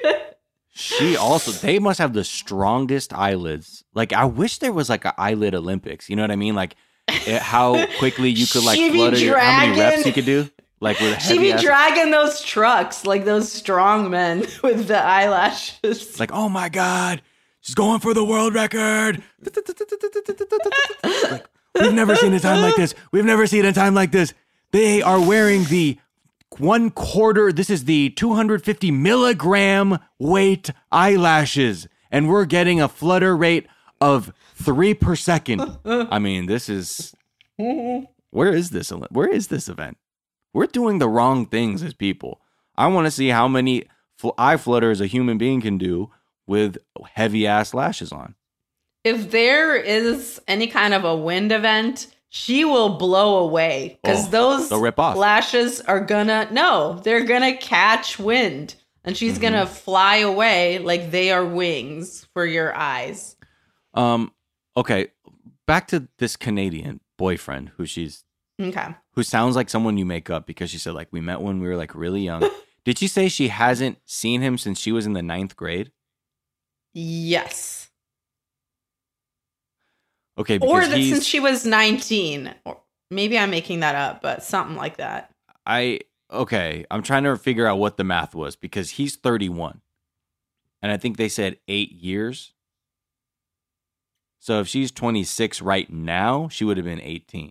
She 0.73 1.15
also 1.15 1.51
they 1.51 1.79
must 1.79 1.99
have 1.99 2.15
the 2.15 2.25
strongest 2.25 3.13
eyelids. 3.13 3.85
Like 3.93 4.15
I 4.15 4.25
wish 4.25 4.59
there 4.59 4.73
was 4.73 4.89
like 4.89 5.05
an 5.05 5.13
eyelid 5.19 5.55
Olympics. 5.55 6.09
You 6.09 6.17
know 6.17 6.23
what 6.23 6.31
I 6.31 6.37
mean? 6.37 6.55
Like 6.55 6.75
it, 7.09 7.43
how 7.43 7.87
quickly 7.99 8.31
you 8.31 8.47
could 8.47 8.65
like 8.65 8.79
flutter 8.79 9.19
your, 9.19 9.39
how 9.39 9.67
many 9.67 9.79
reps 9.79 10.07
you 10.07 10.13
could 10.13 10.25
do. 10.25 10.49
Like 10.81 10.99
with 11.01 11.21
she 11.21 11.39
be 11.39 11.53
ass- 11.53 11.63
dragging 11.63 12.11
those 12.11 12.41
trucks 12.41 13.05
like 13.05 13.27
those 13.27 13.53
strong 13.53 14.11
men 14.11 14.47
with 14.63 14.89
the 14.89 14.99
eyelashes. 14.99 16.19
Like, 16.19 16.33
oh 16.33 16.49
my 16.49 16.71
god, 16.71 17.21
she's 17.61 17.75
going 17.75 18.01
for 18.01 18.15
the 18.15 18.25
world 18.25 18.55
record. 18.55 19.23
like, 21.31 21.47
we've 21.81 21.93
never 21.93 22.17
seen 22.17 22.33
a 22.35 22.41
time 22.41 22.63
like 22.63 22.77
this. 22.77 22.95
We've 23.13 23.25
never 23.25 23.47
seen 23.47 23.65
a 23.65 23.73
time 23.73 23.95
like 23.95 24.13
this. 24.13 24.35
They 24.73 25.03
are 25.03 25.21
wearing 25.21 25.65
the 25.65 25.99
one 26.59 26.91
quarter. 26.91 27.53
This 27.53 27.71
is 27.71 27.85
the 27.85 28.11
250 28.11 28.91
milligram 28.91 29.99
weight 30.19 30.71
eyelashes, 30.93 31.89
and 32.11 32.29
we're 32.29 32.45
getting 32.45 32.81
a 32.81 32.89
flutter 32.89 33.37
rate 33.37 33.67
of 34.01 34.33
three 34.55 34.95
per 34.95 35.17
second. 35.17 35.79
I 35.85 36.19
mean, 36.19 36.47
this 36.47 36.69
is 36.69 37.15
where 38.31 38.53
is 38.53 38.71
this? 38.71 38.91
Where 38.91 39.29
is 39.29 39.49
this 39.49 39.69
event? 39.69 39.97
We're 40.53 40.67
doing 40.67 40.99
the 40.99 41.09
wrong 41.09 41.47
things 41.47 41.83
as 41.83 41.95
people. 41.95 42.41
I 42.77 42.87
want 42.89 43.07
to 43.07 43.11
see 43.11 43.29
how 43.29 43.47
many 43.47 43.85
fl- 44.17 44.31
eye 44.39 44.57
flutters 44.57 45.01
a 45.01 45.07
human 45.07 45.39
being 45.39 45.61
can 45.61 45.79
do 45.79 46.11
with 46.51 46.77
heavy 47.15 47.47
ass 47.47 47.73
lashes 47.73 48.11
on. 48.13 48.35
if 49.05 49.31
there 49.31 49.75
is 49.77 50.41
any 50.49 50.67
kind 50.67 50.93
of 50.93 51.05
a 51.05 51.17
wind 51.17 51.53
event, 51.53 52.09
she 52.29 52.65
will 52.65 52.99
blow 52.99 53.39
away 53.39 53.99
because 54.03 54.27
Oh, 54.27 54.31
those 54.31 54.71
rip 54.73 54.99
off. 54.99 55.17
lashes 55.17 55.81
are 55.81 56.01
gonna 56.01 56.49
no, 56.51 57.01
they're 57.05 57.25
gonna 57.25 57.57
catch 57.57 58.19
wind, 58.19 58.75
and 59.05 59.17
she's 59.17 59.35
Mm-hmm. 59.35 59.43
gonna 59.43 59.67
fly 59.67 60.17
away 60.17 60.79
like 60.81 61.11
they 61.11 61.31
are 61.33 61.47
wings 61.47 62.27
for 62.35 62.45
your 62.45 62.75
eyes. 62.75 63.37
Um, 63.95 64.33
okay, 64.77 65.09
back 65.67 65.89
to 65.89 66.09
this 66.19 66.37
Canadian 66.37 67.01
boyfriend 67.17 67.71
who 67.77 67.87
she's 67.87 68.25
Okay, 68.61 68.95
who 69.15 69.23
sounds 69.23 69.57
like 69.57 69.71
someone 69.71 69.97
you 69.99 70.05
make 70.05 70.29
up 70.31 70.47
because 70.47 70.69
she 70.71 70.79
said 70.79 70.95
like 70.95 71.09
we 71.13 71.21
met 71.21 71.41
when 71.41 71.61
we 71.61 71.69
were 71.69 71.77
like 71.77 71.95
really 71.95 72.23
young. 72.23 72.43
Did 72.85 72.99
she 72.99 73.09
say 73.09 73.29
she 73.29 73.49
hasn't 73.49 73.99
seen 74.05 74.41
him 74.43 74.59
since 74.59 74.79
she 74.81 74.91
was 74.93 75.07
in 75.07 75.13
the 75.15 75.23
ninth 75.23 75.55
grade? 75.57 75.93
Yes, 76.93 77.91
Okay, 80.39 80.59
or 80.59 80.87
that 80.87 81.03
since 81.03 81.27
she 81.27 81.39
was 81.39 81.67
nineteen, 81.67 82.55
or 82.65 82.81
maybe 83.11 83.39
I'm 83.39 83.51
making 83.51 83.81
that 83.81 83.95
up, 83.95 84.23
but 84.23 84.43
something 84.43 84.77
like 84.77 84.97
that. 84.97 85.31
I 85.67 86.01
okay, 86.33 86.87
I'm 86.91 87.03
trying 87.03 87.25
to 87.25 87.37
figure 87.37 87.67
out 87.67 87.79
what 87.79 87.97
the 87.97 88.05
math 88.05 88.35
was 88.35 88.57
because 88.57 88.91
he's 88.91 89.17
31. 89.17 89.81
And 90.83 90.91
I 90.91 90.97
think 90.97 91.19
they 91.19 91.29
said 91.29 91.59
8 91.69 91.93
years. 91.93 92.55
So 94.39 94.61
if 94.61 94.69
she's 94.69 94.91
26 94.91 95.61
right 95.61 95.93
now, 95.93 96.49
she 96.49 96.65
would 96.65 96.79
have 96.79 96.87
been 96.87 97.03
18. 97.03 97.51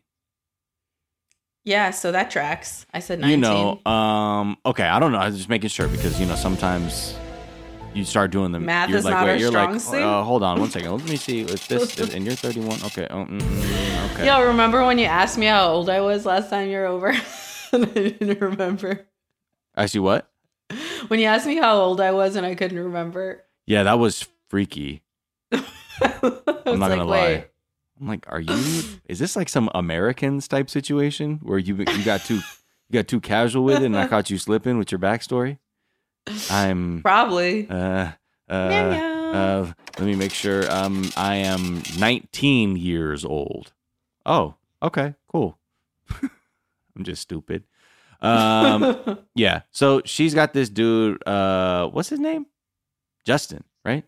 Yeah, 1.64 1.92
so 1.92 2.12
that 2.12 2.32
tracks. 2.32 2.88
I 2.92 3.00
said 3.00 3.20
nineteen. 3.20 3.40
You 3.40 3.46
know, 3.86 3.92
um 3.92 4.58
okay, 4.66 4.86
I 4.86 4.98
don't 4.98 5.12
know. 5.12 5.20
I 5.20 5.28
was 5.28 5.38
just 5.38 5.50
making 5.50 5.70
sure 5.70 5.88
because 5.88 6.20
you 6.20 6.26
know 6.26 6.36
sometimes 6.36 7.16
you 7.94 8.06
start 8.06 8.32
doing 8.32 8.52
the 8.52 8.60
Math 8.60 8.90
you're 8.90 9.00
is 9.00 9.06
like, 9.06 9.14
not 9.14 9.26
wait, 9.26 9.32
our 9.32 9.38
you're 9.38 9.50
strong 9.50 9.74
like, 9.74 9.82
suit. 9.82 10.02
uh, 10.02 10.24
hold 10.24 10.44
on 10.44 10.60
one 10.60 10.70
second. 10.70 10.92
Let 10.92 11.10
me 11.10 11.16
see 11.16 11.42
if 11.42 11.68
this 11.68 11.98
and 12.14 12.26
you're 12.26 12.36
31. 12.36 12.84
Okay. 12.86 13.08
Oh, 13.10 13.26
mm, 13.26 13.40
mm, 13.40 13.42
mm, 13.42 14.12
okay. 14.14 14.26
Yo, 14.26 14.44
remember 14.44 14.86
when 14.86 14.98
you 14.98 15.06
asked 15.06 15.38
me 15.38 15.48
how 15.48 15.68
old 15.70 15.90
I 15.90 16.02
was 16.02 16.26
last 16.26 16.50
time 16.50 16.70
you 16.70 16.78
were 16.78 16.86
over? 16.86 17.08
and 17.74 17.86
I 17.86 17.94
didn't 17.94 18.42
remember. 18.42 19.08
I 19.76 19.86
see 19.88 20.00
what? 20.00 20.30
When 21.08 21.20
you 21.20 21.26
asked 21.26 21.48
me 21.48 21.58
how 21.58 21.76
old 21.76 22.00
I 22.00 22.12
was 22.12 22.36
and 22.36 22.46
I 22.46 22.56
couldn't 22.56 22.80
remember. 22.80 23.44
Yeah, 23.66 23.84
that 23.84 23.98
was 24.00 24.28
freaky. 24.50 25.02
I'm 25.52 25.62
not 26.02 26.66
like, 26.66 26.90
gonna 26.90 27.06
wait. 27.06 27.36
lie. 27.36 27.46
I'm 28.00 28.08
like, 28.08 28.26
are 28.28 28.40
you? 28.40 28.54
is 29.06 29.20
this 29.20 29.36
like 29.36 29.50
some 29.50 29.70
Americans 29.74 30.48
type 30.48 30.70
situation 30.70 31.40
where 31.44 31.58
you 31.58 31.76
you 31.76 32.04
got 32.04 32.22
too 32.22 32.36
you 32.36 32.94
got 32.94 33.08
too 33.08 33.20
casual 33.20 33.64
with 33.64 33.82
it, 33.82 33.86
and 33.86 33.98
I 33.98 34.08
caught 34.08 34.30
you 34.30 34.38
slipping 34.38 34.78
with 34.78 34.92
your 34.92 35.00
backstory? 35.00 35.58
I'm 36.50 37.02
Probably. 37.02 37.68
uh 37.70 38.12
uh, 38.50 38.54
uh 38.54 39.74
let 39.98 40.06
me 40.06 40.16
make 40.16 40.34
sure. 40.34 40.70
Um, 40.72 41.10
I 41.18 41.36
am 41.36 41.84
19 42.00 42.78
years 42.78 43.26
old. 43.26 43.74
Oh, 44.26 44.56
okay, 44.82 45.16
cool. 45.28 45.58
I'm 46.22 47.04
just 47.04 47.22
stupid. 47.22 47.64
Um, 48.22 49.20
yeah. 49.36 49.62
So 49.72 50.02
she's 50.06 50.34
got 50.34 50.54
this 50.54 50.70
dude. 50.70 51.26
Uh, 51.28 51.88
what's 51.90 52.10
his 52.10 52.20
name? 52.20 52.46
Justin, 53.26 53.64
right? 53.86 54.04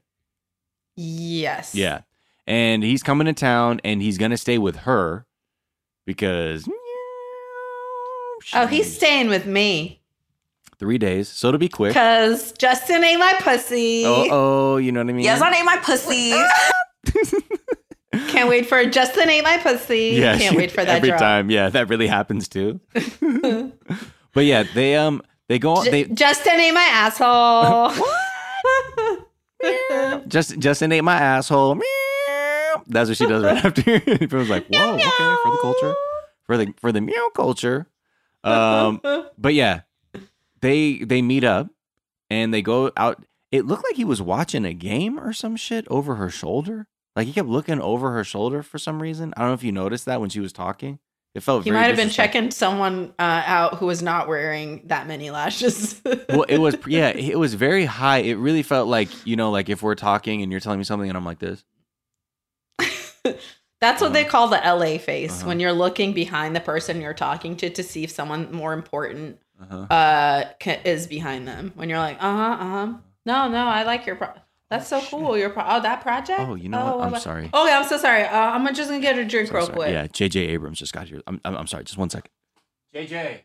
yes. 0.96 1.76
Yeah. 1.76 2.02
And 2.48 2.84
he's 2.84 3.04
coming 3.04 3.26
to 3.26 3.34
town 3.34 3.80
and 3.84 4.02
he's 4.02 4.18
to 4.32 4.38
stay 4.38 4.58
with 4.58 4.78
her 4.78 5.26
because 6.06 6.68
Oh, 8.54 8.66
he's 8.68 8.94
staying 8.94 9.30
with 9.30 9.46
me 9.46 10.01
three 10.82 10.98
days, 10.98 11.30
so 11.30 11.48
it'll 11.50 11.60
be 11.60 11.70
quick. 11.70 11.92
because 11.92 12.52
Justin 12.54 13.04
ain't 13.04 13.20
my 13.20 13.34
pussy. 13.40 14.04
Oh, 14.06 14.28
oh, 14.32 14.78
you 14.78 14.92
know 14.92 15.00
what 15.02 15.10
I 15.10 15.14
mean? 15.14 15.24
Yes, 15.24 15.40
I 15.40 15.52
ain't 15.54 15.66
my 15.66 15.78
pussy. 15.78 16.34
Can't 18.32 18.50
wait 18.50 18.66
for 18.66 18.84
Justin 18.86 19.30
ain't 19.30 19.44
my 19.46 19.58
pussy. 19.60 20.16
yeah, 20.16 20.38
Can't 20.38 20.52
she- 20.54 20.58
wait 20.58 20.72
for 20.72 20.84
that 20.84 20.98
every 20.98 21.10
drop. 21.10 21.20
time. 21.22 21.50
Yeah, 21.52 21.70
that 21.70 21.88
really 21.88 22.08
happens 22.08 22.48
too. 22.50 22.80
but 24.34 24.44
yeah, 24.46 24.64
they 24.74 24.96
um 24.96 25.22
they 25.48 25.60
go 25.60 25.84
J- 25.84 25.92
they 25.92 26.04
Justin 26.06 26.60
ain't 26.60 26.74
my 26.74 26.82
asshole. 26.92 27.94
just 30.28 30.58
Justin 30.60 30.92
ate 30.92 31.02
my 31.04 31.16
asshole. 31.18 31.76
Meow. 31.76 32.84
That's 32.88 33.10
what 33.10 33.18
she 33.18 33.28
does 33.28 33.44
right 33.44 33.64
after. 33.64 33.84
it 33.86 34.08
Everyone's 34.24 34.50
like, 34.50 34.66
whoa, 34.68 34.94
okay, 34.96 35.36
for 35.44 35.52
the 35.52 35.60
culture, 35.62 35.96
for 36.46 36.58
the 36.58 36.74
for 36.78 36.92
the 36.92 37.02
meow 37.02 37.30
culture. 37.36 37.88
Um, 38.44 39.00
but 39.38 39.54
yeah, 39.54 39.82
they 40.62 41.00
they 41.00 41.22
meet 41.22 41.44
up 41.44 41.68
and 42.30 42.54
they 42.54 42.62
go 42.62 42.92
out. 42.98 43.24
It 43.52 43.66
looked 43.66 43.84
like 43.84 43.96
he 43.96 44.06
was 44.06 44.22
watching 44.22 44.64
a 44.66 44.74
game 44.74 45.20
or 45.20 45.34
some 45.34 45.56
shit 45.56 45.86
over 45.90 46.16
her 46.16 46.30
shoulder. 46.30 46.88
Like 47.16 47.28
he 47.28 47.34
kept 47.34 47.50
looking 47.50 47.82
over 47.82 48.12
her 48.12 48.24
shoulder 48.24 48.64
for 48.64 48.78
some 48.78 49.02
reason. 49.02 49.34
I 49.36 49.42
don't 49.42 49.50
know 49.50 49.54
if 49.56 49.64
you 49.64 49.72
noticed 49.74 50.06
that 50.06 50.22
when 50.22 50.30
she 50.30 50.40
was 50.40 50.54
talking. 50.54 51.00
It 51.34 51.44
felt 51.44 51.64
he 51.64 51.72
might 51.72 51.88
have 51.88 51.96
been 51.96 52.10
checking 52.10 52.52
someone 52.52 53.14
uh, 53.18 53.44
out 53.46 53.76
who 53.78 53.86
was 53.86 54.02
not 54.02 54.28
wearing 54.28 54.82
that 54.88 55.08
many 55.08 55.32
lashes. 55.32 56.02
well, 56.30 56.44
it 56.44 56.58
was 56.58 56.76
yeah, 56.88 57.10
it 57.10 57.40
was 57.40 57.54
very 57.54 57.86
high. 57.86 58.18
It 58.20 58.36
really 58.36 58.64
felt 58.64 58.88
like 58.90 59.10
you 59.26 59.36
know, 59.38 59.50
like 59.52 59.70
if 59.70 59.82
we're 59.82 59.96
talking 59.96 60.42
and 60.42 60.52
you're 60.52 60.60
telling 60.62 60.80
me 60.80 60.84
something 60.86 61.10
and 61.10 61.18
I'm 61.18 61.26
like 61.26 61.40
this. 61.40 61.64
That's 63.82 64.02
what 64.02 64.14
they 64.14 64.26
call 64.26 64.48
the 64.48 64.58
LA 64.64 64.98
face 65.00 65.40
Uh-huh. 65.40 65.48
when 65.48 65.60
you're 65.60 65.74
looking 65.74 66.14
behind 66.14 66.56
the 66.56 66.60
person 66.60 67.02
you're 67.02 67.14
talking 67.16 67.58
to 67.58 67.70
to 67.70 67.82
see 67.84 68.04
if 68.04 68.12
someone 68.12 68.52
more 68.52 68.74
important 68.74 69.40
Uh-huh. 69.62 69.94
uh 69.94 70.44
is 70.86 71.08
behind 71.08 71.48
them. 71.48 71.72
When 71.76 71.90
you're 71.90 72.00
like, 72.00 72.18
uh 72.18 72.36
huh, 72.36 72.58
uh 72.64 72.70
huh. 72.70 72.94
No, 73.26 73.48
no, 73.48 73.66
I 73.66 73.84
like 73.84 74.06
your. 74.06 74.16
Pro- 74.16 74.34
That's 74.70 74.88
so 74.88 75.02
cool. 75.02 75.38
Your 75.38 75.50
pro- 75.52 75.66
oh 75.68 75.82
that 75.82 76.02
project. 76.02 76.40
Oh, 76.40 76.56
you 76.56 76.70
know 76.70 76.98
what? 76.98 77.06
I'm 77.06 77.12
what- 77.12 77.22
sorry. 77.22 77.46
Okay, 77.54 77.74
I'm 77.74 77.86
so 77.86 77.98
sorry. 77.98 78.24
Uh, 78.24 78.38
I'm 78.38 78.66
just 78.74 78.90
gonna 78.90 79.02
get 79.02 79.18
a 79.18 79.26
drink 79.26 79.50
So 79.50 79.56
real 79.56 79.66
sorry. 79.66 79.76
quick. 79.76 79.90
Yeah, 79.92 80.08
JJ 80.08 80.50
Abrams 80.50 80.80
just 80.80 80.94
got 80.94 81.08
here. 81.08 81.22
I'm, 81.28 81.40
I'm, 81.46 81.56
I'm 81.56 81.68
sorry. 81.68 81.84
Just 81.84 81.98
one 81.98 82.10
second. 82.10 82.32
JJ. 82.96 83.42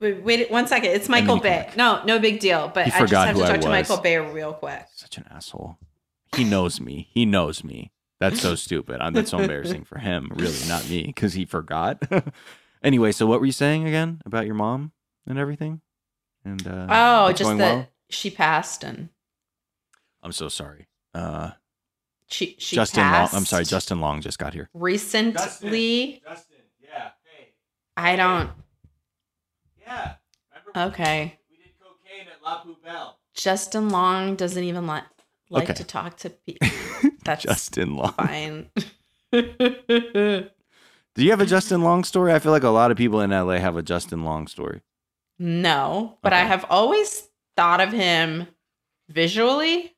Wait, 0.00 0.22
wait 0.22 0.50
one 0.50 0.66
second. 0.66 0.90
It's 0.90 1.08
Michael 1.08 1.38
then 1.40 1.66
Bay. 1.66 1.72
No, 1.76 2.02
no 2.04 2.18
big 2.18 2.38
deal. 2.38 2.70
But 2.72 2.86
He 2.86 2.92
I 2.92 2.98
just 3.00 3.10
forgot 3.10 3.26
have 3.28 3.36
who 3.36 3.42
to 3.42 3.48
I 3.48 3.52
talk 3.52 3.60
to. 3.62 3.68
Michael 3.68 3.96
Bay 3.98 4.16
real 4.18 4.52
quick. 4.52 4.86
Such 4.94 5.18
an 5.18 5.24
asshole. 5.30 5.78
He 6.36 6.44
knows 6.44 6.80
me. 6.80 7.08
He 7.12 7.24
knows 7.26 7.64
me. 7.64 7.90
That's 8.20 8.40
so 8.40 8.54
stupid. 8.54 9.00
I'm, 9.00 9.12
that's 9.12 9.30
so 9.30 9.38
embarrassing 9.38 9.84
for 9.84 9.98
him. 9.98 10.30
Really, 10.34 10.58
not 10.68 10.88
me, 10.90 11.04
because 11.04 11.34
he 11.34 11.44
forgot. 11.44 12.02
anyway, 12.82 13.12
so 13.12 13.26
what 13.26 13.40
were 13.40 13.46
you 13.46 13.52
saying 13.52 13.86
again 13.86 14.20
about 14.26 14.44
your 14.46 14.56
mom 14.56 14.92
and 15.28 15.38
everything? 15.38 15.80
And 16.44 16.66
uh, 16.66 16.86
Oh, 16.88 17.32
just 17.32 17.50
that 17.58 17.74
well? 17.74 17.88
she 18.10 18.30
passed 18.30 18.82
and 18.84 19.10
I'm 20.22 20.32
so 20.32 20.48
sorry. 20.48 20.88
Uh, 21.14 21.52
she 22.28 22.56
she 22.58 22.76
Justin 22.76 23.02
passed 23.04 23.32
Long. 23.32 23.40
I'm 23.40 23.46
sorry. 23.46 23.64
Justin 23.64 24.00
Long 24.00 24.20
just 24.20 24.38
got 24.38 24.52
here. 24.54 24.68
recently. 24.74 26.22
Justin. 26.26 26.56
Yeah. 26.82 27.10
Hey. 27.24 27.52
I 27.96 28.16
don't. 28.16 28.50
Yeah. 29.80 30.14
Okay. 30.76 31.38
we 31.50 31.56
did 31.56 31.72
cocaine 31.80 32.26
at 32.32 32.42
La 32.44 32.62
Poubelle. 32.62 33.14
Justin 33.34 33.88
Long 33.90 34.34
doesn't 34.36 34.62
even 34.64 34.86
like 34.86 35.04
like 35.50 35.64
Okay. 35.64 35.74
to 35.74 35.84
talk 35.84 36.16
to 36.18 36.30
people. 36.30 36.68
That's 37.24 37.44
Justin 37.44 37.96
Long. 37.96 38.12
fine. 38.12 38.70
Do 39.32 41.24
you 41.24 41.30
have 41.30 41.40
a 41.40 41.46
Justin 41.46 41.82
Long 41.82 42.04
story? 42.04 42.32
I 42.32 42.38
feel 42.38 42.52
like 42.52 42.62
a 42.62 42.68
lot 42.68 42.90
of 42.90 42.96
people 42.96 43.20
in 43.20 43.30
LA 43.30 43.54
have 43.58 43.76
a 43.76 43.82
Justin 43.82 44.24
Long 44.24 44.46
story. 44.46 44.82
No, 45.38 46.18
but 46.22 46.32
I 46.32 46.40
have 46.44 46.64
always 46.70 47.28
thought 47.56 47.80
of 47.80 47.92
him 47.92 48.46
visually 49.08 49.94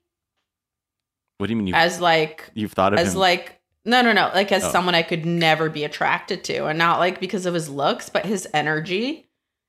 What 1.38 1.46
do 1.46 1.52
you 1.52 1.56
mean 1.56 1.66
you, 1.68 1.74
as 1.74 2.00
like 2.00 2.50
you've 2.54 2.72
thought 2.72 2.92
of 2.92 2.98
as 2.98 3.14
him? 3.14 3.20
like 3.20 3.60
no 3.84 4.02
no 4.02 4.12
no 4.12 4.30
like 4.34 4.52
as 4.52 4.64
Oh. 4.64 4.70
someone 4.70 4.94
I 4.94 5.02
could 5.02 5.24
never 5.26 5.68
be 5.70 5.84
attracted 5.84 6.44
to, 6.44 6.66
and 6.66 6.78
not 6.78 6.98
like 6.98 7.18
because 7.20 7.46
of 7.46 7.54
his 7.54 7.68
looks, 7.68 8.08
but 8.10 8.26
his 8.26 8.46
energy 8.54 9.28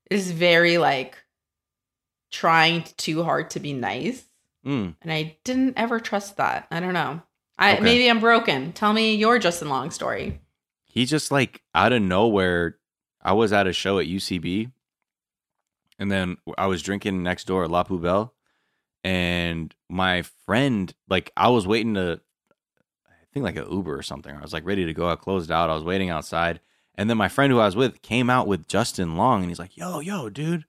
is 0.10 0.32
very 0.32 0.78
like 0.78 1.18
trying 2.32 2.84
too 2.98 3.24
hard 3.24 3.50
to 3.52 3.60
be 3.60 3.74
nice, 3.74 4.26
Mm. 4.66 4.96
and 5.02 5.12
I 5.12 5.38
didn't 5.44 5.74
ever 5.78 6.00
trust 6.00 6.38
that. 6.38 6.68
I 6.72 6.80
don't 6.80 6.94
know. 6.94 7.22
I 7.58 7.74
Okay. 7.74 7.82
maybe 7.84 8.08
I'm 8.10 8.20
broken. 8.20 8.74
Tell 8.74 8.94
me 8.94 9.16
your 9.16 9.40
Justin 9.40 9.70
Long 9.70 9.92
story. 9.92 10.40
he 10.86 11.06
just 11.06 11.32
like 11.32 11.62
out 11.74 11.94
of 11.94 12.02
nowhere 12.02 12.78
i 13.22 13.32
was 13.32 13.54
at 13.54 13.66
a 13.66 13.72
show 13.72 13.98
at 14.00 14.08
ucb 14.08 14.70
and 16.02 16.12
then 16.12 16.38
i 16.58 16.68
was 16.68 16.82
drinking 16.82 17.24
next 17.24 17.48
door 17.48 17.64
at 17.64 17.72
la 17.72 17.84
poubelle 17.84 18.32
and 19.04 19.74
my 19.90 20.22
friend 20.46 20.94
like 21.08 21.32
i 21.38 21.48
was 21.48 21.66
waiting 21.66 21.94
to 21.94 22.20
i 23.08 23.14
think 23.34 23.44
like 23.44 23.56
an 23.56 23.72
uber 23.72 23.98
or 23.98 24.04
something. 24.04 24.36
I 24.36 24.42
was 24.42 24.52
like 24.52 24.66
ready 24.66 24.86
to 24.86 24.94
go. 24.94 25.10
I 25.10 25.16
closed 25.16 25.50
out. 25.50 25.70
I 25.70 25.74
was 25.74 25.86
waiting 25.86 26.10
outside. 26.10 26.60
And 26.96 27.10
then 27.10 27.18
my 27.18 27.30
friend 27.30 27.50
who 27.54 27.60
i 27.60 27.66
was 27.66 27.78
with 27.78 28.02
came 28.02 28.30
out 28.30 28.46
with 28.46 28.68
justin 28.68 29.16
long 29.16 29.42
and 29.42 29.50
he's 29.50 29.60
like 29.60 29.78
yo 29.78 30.00
yo 30.00 30.30
dude 30.30 30.66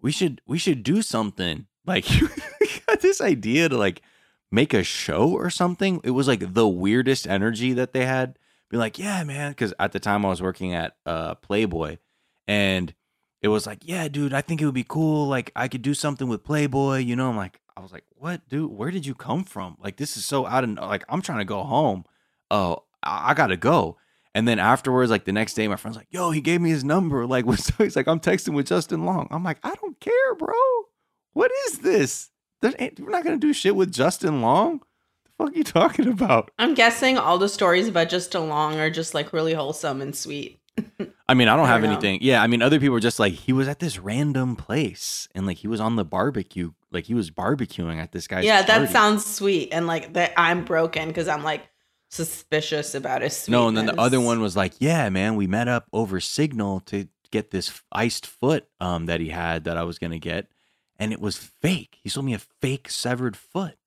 we 0.00 0.10
should 0.10 0.40
we 0.46 0.58
should 0.58 0.82
do 0.82 1.00
something. 1.02 1.66
Like 1.84 2.06
got 2.86 3.00
this 3.00 3.20
idea 3.20 3.68
to 3.68 3.76
like 3.76 4.02
make 4.52 4.72
a 4.72 4.84
show 4.84 5.32
or 5.32 5.50
something. 5.50 6.00
It 6.04 6.10
was 6.10 6.28
like 6.28 6.54
the 6.54 6.68
weirdest 6.68 7.26
energy 7.26 7.72
that 7.72 7.92
they 7.92 8.06
had. 8.06 8.38
Be 8.70 8.76
like, 8.76 9.00
yeah, 9.00 9.24
man. 9.24 9.50
Because 9.50 9.74
at 9.80 9.90
the 9.90 9.98
time 9.98 10.24
I 10.24 10.28
was 10.28 10.40
working 10.40 10.74
at 10.74 10.94
uh, 11.04 11.34
Playboy, 11.34 11.96
and 12.46 12.94
it 13.42 13.48
was 13.48 13.66
like, 13.66 13.80
yeah, 13.82 14.06
dude, 14.08 14.32
I 14.32 14.40
think 14.40 14.62
it 14.62 14.64
would 14.64 14.74
be 14.74 14.86
cool. 14.86 15.26
Like 15.26 15.50
I 15.56 15.66
could 15.68 15.82
do 15.82 15.94
something 15.94 16.28
with 16.28 16.44
Playboy. 16.44 16.98
You 16.98 17.16
know, 17.16 17.28
I'm 17.28 17.36
like, 17.36 17.60
I 17.76 17.80
was 17.80 17.92
like, 17.92 18.04
what, 18.16 18.48
dude? 18.48 18.70
Where 18.70 18.90
did 18.90 19.04
you 19.04 19.14
come 19.14 19.44
from? 19.44 19.76
Like 19.80 19.96
this 19.96 20.16
is 20.16 20.24
so 20.24 20.46
out 20.46 20.62
of 20.64 20.70
like 20.74 21.04
I'm 21.08 21.22
trying 21.22 21.38
to 21.38 21.44
go 21.44 21.64
home. 21.64 22.04
Oh, 22.50 22.84
I, 23.02 23.30
I 23.30 23.34
gotta 23.34 23.56
go. 23.56 23.98
And 24.34 24.46
then 24.48 24.58
afterwards, 24.58 25.10
like 25.10 25.24
the 25.24 25.32
next 25.32 25.54
day, 25.54 25.68
my 25.68 25.76
friend's 25.76 25.96
like, 25.96 26.06
yo, 26.10 26.30
he 26.30 26.40
gave 26.40 26.60
me 26.60 26.70
his 26.70 26.84
number. 26.84 27.26
Like, 27.32 27.44
what's 27.44 27.74
he's 27.76 27.96
like, 27.96 28.06
I'm 28.06 28.20
texting 28.20 28.54
with 28.54 28.66
Justin 28.66 29.04
Long. 29.04 29.26
I'm 29.30 29.42
like, 29.42 29.58
I 29.62 29.74
don't 29.74 29.98
care, 29.98 30.34
bro. 30.36 30.54
What 31.32 31.50
is 31.66 31.78
this? 31.78 32.30
We're 32.62 33.10
not 33.10 33.24
gonna 33.24 33.38
do 33.38 33.52
shit 33.52 33.74
with 33.74 33.92
Justin 33.92 34.40
Long. 34.40 34.82
The 35.24 35.44
fuck 35.44 35.56
you 35.56 35.64
talking 35.64 36.06
about? 36.08 36.52
I'm 36.60 36.74
guessing 36.74 37.18
all 37.18 37.38
the 37.38 37.48
stories 37.48 37.88
about 37.88 38.08
Justin 38.08 38.48
Long 38.48 38.78
are 38.78 38.90
just 38.90 39.14
like 39.14 39.32
really 39.32 39.54
wholesome 39.54 40.00
and 40.00 40.14
sweet. 40.14 40.60
I 41.28 41.34
mean, 41.34 41.48
I 41.48 41.56
don't 41.56 41.66
I 41.66 41.68
have 41.68 41.80
don't 41.82 41.90
know. 41.90 41.96
anything. 41.96 42.18
Yeah, 42.22 42.42
I 42.42 42.46
mean, 42.46 42.62
other 42.62 42.78
people 42.80 42.96
are 42.96 43.00
just 43.00 43.18
like 43.18 43.32
he 43.32 43.52
was 43.52 43.68
at 43.68 43.78
this 43.78 43.98
random 43.98 44.56
place 44.56 45.28
and 45.34 45.46
like 45.46 45.58
he 45.58 45.68
was 45.68 45.80
on 45.80 45.96
the 45.96 46.04
barbecue, 46.04 46.72
like 46.90 47.04
he 47.06 47.14
was 47.14 47.30
barbecuing 47.30 47.96
at 48.02 48.12
this 48.12 48.26
guy's. 48.26 48.44
yeah, 48.44 48.62
that 48.62 48.90
sounds 48.90 49.24
sweet, 49.24 49.70
and 49.72 49.86
like 49.86 50.12
that 50.14 50.32
I'm 50.36 50.64
broken 50.64 51.08
because 51.08 51.28
I'm 51.28 51.42
like 51.44 51.62
suspicious 52.10 52.94
about 52.94 53.22
his 53.22 53.34
sweetness. 53.36 53.48
No, 53.48 53.68
and 53.68 53.76
then 53.76 53.86
the 53.86 54.00
other 54.00 54.20
one 54.20 54.40
was 54.40 54.56
like, 54.56 54.74
yeah, 54.78 55.08
man, 55.08 55.36
we 55.36 55.46
met 55.46 55.68
up 55.68 55.86
over 55.92 56.20
Signal 56.20 56.80
to 56.80 57.08
get 57.30 57.50
this 57.50 57.80
iced 57.90 58.26
foot 58.26 58.68
um 58.80 59.06
that 59.06 59.20
he 59.20 59.30
had 59.30 59.64
that 59.64 59.76
I 59.78 59.84
was 59.84 59.98
gonna 59.98 60.18
get, 60.18 60.48
and 60.98 61.12
it 61.12 61.20
was 61.20 61.36
fake. 61.36 61.98
He 62.02 62.08
sold 62.08 62.26
me 62.26 62.34
a 62.34 62.38
fake 62.38 62.90
severed 62.90 63.36
foot. 63.36 63.78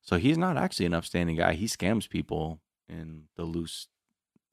So 0.00 0.18
he's 0.18 0.38
not 0.38 0.56
actually 0.56 0.86
an 0.86 0.94
upstanding 0.94 1.36
guy. 1.36 1.54
He 1.54 1.66
scams 1.66 2.08
people 2.08 2.60
in 2.88 3.24
the 3.36 3.42
loose 3.42 3.88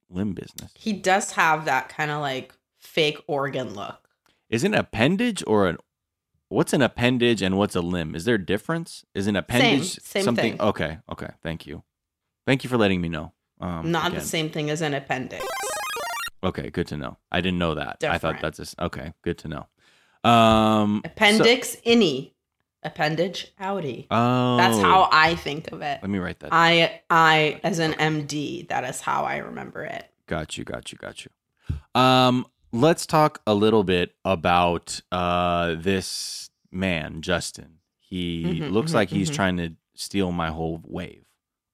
limb 0.09 0.33
business. 0.33 0.71
he 0.75 0.93
does 0.93 1.31
have 1.31 1.65
that 1.65 1.89
kind 1.89 2.11
of 2.11 2.21
like 2.21 2.53
fake 2.79 3.17
organ 3.27 3.73
look. 3.73 4.07
Is 4.49 4.63
an 4.63 4.73
appendage 4.73 5.43
or 5.47 5.67
an 5.67 5.77
what's 6.49 6.73
an 6.73 6.81
appendage 6.81 7.41
and 7.41 7.57
what's 7.57 7.75
a 7.75 7.81
limb? 7.81 8.13
Is 8.15 8.25
there 8.25 8.35
a 8.35 8.45
difference? 8.45 9.03
Is 9.15 9.27
an 9.27 9.35
appendage 9.35 9.99
same 10.01 10.23
something? 10.23 10.57
thing. 10.57 10.61
Okay, 10.61 10.99
okay. 11.11 11.29
Thank 11.41 11.65
you, 11.65 11.83
thank 12.45 12.63
you 12.63 12.69
for 12.69 12.77
letting 12.77 13.01
me 13.01 13.09
know. 13.09 13.33
Um, 13.59 13.91
Not 13.91 14.07
again. 14.07 14.19
the 14.19 14.25
same 14.25 14.49
thing 14.49 14.69
as 14.69 14.81
an 14.81 14.93
appendix. 14.93 15.43
Okay, 16.43 16.69
good 16.69 16.87
to 16.87 16.97
know. 16.97 17.17
I 17.31 17.39
didn't 17.41 17.57
know 17.59 17.75
that. 17.75 18.03
I 18.03 18.17
thought 18.17 18.41
that's 18.41 18.57
just 18.57 18.77
okay. 18.79 19.13
Good 19.23 19.37
to 19.39 19.47
know. 19.47 20.29
Um, 20.29 21.01
Appendix 21.05 21.77
innie, 21.85 22.33
appendage 22.85 23.51
outie. 23.59 24.07
oh, 24.11 24.57
That's 24.57 24.77
how 24.79 25.09
I 25.11 25.35
think 25.35 25.71
of 25.71 25.81
it. 25.81 25.99
Let 26.01 26.09
me 26.09 26.19
write 26.19 26.39
that. 26.39 26.49
I 26.51 27.01
I 27.09 27.59
as 27.63 27.79
an 27.79 27.93
MD, 27.93 28.67
that 28.69 28.83
is 28.85 29.01
how 29.01 29.23
I 29.25 29.37
remember 29.37 29.83
it. 29.83 30.05
Got 30.27 30.57
you, 30.57 30.63
got 30.63 30.91
you, 30.91 30.97
got 30.97 31.25
you. 31.25 31.31
Um, 31.99 32.45
let's 32.71 33.05
talk 33.05 33.41
a 33.47 33.53
little 33.53 33.83
bit 33.83 34.15
about 34.25 35.01
uh 35.11 35.75
this 35.77 36.49
man, 36.71 37.21
Justin. 37.21 37.79
He 37.99 38.61
Mhm, 38.61 38.71
looks 38.71 38.91
mhm, 38.91 38.95
like 38.95 39.09
he's 39.09 39.29
mhm. 39.31 39.35
trying 39.35 39.57
to 39.57 39.73
steal 39.95 40.31
my 40.31 40.49
whole 40.49 40.81
wave. 40.83 41.25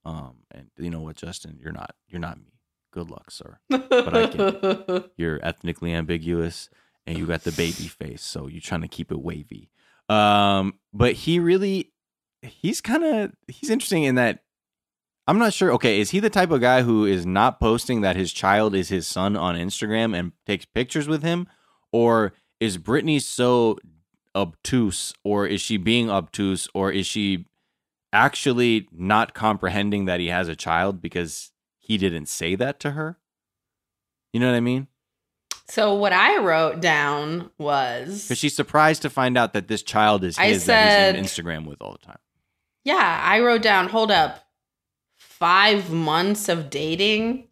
Um, 0.06 0.38
and 0.52 0.68
you 0.78 0.90
know 0.90 1.02
what, 1.02 1.18
Justin, 1.18 1.60
you're 1.62 1.74
not, 1.74 1.94
you're 2.08 2.22
not 2.22 2.38
me. 2.40 2.54
Good 2.92 3.12
luck, 3.12 3.30
sir. 3.32 3.60
But 3.70 4.16
I 4.16 4.28
can. 4.28 5.04
You're 5.18 5.40
ethnically 5.46 5.94
ambiguous, 5.94 6.70
and 7.06 7.18
you 7.18 7.28
got 7.28 7.44
the 7.44 7.52
baby 7.52 7.88
face, 7.88 8.24
so 8.24 8.48
you're 8.48 8.62
trying 8.62 8.82
to 8.82 8.88
keep 8.88 9.12
it 9.12 9.22
wavy. 9.22 9.70
Um, 10.10 10.80
but 10.94 11.14
he 11.14 11.40
really, 11.40 11.92
he's 12.42 12.82
kind 12.82 13.04
of, 13.04 13.32
he's 13.48 13.70
interesting 13.70 14.04
in 14.04 14.16
that 14.16 14.40
I'm 15.28 15.38
not 15.38 15.54
sure. 15.54 15.72
Okay, 15.74 16.00
is 16.00 16.10
he 16.10 16.20
the 16.20 16.32
type 16.32 16.50
of 16.50 16.60
guy 16.60 16.82
who 16.82 17.06
is 17.06 17.26
not 17.26 17.60
posting 17.60 18.02
that 18.02 18.16
his 18.16 18.34
child 18.34 18.74
is 18.74 18.90
his 18.90 19.06
son 19.06 19.38
on 19.38 19.56
Instagram 19.56 20.18
and 20.18 20.32
takes 20.48 20.66
pictures 20.66 21.08
with 21.08 21.22
him? 21.22 21.48
or 21.92 22.34
is 22.60 22.78
Brittany 22.78 23.20
so 23.20 23.78
obtuse, 24.36 25.14
or 25.24 25.48
is 25.48 25.62
she 25.62 25.78
being 25.78 26.10
obtuse, 26.10 26.68
or 26.74 26.92
is 26.92 27.08
she 27.08 27.46
actually 28.12 28.88
not 28.92 29.34
comprehending 29.34 30.06
that 30.06 30.20
he 30.20 30.28
has 30.28 30.48
a 30.48 30.56
child 30.56 31.02
because 31.02 31.52
he 31.78 31.98
didn't 31.98 32.28
say 32.28 32.56
that 32.56 32.80
to 32.82 32.92
her? 32.92 33.18
You 34.34 34.40
know 34.40 34.50
what 34.50 34.58
I 34.58 34.62
mean? 34.62 34.88
So 35.68 35.94
what 35.94 36.14
I 36.14 36.40
wrote 36.40 36.82
down 36.82 37.52
was 37.60 38.24
Because 38.26 38.40
she's 38.40 38.56
surprised 38.56 39.04
to 39.04 39.10
find 39.10 39.38
out 39.38 39.54
that 39.54 39.68
this 39.68 39.84
child 39.84 40.24
is 40.24 40.38
I 40.38 40.48
his 40.48 40.66
that 40.66 41.16
he's 41.16 41.20
on 41.20 41.46
Instagram 41.46 41.68
with 41.68 41.82
all 41.82 41.92
the 41.92 42.00
time. 42.00 42.18
Yeah, 42.84 43.22
I 43.24 43.40
wrote 43.42 43.62
down, 43.62 43.90
hold 43.90 44.10
up, 44.10 44.44
five 45.18 45.92
months 45.92 46.50
of 46.50 46.70
dating 46.70 47.48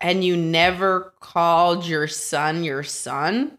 and 0.00 0.24
you 0.24 0.36
never 0.36 1.12
called 1.20 1.86
your 1.86 2.08
son 2.08 2.64
your 2.64 2.82
son? 2.82 3.58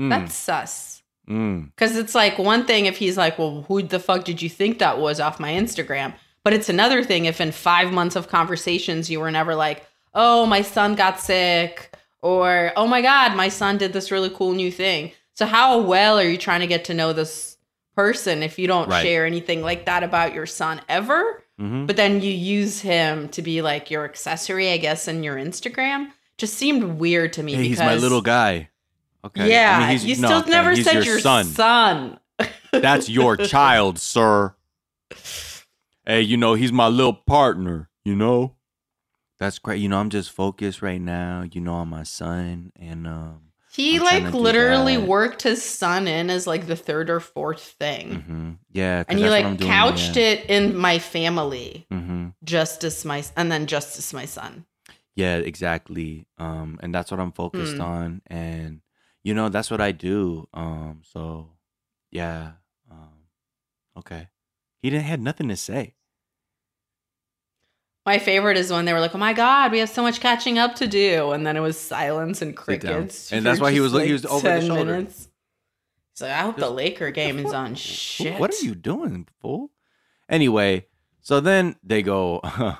Mm, 0.00 0.10
That's 0.10 0.34
sus. 0.34 1.02
mm. 1.28 1.70
Because 1.70 1.96
it's 1.96 2.14
like 2.14 2.38
one 2.38 2.64
thing 2.66 2.86
if 2.86 2.96
he's 2.96 3.16
like, 3.16 3.38
well, 3.38 3.64
who 3.68 3.82
the 3.82 3.98
fuck 4.00 4.24
did 4.24 4.40
you 4.40 4.48
think 4.48 4.78
that 4.78 4.98
was 4.98 5.20
off 5.20 5.38
my 5.38 5.52
Instagram? 5.52 6.14
But 6.44 6.52
it's 6.54 6.68
another 6.68 7.02
thing 7.04 7.26
if 7.26 7.40
in 7.40 7.52
five 7.52 7.92
months 7.92 8.16
of 8.16 8.28
conversations 8.28 9.10
you 9.10 9.20
were 9.20 9.30
never 9.30 9.54
like, 9.54 9.84
oh, 10.16 10.46
my 10.46 10.62
son 10.62 10.96
got 10.96 11.20
sick, 11.20 11.94
or 12.22 12.72
oh 12.74 12.88
my 12.88 13.02
God, 13.02 13.36
my 13.36 13.48
son 13.48 13.78
did 13.78 13.92
this 13.92 14.10
really 14.10 14.30
cool 14.30 14.52
new 14.54 14.72
thing. 14.72 15.12
So, 15.34 15.46
how 15.46 15.78
well 15.80 16.18
are 16.18 16.28
you 16.28 16.38
trying 16.38 16.60
to 16.60 16.66
get 16.66 16.86
to 16.86 16.94
know 16.94 17.12
this 17.12 17.58
person 17.94 18.42
if 18.42 18.58
you 18.58 18.66
don't 18.66 18.88
Right. 18.88 19.02
share 19.02 19.24
anything 19.26 19.62
like 19.62 19.84
that 19.86 20.02
about 20.02 20.34
your 20.34 20.46
son 20.46 20.80
ever? 20.88 21.44
hmm 21.58 21.86
But 21.86 21.96
then 21.96 22.20
you 22.20 22.32
use 22.32 22.80
him 22.80 23.28
to 23.30 23.42
be 23.42 23.62
like 23.62 23.90
your 23.90 24.04
accessory, 24.04 24.70
I 24.72 24.78
guess, 24.78 25.06
in 25.06 25.22
your 25.22 25.36
Instagram. 25.36 26.10
Just 26.38 26.54
seemed 26.54 26.98
weird 26.98 27.32
to 27.34 27.42
me. 27.42 27.54
Hey, 27.54 27.68
he's 27.68 27.78
my 27.78 27.94
little 27.94 28.22
guy. 28.22 28.70
Okay. 29.24 29.50
Yeah, 29.50 29.76
I 29.76 29.80
mean, 29.80 29.88
he's, 29.90 30.04
you 30.04 30.16
no, 30.16 30.28
still 30.28 30.40
okay, 30.40 30.50
never 30.50 30.76
said 30.76 30.94
your, 30.94 31.04
your, 31.04 31.20
son. 31.20 31.44
son. 31.46 32.18
That's 32.72 33.08
your 33.08 33.36
child, 33.54 33.98
sir. 33.98 34.54
Hey, 36.06 36.20
you 36.22 36.36
know, 36.36 36.54
he's 36.54 36.72
my 36.72 36.88
little 36.88 37.14
partner, 37.14 37.88
you 38.04 38.14
know? 38.16 38.55
That's 39.38 39.58
great. 39.58 39.80
You 39.80 39.88
know, 39.88 39.98
I'm 39.98 40.10
just 40.10 40.30
focused 40.30 40.80
right 40.82 41.00
now, 41.00 41.44
you 41.50 41.60
know, 41.60 41.74
on 41.74 41.88
my 41.88 42.04
son 42.04 42.72
and 42.76 43.06
um 43.06 43.40
He 43.70 43.96
I'm 43.98 44.02
like 44.04 44.32
literally 44.34 44.96
worked 44.96 45.42
his 45.42 45.62
son 45.62 46.08
in 46.08 46.30
as 46.30 46.46
like 46.46 46.66
the 46.66 46.76
third 46.76 47.10
or 47.10 47.20
fourth 47.20 47.62
thing. 47.78 48.24
mhm. 48.26 48.58
yeah, 48.72 49.04
And 49.08 49.18
he 49.18 49.28
like 49.28 49.44
doing, 49.58 49.70
couched 49.70 50.16
yeah. 50.16 50.22
it 50.32 50.46
in 50.48 50.76
my 50.76 50.98
family, 50.98 51.86
Mhm. 51.92 52.32
justice 52.44 53.04
my 53.04 53.22
and 53.36 53.52
then 53.52 53.66
justice 53.66 54.12
my 54.14 54.24
son. 54.24 54.64
Yeah, 55.14 55.36
exactly. 55.36 56.26
Um, 56.38 56.78
and 56.82 56.94
that's 56.94 57.10
what 57.10 57.20
I'm 57.20 57.32
focused 57.32 57.76
Hmm. 57.76 57.82
on, 57.82 58.22
and 58.26 58.80
you 59.22 59.34
know 59.34 59.48
that's 59.50 59.70
what 59.70 59.80
I 59.80 59.92
do. 59.92 60.48
Um, 60.54 61.02
so 61.04 61.50
yeah. 62.10 62.52
Um, 62.90 63.28
okay. 63.98 64.28
He 64.80 64.90
didn't 64.90 65.04
had 65.06 65.20
nothing 65.20 65.48
to 65.48 65.56
say. 65.56 65.94
My 68.06 68.18
favorite 68.20 68.56
is 68.56 68.70
when 68.70 68.84
they 68.84 68.92
were 68.92 69.00
like, 69.00 69.14
"Oh 69.14 69.18
my 69.18 69.32
god, 69.32 69.72
we 69.72 69.80
have 69.80 69.90
so 69.90 70.00
much 70.02 70.20
catching 70.20 70.58
up 70.58 70.76
to 70.76 70.86
do," 70.86 71.32
and 71.32 71.44
then 71.44 71.56
it 71.56 71.60
was 71.60 71.76
silence 71.76 72.40
and 72.40 72.56
crickets. 72.56 73.32
And 73.32 73.44
that's 73.44 73.60
why 73.60 73.72
he 73.72 73.80
was 73.80 73.92
look- 73.92 74.04
he 74.04 74.12
was 74.12 74.24
over 74.24 74.48
the 74.48 74.60
shoulder. 74.64 74.92
minutes. 74.92 75.28
So 76.14 76.26
I 76.26 76.38
hope 76.38 76.56
the 76.56 76.70
Laker 76.70 77.10
game 77.10 77.38
is 77.38 77.52
on 77.52 77.74
shit. 77.74 78.40
What 78.40 78.54
are 78.54 78.64
you 78.64 78.74
doing, 78.74 79.28
fool? 79.42 79.70
Anyway, 80.30 80.86
so 81.20 81.40
then 81.40 81.76
they 81.82 82.02
go, 82.02 82.40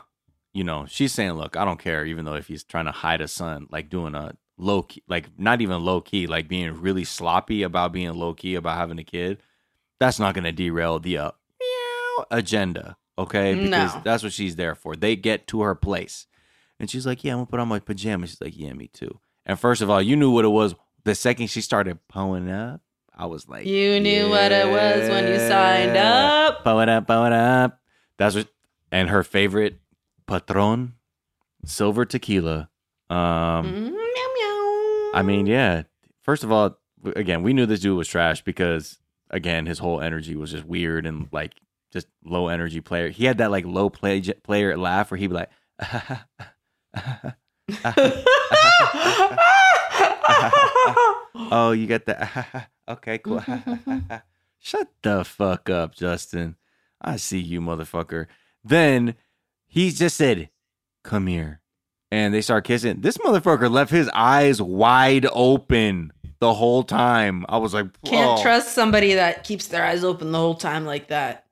you 0.54 0.64
know, 0.64 0.86
she's 0.88 1.12
saying, 1.12 1.32
look, 1.32 1.54
I 1.54 1.66
don't 1.66 1.78
care, 1.78 2.06
even 2.06 2.24
though 2.24 2.34
if 2.36 2.46
he's 2.46 2.64
trying 2.64 2.86
to 2.86 2.92
hide 2.92 3.20
a 3.20 3.28
son, 3.28 3.66
like 3.70 3.90
doing 3.90 4.14
a 4.14 4.36
low 4.56 4.82
key, 4.82 5.02
like 5.06 5.38
not 5.38 5.60
even 5.60 5.84
low 5.84 6.00
key, 6.00 6.26
like 6.26 6.48
being 6.48 6.80
really 6.80 7.04
sloppy 7.04 7.62
about 7.62 7.92
being 7.92 8.14
low 8.14 8.32
key 8.32 8.54
about 8.54 8.78
having 8.78 8.98
a 8.98 9.04
kid, 9.04 9.42
that's 10.00 10.18
not 10.18 10.34
going 10.34 10.44
to 10.44 10.52
derail 10.52 10.98
the 10.98 11.18
uh, 11.18 11.30
meow 11.60 12.24
agenda. 12.30 12.96
Okay. 13.18 13.54
Because 13.54 13.94
No. 13.94 14.00
that's 14.04 14.22
what 14.22 14.32
she's 14.32 14.56
there 14.56 14.74
for. 14.74 14.94
They 14.96 15.16
get 15.16 15.46
to 15.48 15.62
her 15.62 15.74
place. 15.74 16.26
And 16.78 16.90
she's 16.90 17.06
like, 17.06 17.24
yeah, 17.24 17.32
I'm 17.34 17.40
to 17.46 17.50
put 17.50 17.60
on 17.60 17.68
my 17.68 17.78
pajamas. 17.78 18.30
She's 18.30 18.40
like, 18.40 18.56
yeah, 18.56 18.72
me 18.74 18.88
too. 18.88 19.18
And 19.46 19.58
first 19.58 19.80
of 19.80 19.88
all, 19.88 20.02
you 20.02 20.16
knew 20.16 20.30
what 20.30 20.44
it 20.44 20.48
was 20.48 20.74
the 21.04 21.14
second 21.14 21.46
she 21.48 21.60
started 21.60 21.98
pulling 22.08 22.50
up. 22.50 22.80
I 23.18 23.24
was 23.26 23.48
like, 23.48 23.64
You 23.66 23.98
knew 24.00 24.28
what 24.28 24.52
it 24.52 24.66
was 24.68 25.08
when 25.08 25.26
you 25.28 25.38
signed 25.38 25.96
up. 25.96 26.60
It 26.66 26.88
up, 26.90 27.04
it 27.08 27.32
up. 27.32 27.80
That's 28.18 28.34
what, 28.34 28.48
and 28.92 29.08
her 29.08 29.22
favorite 29.22 29.78
patron, 30.26 30.94
silver 31.64 32.04
tequila. 32.04 32.68
Um, 33.08 33.16
Mm, 33.16 33.90
meow, 33.92 33.92
meow. 33.92 35.10
I 35.14 35.22
mean, 35.24 35.46
yeah. 35.46 35.84
First 36.20 36.44
of 36.44 36.52
all, 36.52 36.76
again, 37.14 37.42
we 37.42 37.52
knew 37.54 37.64
this 37.66 37.80
dude 37.80 37.96
was 37.96 38.08
trash 38.08 38.42
because, 38.42 38.98
again, 39.30 39.64
his 39.64 39.78
whole 39.78 40.00
energy 40.02 40.36
was 40.36 40.50
just 40.50 40.64
weird 40.64 41.06
and 41.06 41.28
like 41.32 41.54
just 41.96 42.08
low 42.26 42.48
energy 42.48 42.82
player. 42.82 43.08
He 43.08 43.24
had 43.24 43.38
that 43.38 43.50
like 43.50 43.64
low 43.64 43.88
play 43.88 44.20
player 44.20 44.76
laugh 44.76 45.10
where 45.10 45.16
he'd 45.16 45.28
be 45.28 45.34
like, 45.34 45.50
"Oh, 51.34 51.72
you 51.72 51.86
got 51.86 52.04
that? 52.06 52.68
okay, 52.88 53.18
cool." 53.18 53.42
Shut 54.58 54.88
the 55.02 55.24
fuck 55.24 55.70
up, 55.70 55.94
Justin. 55.94 56.56
I 57.00 57.16
see 57.16 57.38
you, 57.38 57.60
motherfucker. 57.60 58.26
Then 58.62 59.14
he 59.66 59.90
just 59.90 60.16
said, 60.16 60.50
"Come 61.02 61.26
here," 61.28 61.60
and 62.10 62.34
they 62.34 62.42
start 62.42 62.64
kissing. 62.64 63.00
This 63.00 63.16
motherfucker 63.18 63.70
left 63.70 63.90
his 63.90 64.10
eyes 64.12 64.60
wide 64.60 65.26
open 65.32 66.12
the 66.40 66.52
whole 66.52 66.82
time. 66.82 67.46
I 67.48 67.56
was 67.58 67.72
like, 67.72 67.86
Can't 68.04 68.38
"Oh, 68.38 68.42
trust 68.42 68.74
somebody 68.74 69.14
that 69.14 69.44
keeps 69.44 69.68
their 69.68 69.84
eyes 69.84 70.04
open 70.04 70.32
the 70.32 70.38
whole 70.38 70.54
time 70.54 70.84
like 70.84 71.08
that. 71.08 71.45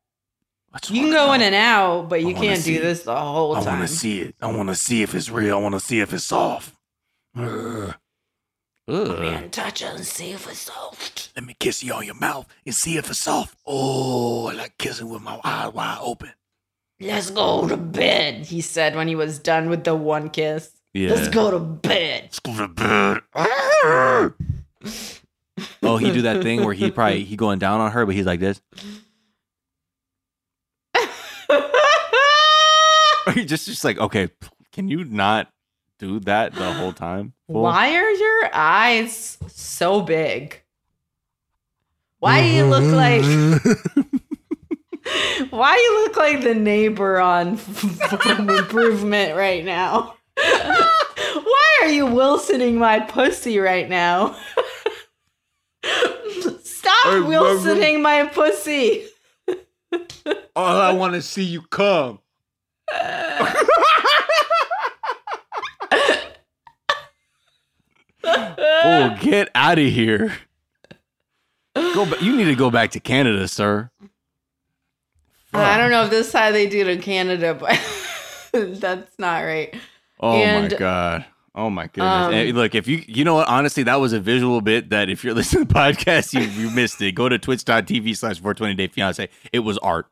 You 0.89 1.03
can 1.03 1.13
go 1.13 1.33
in 1.33 1.43
and 1.43 1.55
out, 1.55 2.09
but 2.09 2.23
you 2.23 2.35
can't 2.35 2.63
do 2.63 2.81
this 2.81 3.05
the 3.05 3.15
whole 3.15 3.55
time. 3.55 3.69
I 3.69 3.77
want 3.79 3.89
to 3.89 3.95
see 3.95 4.21
it. 4.21 4.35
I 4.41 4.53
want 4.53 4.69
to 4.69 4.75
see 4.75 5.03
if 5.03 5.15
it's 5.15 5.31
real. 5.31 5.57
I 5.57 5.61
want 5.61 5.75
to 5.75 5.81
see 5.81 6.01
if 6.01 6.13
it's 6.13 6.25
soft. 6.25 6.75
Ugh. 7.37 7.95
Ugh. 8.87 9.21
Man, 9.21 9.51
touch 9.51 9.83
it 9.83 9.95
and 9.95 10.05
see 10.05 10.33
if 10.33 10.47
it's 10.49 10.61
soft. 10.61 11.33
Let 11.37 11.47
me 11.47 11.57
kiss 11.59 11.83
you 11.83 11.95
on 11.95 12.05
your 12.05 12.17
mouth 12.17 12.47
and 12.67 12.75
see 12.75 12.97
if 12.97 13.09
it's 13.09 13.21
soft. 13.21 13.57
Oh, 13.67 14.49
I 14.49 14.53
like 14.53 14.77
kissing 14.77 15.09
with 15.09 15.23
my 15.23 15.41
eyes 15.43 15.73
wide 15.73 15.99
open. 16.03 16.33
Let's 17.01 17.31
go 17.31 17.67
to 17.67 17.77
bed, 17.77 18.47
he 18.47 18.61
said 18.61 18.95
when 18.95 19.09
he 19.09 19.15
was 19.15 19.39
done 19.39 19.69
with 19.69 19.85
the 19.85 19.95
one 19.95 20.31
kiss. 20.31 20.71
Yeah. 20.93 21.11
Let's 21.11 21.29
go 21.29 21.51
to 21.51 21.59
bed. 21.59 22.25
Let's 22.25 22.41
go 22.41 22.57
to 22.57 22.69
bed. 22.69 23.21
oh, 25.83 25.97
he 25.97 26.13
do 26.13 26.23
that 26.23 26.43
thing 26.43 26.65
where 26.65 26.75
he 26.75 26.91
probably 26.91 27.25
he 27.25 27.37
going 27.37 27.59
down 27.59 27.81
on 27.81 27.91
her, 27.93 28.07
but 28.07 28.15
he's 28.15 28.27
like 28.27 28.41
this. 28.41 28.61
He 33.35 33.45
just 33.45 33.67
just 33.67 33.85
like 33.85 33.99
okay, 33.99 34.29
can 34.73 34.89
you 34.89 35.05
not 35.05 35.49
do 35.99 36.21
that 36.21 36.55
the 36.55 36.73
whole 36.73 36.93
time? 37.07 37.33
fool? 37.47 37.63
Why 37.63 37.95
are 37.97 38.11
your 38.11 38.51
eyes 38.53 39.39
so 39.49 40.01
big? 40.03 40.63
Why 42.19 42.41
do 42.43 42.49
you 42.49 42.65
look 42.65 42.85
like 42.85 43.23
Why 45.51 45.77
you 45.77 46.05
look 46.05 46.17
like 46.17 46.43
the 46.43 46.55
neighbor 46.55 47.21
on 47.21 47.59
Improvement 48.27 49.37
right 49.37 49.65
now? 49.65 50.15
Why 50.37 51.79
are 51.83 51.89
you 51.89 52.07
Wilsoning 52.07 52.75
my 52.75 53.01
pussy 53.01 53.59
right 53.59 53.89
now? 53.89 54.37
Stop 56.63 57.05
Hey, 57.05 57.21
Wilsoning 57.21 58.01
my 58.01 58.27
pussy. 58.27 59.07
All 60.57 60.81
I 60.81 60.93
want 60.93 61.15
to 61.15 61.23
see 61.23 61.45
you 61.45 61.63
come. 61.63 62.21
Oh, 68.25 69.17
get 69.21 69.51
out 69.55 69.79
of 69.79 69.85
here. 69.87 70.35
Go 71.75 72.07
ba- 72.07 72.17
you 72.23 72.37
need 72.37 72.45
to 72.47 72.55
go 72.55 72.71
back 72.71 72.93
to 72.93 73.01
Canada, 73.01 73.47
sir. 73.49 73.91
I 75.53 75.77
don't 75.77 75.91
know 75.91 76.05
if 76.05 76.11
this 76.11 76.29
is 76.29 76.33
how 76.33 76.51
they 76.51 76.67
do 76.69 76.81
it 76.81 76.89
in 76.89 77.01
Canada, 77.01 77.55
but 77.55 77.79
that's 78.81 79.19
not 79.19 79.41
right. 79.43 79.75
Oh 80.21 80.33
And, 80.33 80.73
my 80.73 80.79
god. 80.79 81.25
Oh 81.55 81.71
my 81.71 81.87
goodness. 81.87 82.03
um, 82.27 82.33
Hey, 82.33 82.51
look, 82.51 82.75
if 82.75 82.89
you 82.89 83.05
you 83.07 83.23
know 83.25 83.35
what, 83.35 83.47
honestly, 83.49 83.85
that 83.85 83.97
was 84.01 84.13
a 84.13 84.19
visual 84.19 84.61
bit 84.61 84.91
that 84.91 85.09
if 85.09 85.23
you're 85.23 85.35
listening 85.35 85.67
to 85.67 85.73
the 85.73 85.75
podcast, 85.79 86.33
you, 86.33 86.41
you 86.61 86.71
missed 86.71 87.01
it. 87.03 87.13
Go 87.13 87.29
to 87.29 87.39
twitch.tv 87.39 88.17
slash 88.17 88.39
420 88.39 88.75
day 88.75 88.89
fiance. 88.89 89.29
It 89.53 89.61
was 89.61 89.79
art. 89.79 90.07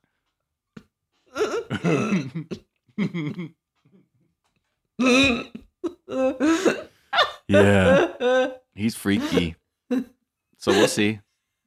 Yeah. 7.49 8.49
He's 8.74 8.95
freaky. 8.95 9.57
So 9.91 10.72
we'll 10.72 10.89
see. 10.89 11.20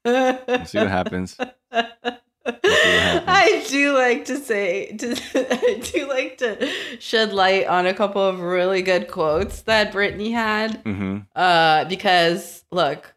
We'll 0.04 0.66
see 0.66 0.78
what 0.78 0.88
happens. 0.88 1.38
I 2.48 3.66
do 3.70 3.94
like 3.94 4.26
to 4.26 4.38
say, 4.38 4.96
to, 4.98 5.16
I 5.36 5.80
do 5.92 6.08
like 6.08 6.38
to 6.38 6.70
shed 7.00 7.34
light 7.34 7.68
on 7.68 7.88
a 7.88 7.94
couple 7.94 8.22
of 8.22 8.40
really 8.40 8.82
good 8.82 9.08
quotes 9.10 9.64
that 9.64 9.92
Brittany 9.92 10.32
had. 10.32 10.76
hmm 10.84 11.20
Uh, 11.36 11.86
because 11.86 12.64
look, 12.72 13.14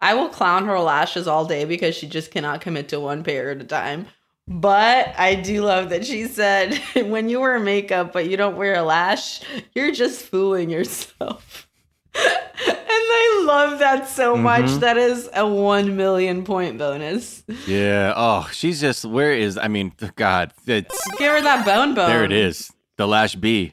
I 0.00 0.14
will 0.14 0.28
clown 0.28 0.66
her 0.66 0.78
lashes 0.80 1.26
all 1.26 1.44
day 1.46 1.64
because 1.64 1.94
she 1.94 2.06
just 2.06 2.30
cannot 2.30 2.60
commit 2.60 2.88
to 2.90 3.00
one 3.00 3.22
pair 3.24 3.50
at 3.50 3.60
a 3.60 3.64
time. 3.64 4.06
But 4.48 5.12
I 5.18 5.34
do 5.34 5.62
love 5.62 5.88
that 5.90 6.06
she 6.06 6.26
said, 6.26 6.74
when 7.06 7.28
you 7.28 7.40
wear 7.40 7.58
makeup 7.58 8.12
but 8.12 8.28
you 8.30 8.36
don't 8.36 8.56
wear 8.56 8.76
a 8.76 8.82
lash, 8.82 9.40
you're 9.74 9.92
just 9.92 10.22
fooling 10.22 10.70
yourself. 10.70 11.68
and 12.14 12.24
I 12.28 13.44
love 13.46 13.80
that 13.80 14.08
so 14.08 14.36
much. 14.36 14.64
Mhm. 14.66 14.80
That 14.80 14.96
is 14.98 15.28
a 15.34 15.46
1 15.46 15.96
million 15.96 16.44
point 16.44 16.78
bonus. 16.78 17.42
Yeah. 17.66 18.12
Oh, 18.16 18.48
she's 18.52 18.80
just 18.80 19.04
where 19.04 19.32
is? 19.32 19.58
I 19.58 19.68
mean, 19.68 19.92
God, 20.14 20.52
it's 20.66 20.98
Give 21.18 21.32
her 21.32 21.40
that 21.42 21.66
bone 21.66 21.94
bone. 21.94 22.08
there. 22.08 22.24
It 22.24 22.32
is 22.32 22.72
the 22.96 23.06
lash 23.08 23.34
B. 23.34 23.72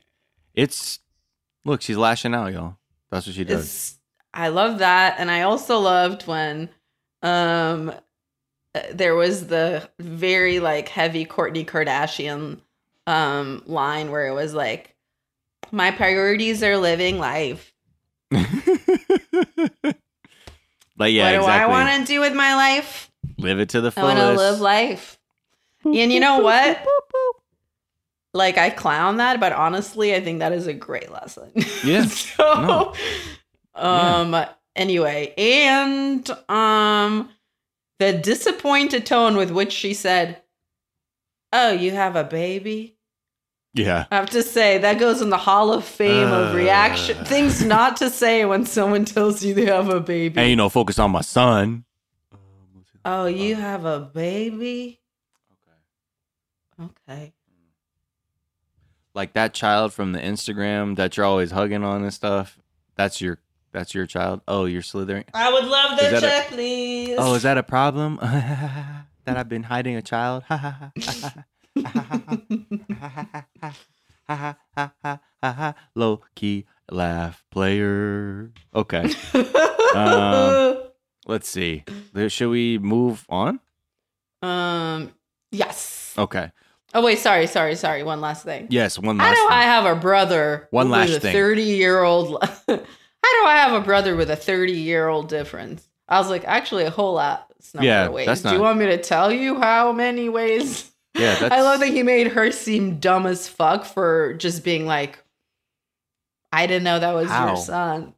It's 0.55 0.99
look, 1.65 1.82
she's 1.82 1.97
lashing 1.97 2.34
out, 2.34 2.51
y'all. 2.51 2.78
That's 3.11 3.28
what 3.28 3.36
she 3.36 3.43
does. 3.43 3.63
It's, 3.65 3.99
I 4.34 4.47
love 4.47 4.80
that, 4.80 5.15
and 5.19 5.30
I 5.30 5.43
also 5.43 5.78
loved 5.80 6.24
when 6.28 6.69
um 7.21 7.93
there 8.91 9.15
was 9.15 9.47
the 9.47 9.88
very 9.99 10.59
like 10.59 10.89
heavy 10.89 11.26
Kourtney 11.26 11.65
Kardashian 11.65 12.59
um 13.05 13.63
line 13.65 14.11
where 14.11 14.28
it 14.28 14.34
was 14.34 14.53
like, 14.53 14.95
"My 15.71 15.91
priorities 15.91 16.63
are 16.63 16.78
living 16.78 17.19
life. 17.19 17.74
like 18.32 18.43
yeah, 21.13 21.24
what 21.24 21.32
do 21.32 21.38
exactly. 21.39 21.49
I 21.49 21.65
want 21.67 21.89
to 21.99 22.05
do 22.11 22.19
with 22.19 22.34
my 22.34 22.55
life? 22.55 23.11
live 23.38 23.59
it 23.59 23.69
to 23.69 23.82
the 23.82 23.91
fullest. 23.91 24.17
I 24.17 24.26
want 24.26 24.38
to 24.38 24.43
live 24.43 24.61
life." 24.61 25.19
And 25.86 25.95
you 25.95 26.19
know 26.19 26.39
what? 26.39 26.86
Like 28.34 28.57
I 28.57 28.69
clown 28.71 29.17
that, 29.17 29.39
but 29.39 29.53
honestly, 29.53 30.15
I 30.15 30.21
think 30.21 30.39
that 30.39 30.53
is 30.53 30.65
a 30.65 30.74
great 30.74 31.11
lesson. 31.11 31.51
Yeah. 31.84 32.05
so, 32.05 32.93
No. 33.76 33.82
um. 33.82 34.45
Anyway, 34.76 35.36
and 35.38 36.28
um, 36.49 37.30
the 38.04 38.18
disappointed 38.18 39.06
tone 39.06 39.38
with 39.38 39.51
which 39.51 39.72
she 39.72 39.93
said, 39.93 40.41
"Oh, 41.51 41.72
you 41.72 41.91
have 41.91 42.16
a 42.16 42.24
baby." 42.24 42.97
Yeah. 43.74 44.06
I 44.12 44.18
have 44.18 44.30
to 44.32 44.43
say 44.43 44.78
that 44.80 44.99
goes 44.99 45.22
in 45.22 45.30
the 45.32 45.38
Hall 45.38 45.74
of 45.74 45.84
Fame 45.84 46.28
of 46.32 46.54
reaction 46.54 47.18
Uh. 47.18 47.24
things 47.24 47.66
not 47.66 47.97
to 47.97 48.10
say 48.12 48.45
when 48.45 48.66
someone 48.68 49.04
tells 49.04 49.43
you 49.43 49.54
they 49.56 49.66
have 49.66 49.89
a 49.89 49.99
baby. 49.99 50.39
And 50.39 50.49
you 50.49 50.56
know, 50.56 50.70
focus 50.70 50.99
on 50.99 51.10
my 51.12 51.22
son. 51.22 51.86
oh, 53.06 53.26
you 53.26 53.56
have 53.56 53.86
a 53.86 53.99
baby. 53.99 54.99
Okay. 56.80 56.91
Okay. 57.10 57.34
Like 59.16 59.34
that 59.34 59.54
child 59.54 59.91
from 59.93 60.12
the 60.12 60.20
Instagram 60.20 60.95
that 60.97 61.18
you're 61.18 61.26
always 61.26 61.51
hugging 61.51 61.84
on 61.84 62.04
and 62.04 62.14
stuff. 62.14 62.60
That's 62.95 63.22
your 63.22 63.39
that's 63.74 63.93
your 63.93 64.05
child. 64.05 64.41
Oh, 64.47 64.65
you're 64.65 64.82
slithering. 64.82 65.26
I 65.34 65.51
would 65.51 65.65
love 65.65 65.99
the 65.99 66.19
that 66.19 66.24
a- 66.24 66.53
please. 66.53 67.15
Oh, 67.17 67.34
is 67.36 67.43
that 67.43 67.57
a 67.57 67.63
problem? 67.63 68.17
that 68.21 69.05
I've 69.38 69.49
been 69.49 69.63
hiding 69.63 69.95
a 69.95 70.01
child? 70.01 70.43
Low 75.95 76.21
key 76.36 76.65
laugh 76.91 77.43
player. 77.51 78.51
Okay. 78.76 79.09
Um, 79.93 80.82
Let's 81.28 81.47
see. 81.47 81.84
Should 82.30 82.49
we 82.49 82.80
move 82.80 83.28
on? 83.30 83.59
um. 84.41 85.11
Yes. 85.51 86.15
Okay. 86.17 86.49
Oh 86.95 87.03
wait, 87.03 87.19
sorry, 87.19 87.45
sorry, 87.45 87.76
sorry. 87.76 88.01
One 88.01 88.19
last 88.19 88.43
thing. 88.43 88.65
Yes, 88.71 88.97
one 88.97 89.19
How 89.19 89.26
last 89.28 89.36
do 89.36 89.41
thing. 89.43 89.51
I 89.51 89.63
have 89.65 89.86
a 89.86 89.93
brother 89.99 90.67
One 90.71 90.89
last 90.89 91.11
a 91.11 91.19
thing. 91.19 91.34
thirty-year-old? 91.36 92.43
How 93.24 93.41
do 93.41 93.47
I 93.47 93.55
have 93.57 93.74
a 93.74 93.86
brother 93.86 94.15
with 94.15 94.30
a 94.30 94.36
thirty-year-old 94.36 95.30
difference? 95.30 95.88
I 96.07 96.19
was 96.19 96.30
like, 96.30 96.43
actually, 96.45 96.84
a 96.84 96.89
whole 96.89 97.13
lot. 97.13 97.47
number 97.74 97.86
Yeah, 97.88 98.05
of 98.05 98.13
ways. 98.13 98.26
that's 98.26 98.41
Do 98.41 98.51
you 98.51 98.59
want 98.59 98.78
me 98.80 98.86
to 98.88 98.97
tell 98.97 99.32
you 99.32 99.59
how 99.59 99.91
many 99.93 100.30
ways? 100.30 100.91
Yeah, 101.15 101.36
that's 101.39 101.53
I 101.55 101.61
love 101.61 101.80
that 101.80 101.88
he 101.88 102.03
made 102.03 102.28
her 102.28 102.51
seem 102.51 102.99
dumb 102.99 103.26
as 103.26 103.47
fuck 103.47 103.86
for 103.86 104.34
just 104.34 104.63
being 104.63 104.86
like, 104.86 105.24
I 106.51 106.67
didn't 106.67 106.84
know 106.84 106.99
that 106.99 107.13
was 107.13 107.30
How? 107.30 107.47
your 107.47 107.57
son. 107.57 108.13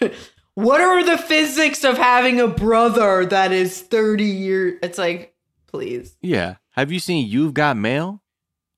what 0.54 0.80
are 0.80 1.04
the 1.04 1.18
physics 1.18 1.84
of 1.84 1.98
having 1.98 2.40
a 2.40 2.48
brother 2.48 3.26
that 3.26 3.52
is 3.52 3.82
30 3.82 4.24
years? 4.24 4.78
It's 4.82 4.98
like, 4.98 5.34
please. 5.66 6.16
Yeah. 6.22 6.56
Have 6.70 6.90
you 6.90 6.98
seen 6.98 7.28
You've 7.28 7.54
Got 7.54 7.76
Mail? 7.76 8.22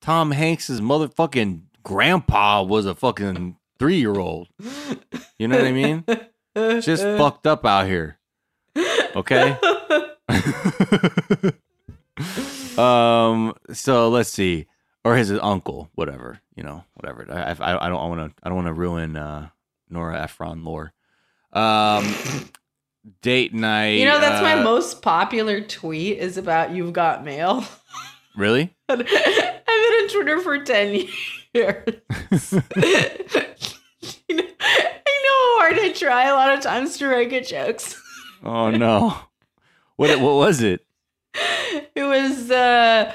Tom 0.01 0.31
Hanks's 0.33 0.81
motherfucking 0.81 1.63
grandpa 1.85 2.63
was 2.63 2.87
a 2.87 2.95
fucking 2.95 3.57
three 3.79 3.99
year 3.99 4.15
old. 4.15 4.49
You 5.39 5.49
know 5.49 5.57
what 5.57 5.67
I 5.67 5.73
mean? 5.73 6.05
Just 6.83 7.03
fucked 7.03 7.47
up 7.47 7.65
out 7.65 7.87
here. 7.87 8.19
Okay. 9.17 9.57
um. 12.79 13.55
So 13.73 14.09
let's 14.09 14.31
see, 14.31 14.67
or 15.05 15.17
his 15.17 15.31
uncle, 15.31 15.91
whatever. 15.95 16.41
You 16.57 16.65
know, 16.65 16.85
whatever. 16.95 17.27
I 17.31 17.53
I, 17.53 17.87
I 17.87 17.89
don't 17.89 18.11
want 18.11 18.37
to. 18.37 18.43
I 18.43 18.49
don't 18.49 18.57
want 18.57 18.67
to 18.67 18.73
ruin 18.73 19.17
uh, 19.17 19.49
Nora 19.89 20.23
Ephron 20.23 20.65
lore. 20.65 20.93
Um. 21.53 22.13
Date 23.23 23.55
night. 23.55 24.01
You 24.01 24.05
know, 24.05 24.21
that's 24.21 24.43
my 24.43 24.55
uh, 24.55 24.65
most 24.65 25.01
popular 25.01 25.63
tweet 25.63 26.19
is 26.19 26.37
about 26.37 26.73
you've 26.73 26.93
got 26.93 27.25
mail. 27.25 27.65
Really? 28.39 28.73
I've 28.89 28.99
been 28.99 29.09
on 29.09 30.09
Twitter 30.09 30.41
for 30.41 30.63
10 30.63 31.09
years. 31.53 31.85
you 34.29 34.37
know, 34.37 34.45
I 34.61 35.15
know 35.25 35.35
how 35.35 35.59
hard 35.59 35.79
I 35.81 35.93
try 35.93 36.29
a 36.29 36.35
lot 36.35 36.55
of 36.57 36.61
times 36.61 36.97
to 36.99 37.09
write 37.09 37.31
good 37.31 37.47
jokes. 37.47 38.01
Oh 38.45 38.71
no. 38.71 39.17
What 39.97 40.21
what 40.21 40.37
was 40.37 40.63
it? 40.63 40.87
It 41.97 42.05
was 42.05 42.49
uh, 42.53 43.13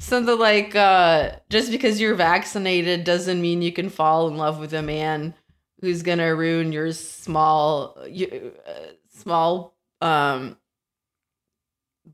something 0.00 0.36
like 0.36 0.74
uh, 0.74 1.36
just 1.48 1.70
because 1.70 2.00
you're 2.00 2.16
vaccinated 2.16 3.04
doesn't 3.04 3.40
mean 3.40 3.62
you 3.62 3.72
can 3.72 3.88
fall 3.88 4.26
in 4.26 4.36
love 4.36 4.58
with 4.58 4.74
a 4.74 4.82
man 4.82 5.34
who's 5.80 6.02
gonna 6.02 6.34
ruin 6.34 6.72
your 6.72 6.90
small, 6.92 7.96
uh, 8.00 8.72
small 9.10 9.76
um, 10.00 10.56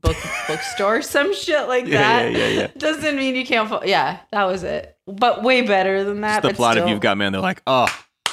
book 0.03 0.15
bookstore, 0.47 1.01
some 1.01 1.33
shit 1.33 1.67
like 1.67 1.87
Yeah, 1.87 1.97
that. 1.97 2.31
yeah, 2.31 2.37
yeah, 2.37 2.47
yeah. 2.61 2.67
Doesn't 2.77 3.15
mean 3.15 3.35
you 3.35 3.45
can't 3.45 3.67
fall. 3.67 3.81
Yeah, 3.83 4.19
that 4.31 4.43
was 4.43 4.63
it. 4.63 4.95
But 5.07 5.41
way 5.41 5.61
better 5.61 6.03
than 6.03 6.21
that. 6.21 6.43
Just 6.43 6.53
the 6.53 6.55
plot 6.55 6.73
still, 6.73 6.83
of 6.83 6.89
You've 6.91 6.99
Got 7.01 7.17
Man. 7.17 7.31
They're 7.31 7.41
like, 7.41 7.61
oh, 7.65 7.87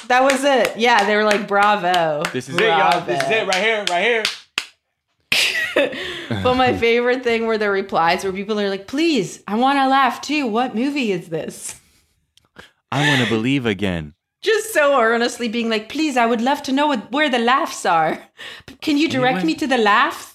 That 0.07 0.23
was 0.23 0.43
it. 0.43 0.77
Yeah, 0.77 1.05
they 1.05 1.15
were 1.15 1.23
like, 1.23 1.47
bravo. 1.47 2.23
this 2.31 2.47
is 2.47 2.55
it, 2.55 2.61
y'all. 2.63 3.03
This 3.05 3.21
is 3.23 3.29
it 3.29 3.47
right 3.47 3.55
here, 3.55 3.85
right 3.89 4.03
here. 4.03 4.23
but 6.43 6.55
my 6.55 6.75
favorite 6.77 7.23
thing 7.23 7.45
were 7.45 7.57
the 7.57 7.69
replies 7.69 8.23
where 8.23 8.33
people 8.33 8.59
are 8.59 8.69
like, 8.69 8.87
please, 8.87 9.41
I 9.47 9.55
want 9.55 9.77
to 9.79 9.87
laugh 9.87 10.21
too. 10.21 10.45
What 10.47 10.75
movie 10.75 11.11
is 11.11 11.29
this? 11.29 11.79
I 12.91 13.07
want 13.07 13.21
to 13.23 13.29
believe 13.29 13.65
again. 13.65 14.13
Just 14.41 14.73
so 14.73 14.99
earnestly 14.99 15.47
being 15.47 15.69
like, 15.69 15.87
please, 15.87 16.17
I 16.17 16.25
would 16.25 16.41
love 16.41 16.61
to 16.63 16.71
know 16.71 16.87
what, 16.87 17.11
where 17.11 17.29
the 17.29 17.39
laughs 17.39 17.85
are. 17.85 18.19
Can 18.81 18.97
you 18.97 19.07
direct 19.07 19.37
Anyway. 19.39 19.53
me 19.53 19.55
to 19.59 19.67
the 19.67 19.77
laughs? 19.77 20.30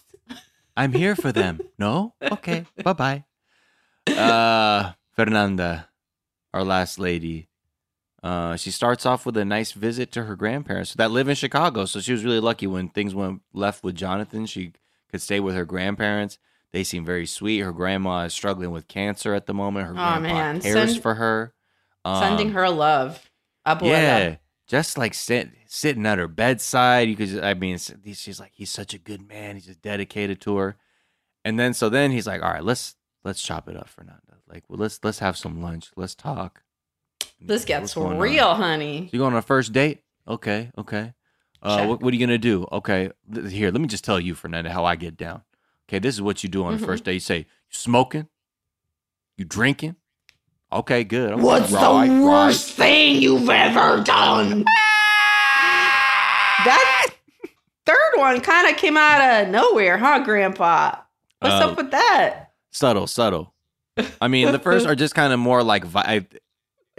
I'm 0.77 0.93
here 0.93 1.17
for 1.17 1.33
them. 1.33 1.61
No? 1.79 2.15
Okay. 2.23 2.65
Bye 2.83 2.93
bye. 2.93 3.25
Uh, 4.07 4.93
Fernanda, 5.13 5.89
our 6.55 6.63
last 6.65 6.99
lady. 6.99 7.49
Uh, 8.23 8.57
she 8.57 8.71
starts 8.71 9.07
off 9.07 9.25
with 9.25 9.37
a 9.37 9.45
nice 9.45 9.73
visit 9.73 10.11
to 10.13 10.25
her 10.25 10.35
grandparents 10.37 10.95
that 10.95 11.11
live 11.11 11.29
in 11.29 11.35
Chicago. 11.37 11.85
So 11.85 12.01
she 12.01 12.13
was 12.13 12.25
really 12.25 12.41
lucky 12.41 12.67
when 12.67 12.89
things 12.89 13.15
went 13.15 13.43
left 13.53 13.85
with 13.85 13.95
Jonathan. 13.95 14.47
She 14.47 14.73
could 15.11 15.23
stay 15.23 15.39
with 15.39 15.55
her 15.55 15.65
grandparents. 15.65 16.39
They 16.73 16.83
seem 16.83 17.05
very 17.05 17.27
sweet. 17.27 17.61
Her 17.61 17.73
grandma 17.73 18.25
is 18.25 18.35
struggling 18.35 18.71
with 18.73 18.89
cancer 18.89 19.33
at 19.35 19.47
the 19.47 19.55
moment. 19.55 19.87
Her 19.87 19.93
grandpa 19.95 20.21
man. 20.21 20.61
cares 20.61 20.91
Send- 20.93 21.03
for 21.03 21.15
her. 21.15 21.55
Um, 22.05 22.23
Sending 22.23 22.51
her 22.53 22.69
love. 22.69 23.31
Abuela. 23.67 23.91
yeah, 23.91 24.37
just 24.67 24.99
like 24.99 25.15
sit, 25.15 25.51
sitting 25.67 26.07
at 26.07 26.19
her 26.19 26.29
bedside. 26.29 27.09
You 27.09 27.17
could, 27.17 27.43
I 27.43 27.55
mean, 27.55 27.79
she's 27.79 28.41
like, 28.41 28.53
he's 28.55 28.71
such 28.71 28.95
a 28.95 28.99
good 28.99 29.27
man. 29.29 29.55
He's 29.57 29.67
just 29.67 29.83
dedicated 29.83 30.41
to 30.43 30.57
her. 30.57 30.77
And 31.45 31.59
then, 31.59 31.75
so 31.75 31.89
then 31.89 32.11
he's 32.11 32.27
like, 32.27 32.43
all 32.43 32.51
right, 32.53 32.65
let's 32.65 32.97
let's 33.25 33.41
chop 33.43 33.69
it 33.69 33.77
up, 33.77 33.89
Fernanda. 33.89 34.21
Like, 34.49 34.65
well, 34.69 34.79
let's 34.79 34.99
let's 35.03 35.21
have 35.21 35.37
some 35.37 35.63
lunch. 35.63 35.91
Let's 35.97 36.15
talk. 36.15 36.63
This 37.41 37.65
gets 37.65 37.95
going 37.95 38.15
on? 38.15 38.19
real, 38.19 38.55
honey. 38.55 39.09
You 39.13 39.19
going 39.19 39.33
on 39.33 39.39
a 39.39 39.43
first 39.43 39.73
date? 39.73 40.03
Okay, 40.27 40.71
okay. 40.77 41.13
Uh, 41.63 41.87
what, 41.87 42.03
what 42.03 42.13
are 42.13 42.17
you 42.17 42.25
gonna 42.27 42.39
do? 42.39 42.67
Okay, 42.73 43.11
here, 43.49 43.71
let 43.71 43.81
me 43.81 43.87
just 43.89 44.05
tell 44.05 44.19
you, 44.21 44.35
Fernanda, 44.35 44.71
how 44.71 44.85
I 44.85 44.97
get 44.97 45.17
down. 45.17 45.43
Okay, 45.89 45.99
this 45.99 46.15
is 46.15 46.23
what 46.23 46.43
you 46.43 46.49
do 46.49 46.65
on 46.65 46.75
Mhm. 46.77 46.81
the 46.81 46.87
first 46.87 47.05
day. 47.05 47.13
You 47.15 47.21
say, 47.21 47.39
you 47.39 47.45
smoking? 47.71 48.27
You 49.37 49.45
drinking? 49.45 49.97
Okay, 50.77 51.05
good. 51.05 51.33
Okay, 51.33 51.43
What's 51.43 51.73
right, 51.73 51.81
the 52.09 52.13
right. 52.15 52.23
worst 52.23 52.73
thing 52.73 53.21
you've 53.23 53.49
ever 53.49 54.03
done? 54.03 54.65
that 56.65 57.09
third 57.87 57.97
one 58.17 58.41
kind 58.41 58.69
of 58.71 58.77
came 58.77 58.97
out 58.97 59.43
of 59.43 59.49
nowhere, 59.49 59.99
huh, 59.99 60.21
Grandpa? 60.25 60.97
What's 61.41 61.55
Uh, 61.55 61.69
up 61.69 61.77
with 61.77 61.91
that? 61.93 62.51
subtle, 62.71 63.07
subtle. 63.07 63.55
I 64.21 64.29
mean, 64.29 64.53
the 64.53 64.59
first 64.59 64.87
are 64.89 64.95
just 64.95 65.15
kind 65.15 65.33
of 65.33 65.39
more 65.39 65.63
like 65.63 65.85
vi- 65.85 66.27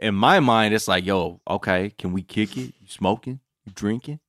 in 0.02 0.16
my 0.16 0.40
mind. 0.40 0.74
It's 0.74 0.88
like, 0.88 1.06
yo, 1.06 1.40
okay, 1.48 1.92
can 1.98 2.14
we 2.14 2.24
kick 2.24 2.58
it? 2.58 2.74
You 2.82 2.88
smoking? 2.88 3.40
You 3.66 3.74
drinking? 3.74 4.20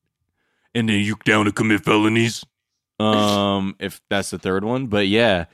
And 0.75 0.87
then 0.89 0.99
you 0.99 1.15
down 1.25 1.45
to 1.45 1.51
commit 1.51 1.83
felonies? 1.83 2.45
Um, 2.99 3.75
if 3.79 4.01
that's 4.09 4.29
the 4.29 4.37
third 4.37 4.63
one, 4.63 4.87
but 4.87 5.07
yeah, 5.07 5.45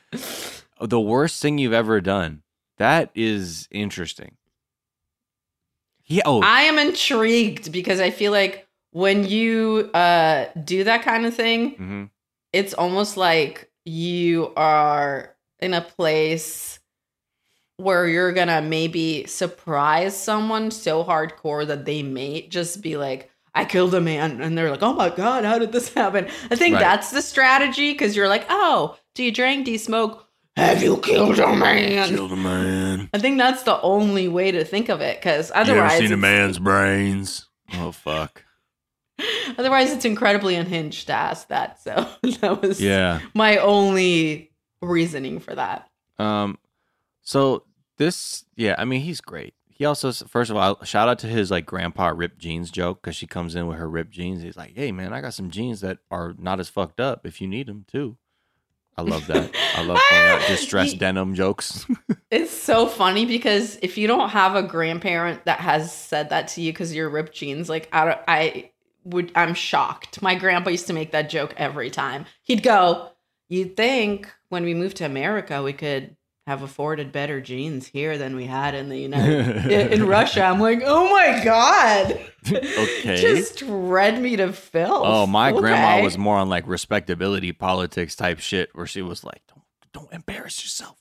the 0.81 0.99
worst 0.99 1.41
thing 1.41 1.57
you've 1.59 1.73
ever 1.73 2.01
done. 2.01 2.41
That 2.77 3.09
is 3.15 3.67
interesting. 3.71 4.35
Yeah. 6.05 6.23
Oh, 6.25 6.41
I 6.41 6.61
am 6.63 6.77
intrigued 6.77 7.71
because 7.71 7.99
I 7.99 8.11
feel 8.11 8.31
like 8.31 8.67
when 8.91 9.25
you 9.25 9.89
uh 9.93 10.45
do 10.63 10.83
that 10.83 11.03
kind 11.03 11.25
of 11.25 11.33
thing, 11.33 11.75
mhm. 11.75 12.09
it's 12.53 12.73
almost 12.73 13.17
like 13.17 13.71
you 13.85 14.53
are 14.55 15.35
in 15.59 15.73
a 15.73 15.81
place 15.81 16.79
where 17.77 18.07
you're 18.07 18.31
gonna 18.33 18.61
maybe 18.61 19.25
surprise 19.25 20.15
someone 20.17 20.71
so 20.71 21.03
hardcore 21.03 21.65
that 21.67 21.85
they 21.85 22.03
may 22.03 22.47
just 22.47 22.81
be 22.81 22.95
like, 22.97 23.31
I 23.53 23.65
killed 23.65 23.93
a 23.95 24.01
man. 24.01 24.41
And 24.41 24.57
they're 24.57 24.69
like, 24.71 24.83
oh 24.83 24.93
my 24.93 25.09
God, 25.09 25.43
how 25.43 25.59
did 25.59 25.71
this 25.71 25.93
happen? 25.93 26.27
I 26.51 26.55
think 26.55 26.75
Right. 26.75 26.81
that's 26.81 27.11
the 27.11 27.21
strategy 27.21 27.91
because 27.93 28.15
you're 28.15 28.29
like, 28.29 28.45
oh, 28.49 28.97
do 29.13 29.23
you 29.23 29.31
drink? 29.31 29.65
Do 29.65 29.71
you 29.71 29.77
smoke? 29.77 30.24
Have 30.55 30.81
you 30.81 30.97
killed 30.97 31.37
a 31.39 31.53
man? 31.55 32.07
killed 32.09 32.31
a 32.31 32.35
man. 32.35 33.09
I 33.13 33.17
think 33.19 33.37
that's 33.37 33.63
the 33.63 33.79
only 33.81 34.27
way 34.27 34.51
to 34.51 34.63
think 34.63 34.89
of 34.89 35.01
it 35.01 35.19
because 35.19 35.49
You 35.49 35.55
ever 35.55 35.71
otherwise, 35.71 35.97
seen 35.99 36.11
a 36.13 36.17
man's 36.17 36.59
brains? 36.59 37.47
Oh 37.73 37.91
fuck. 37.91 38.43
otherwise 39.57 39.91
it's 39.91 40.05
incredibly 40.05 40.55
unhinged 40.55 41.07
to 41.07 41.13
ask 41.13 41.47
that. 41.49 41.81
So 41.81 42.07
that 42.41 42.61
was 42.61 42.81
Yeah. 42.81 43.19
my 43.33 43.57
only 43.57 44.51
reasoning 44.81 45.39
for 45.39 45.55
that. 45.55 45.89
Um, 46.19 46.57
so 47.21 47.63
this, 47.97 48.45
yeah, 48.55 48.75
I 48.77 48.85
mean, 48.85 49.01
he's 49.01 49.21
great. 49.21 49.53
He 49.67 49.83
also, 49.83 50.11
first 50.13 50.51
of 50.51 50.55
all, 50.55 50.81
shout 50.85 51.09
out 51.09 51.19
to 51.19 51.27
his 51.27 51.51
like 51.51 51.65
grandpa 51.65 52.07
ripped 52.15 52.39
jeans 52.39 52.71
joke 52.71 53.01
because 53.01 53.15
she 53.17 53.27
comes 53.27 53.55
in 53.55 53.67
with 53.67 53.77
her 53.77 53.89
ripped 53.89 54.11
jeans. 54.11 54.41
He's 54.41 54.55
like, 54.55 54.73
"Hey, 54.73 54.93
man, 54.93 55.11
I 55.11 55.19
got 55.19 55.33
some 55.33 55.49
jeans 55.49 55.81
that 55.81 55.97
are 56.09 56.33
not 56.37 56.61
as 56.61 56.69
fucked 56.69 57.01
up 57.01 57.25
if 57.27 57.41
you 57.41 57.47
need 57.47 57.67
them 57.67 57.83
too." 57.85 58.15
I 58.97 59.01
love 59.01 59.27
that. 59.27 59.51
I 59.75 59.83
love 59.83 59.99
pointing 60.09 60.29
out 60.29 60.47
distressed 60.47 60.97
denim 60.99 61.35
jokes. 61.35 61.85
It's 62.31 62.51
so 62.51 62.87
funny 62.87 63.25
because 63.25 63.77
if 63.81 63.97
you 63.97 64.07
don't 64.07 64.29
have 64.29 64.55
a 64.55 64.63
grandparent 64.63 65.45
that 65.45 65.59
has 65.59 65.95
said 65.95 66.31
that 66.31 66.49
to 66.49 66.61
you 66.61 66.73
because 66.73 66.93
you're 66.93 67.07
ripped 67.07 67.33
jeans, 67.33 67.69
like 67.69 67.87
I, 67.93 68.19
I 68.27 68.71
would, 69.05 69.31
I'm 69.35 69.53
shocked. 69.53 70.21
My 70.21 70.35
grandpa 70.35 70.71
used 70.71 70.87
to 70.87 70.93
make 70.93 71.11
that 71.11 71.29
joke 71.29 71.53
every 71.55 71.89
time. 71.89 72.25
He'd 72.41 72.63
go, 72.63 73.11
"You'd 73.47 73.77
think 73.77 74.29
when 74.49 74.65
we 74.65 74.73
moved 74.73 74.97
to 74.97 75.05
America 75.05 75.61
we 75.63 75.71
could 75.71 76.17
have 76.47 76.61
afforded 76.61 77.11
better 77.11 77.41
jeans 77.41 77.87
here 77.87 78.17
than 78.17 78.35
we 78.35 78.45
had 78.45 78.75
in 78.75 78.89
the 78.89 78.99
United 78.99 79.91
in, 79.91 80.07
Russia." 80.07 80.43
I'm 80.43 80.59
like, 80.59 80.81
"Oh 80.85 81.09
my 81.09 81.43
god!" 81.43 82.19
okay. 82.51 83.21
Just 83.21 83.63
read 83.65 84.21
me 84.21 84.35
to 84.35 84.53
filth. 84.53 85.03
oh, 85.05 85.27
my 85.27 85.51
grandma 85.51 86.03
was 86.03 86.17
more 86.17 86.37
on 86.37 86.49
like 86.49 86.67
respectability 86.67 87.51
politics 87.51 88.15
type 88.15 88.39
shit, 88.39 88.69
where 88.73 88.87
she 88.87 89.01
was 89.01 89.23
like, 89.23 89.41
"Don't 89.47 89.63
don't 89.93 90.13
embarrass 90.13 90.63
yourself," 90.63 90.97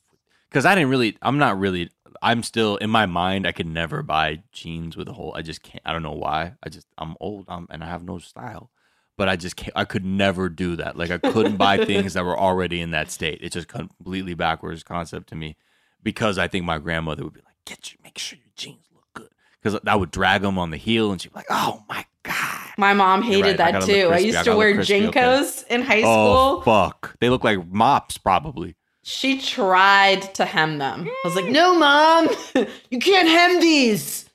because 0.49 0.64
I 0.64 0.74
didn't 0.74 0.90
really. 0.90 1.16
I'm 1.22 1.38
not 1.38 1.59
really. 1.59 1.90
I'm 2.22 2.42
still 2.42 2.76
in 2.76 2.88
my 2.88 3.05
mind. 3.07 3.47
I 3.47 3.53
could 3.53 3.66
never 3.66 4.03
buy 4.03 4.42
jeans 4.53 4.97
with 4.97 5.09
a 5.09 5.12
hole. 5.12 5.34
I 5.36 5.42
just 5.42 5.62
can't. 5.62 5.82
I 5.84 5.92
don't 5.92 6.03
know 6.03 6.12
why. 6.12 6.55
I 6.62 6.68
just 6.70 6.86
I'm 6.97 7.16
old. 7.20 7.45
I'm, 7.49 7.66
and 7.70 7.84
I 7.84 7.88
have 7.88 8.03
no 8.05 8.18
style. 8.18 8.70
But 9.16 9.28
I 9.28 9.36
just 9.36 9.54
can't. 9.56 9.72
I 9.76 9.84
could 9.84 10.04
never 10.04 10.48
do 10.48 10.74
that. 10.76 10.96
Like 10.96 11.10
I 11.10 11.18
couldn't 11.18 11.56
buy 11.56 11.76
things 11.84 12.14
that 12.14 12.24
were 12.24 12.38
already 12.38 12.80
in 12.80 12.90
that 12.90 13.10
state. 13.10 13.38
It's 13.42 13.54
just 13.54 13.68
completely 13.68 14.34
backwards 14.34 14.82
concept 14.82 15.28
to 15.28 15.36
me, 15.36 15.56
because 16.02 16.36
I 16.38 16.48
think 16.48 16.64
my 16.64 16.78
grandmother 16.78 17.22
would 17.22 17.34
be 17.34 17.40
like, 17.44 17.56
"Get 17.64 17.92
you, 17.92 17.98
make 18.02 18.18
sure 18.18 18.38
your 18.38 18.50
jeans 18.56 18.86
look 18.92 19.04
good," 19.14 19.28
because 19.62 19.78
I 19.86 19.94
would 19.94 20.10
drag 20.10 20.42
them 20.42 20.58
on 20.58 20.70
the 20.70 20.76
heel, 20.76 21.12
and 21.12 21.20
she'd 21.22 21.32
be 21.32 21.36
like, 21.36 21.46
"Oh 21.50 21.84
my 21.88 22.04
god." 22.24 22.72
My 22.76 22.92
mom 22.92 23.22
hated 23.22 23.42
right, 23.50 23.56
that 23.58 23.72
gotta 23.72 23.86
too. 23.86 24.08
I 24.10 24.18
used 24.18 24.36
to 24.38 24.44
gotta 24.46 24.56
wear 24.56 24.74
crispy, 24.74 25.06
okay. 25.06 25.20
JNCOs 25.20 25.66
in 25.68 25.82
high 25.82 26.02
Oh 26.04 26.60
school. 26.60 26.62
fuck! 26.62 27.16
They 27.20 27.28
look 27.30 27.44
like 27.44 27.64
mops, 27.68 28.18
probably. 28.18 28.74
She 29.04 29.40
tried 29.40 30.34
to 30.34 30.44
hem 30.44 30.78
them. 30.78 31.06
I 31.06 31.20
was 31.24 31.36
like, 31.36 31.44
"No, 31.52 31.78
mom, 31.78 32.28
you 32.90 32.98
can't 32.98 33.28
hem 33.28 33.60
these. 33.60 34.28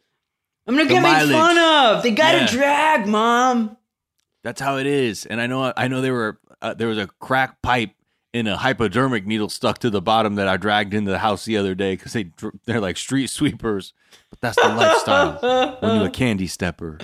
I'm 0.68 0.76
gonna 0.78 0.88
The 0.88 0.94
get 0.94 1.04
made 1.04 1.34
fun 1.34 1.58
of. 1.58 2.02
They 2.04 2.12
gotta 2.12 2.38
Yeah. 2.38 2.48
drag, 2.48 3.08
mom." 3.08 3.76
That's 4.44 4.62
how 4.62 4.78
it 4.78 4.86
is. 4.88 5.26
And 5.26 5.42
I 5.42 5.48
know 5.48 5.74
I 5.76 5.88
know 5.88 6.02
there 6.02 6.14
were 6.14 6.40
uh, 6.62 6.74
there 6.74 6.88
was 6.88 6.98
a 6.98 7.08
crack 7.20 7.62
pipe 7.62 7.92
in 8.32 8.46
a 8.48 8.56
hypodermic 8.58 9.26
needle 9.26 9.50
stuck 9.50 9.80
to 9.80 9.90
the 9.90 10.02
bottom 10.02 10.36
that 10.36 10.48
I 10.48 10.56
dragged 10.58 10.94
into 10.94 11.10
the 11.12 11.18
house 11.20 11.46
the 11.46 11.58
other 11.58 11.74
day 11.76 11.94
because 11.96 12.14
they 12.14 12.32
they're 12.66 12.80
like 12.80 12.98
street 12.98 13.28
sweepers. 13.30 13.94
But 14.30 14.40
that's 14.42 14.56
the 14.62 14.70
lifestyle 14.70 15.78
when 15.82 15.96
you're 15.98 16.08
a 16.08 16.12
candy 16.12 16.48
stepper. 16.48 17.00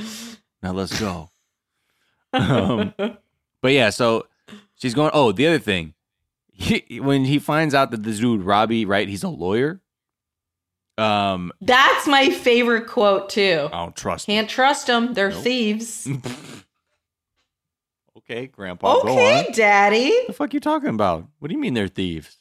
Now 0.64 0.72
let's 0.74 1.00
go. 1.00 1.30
Um, 2.34 2.94
but 3.62 3.72
yeah, 3.72 3.90
so 3.90 4.28
she's 4.76 4.94
going. 4.94 5.12
Oh, 5.14 5.32
the 5.32 5.48
other 5.48 5.60
thing, 5.60 5.94
he, 6.52 7.00
when 7.00 7.26
he 7.26 7.40
finds 7.40 7.74
out 7.74 7.92
that 7.92 8.04
this 8.04 8.20
dude 8.20 8.42
Robbie, 8.42 8.86
right, 8.86 9.08
he's 9.08 9.24
a 9.24 9.30
lawyer. 9.30 9.82
Um, 10.98 11.52
That's 11.62 12.08
my 12.08 12.30
favorite 12.30 12.88
quote 12.88 13.30
too. 13.30 13.68
I 13.72 13.78
don't 13.84 13.96
trust. 13.96 14.28
Can't 14.28 14.50
trust 14.50 14.88
them. 14.88 15.14
They're 15.14 15.30
Nope. 15.32 15.44
thieves. 15.44 16.08
Okay, 18.28 18.47
Grandpa, 18.47 19.01
go 19.01 19.09
on. 19.09 19.17
okay, 19.17 19.51
Daddy. 19.53 20.09
What 20.09 20.28
the 20.28 20.34
fuck 20.34 20.53
you 20.53 20.59
talking 20.59 20.89
about? 20.89 21.28
What 21.39 21.49
do 21.49 21.53
you 21.53 21.59
mean 21.61 21.76
they're 21.76 21.88
thieves? 21.88 22.38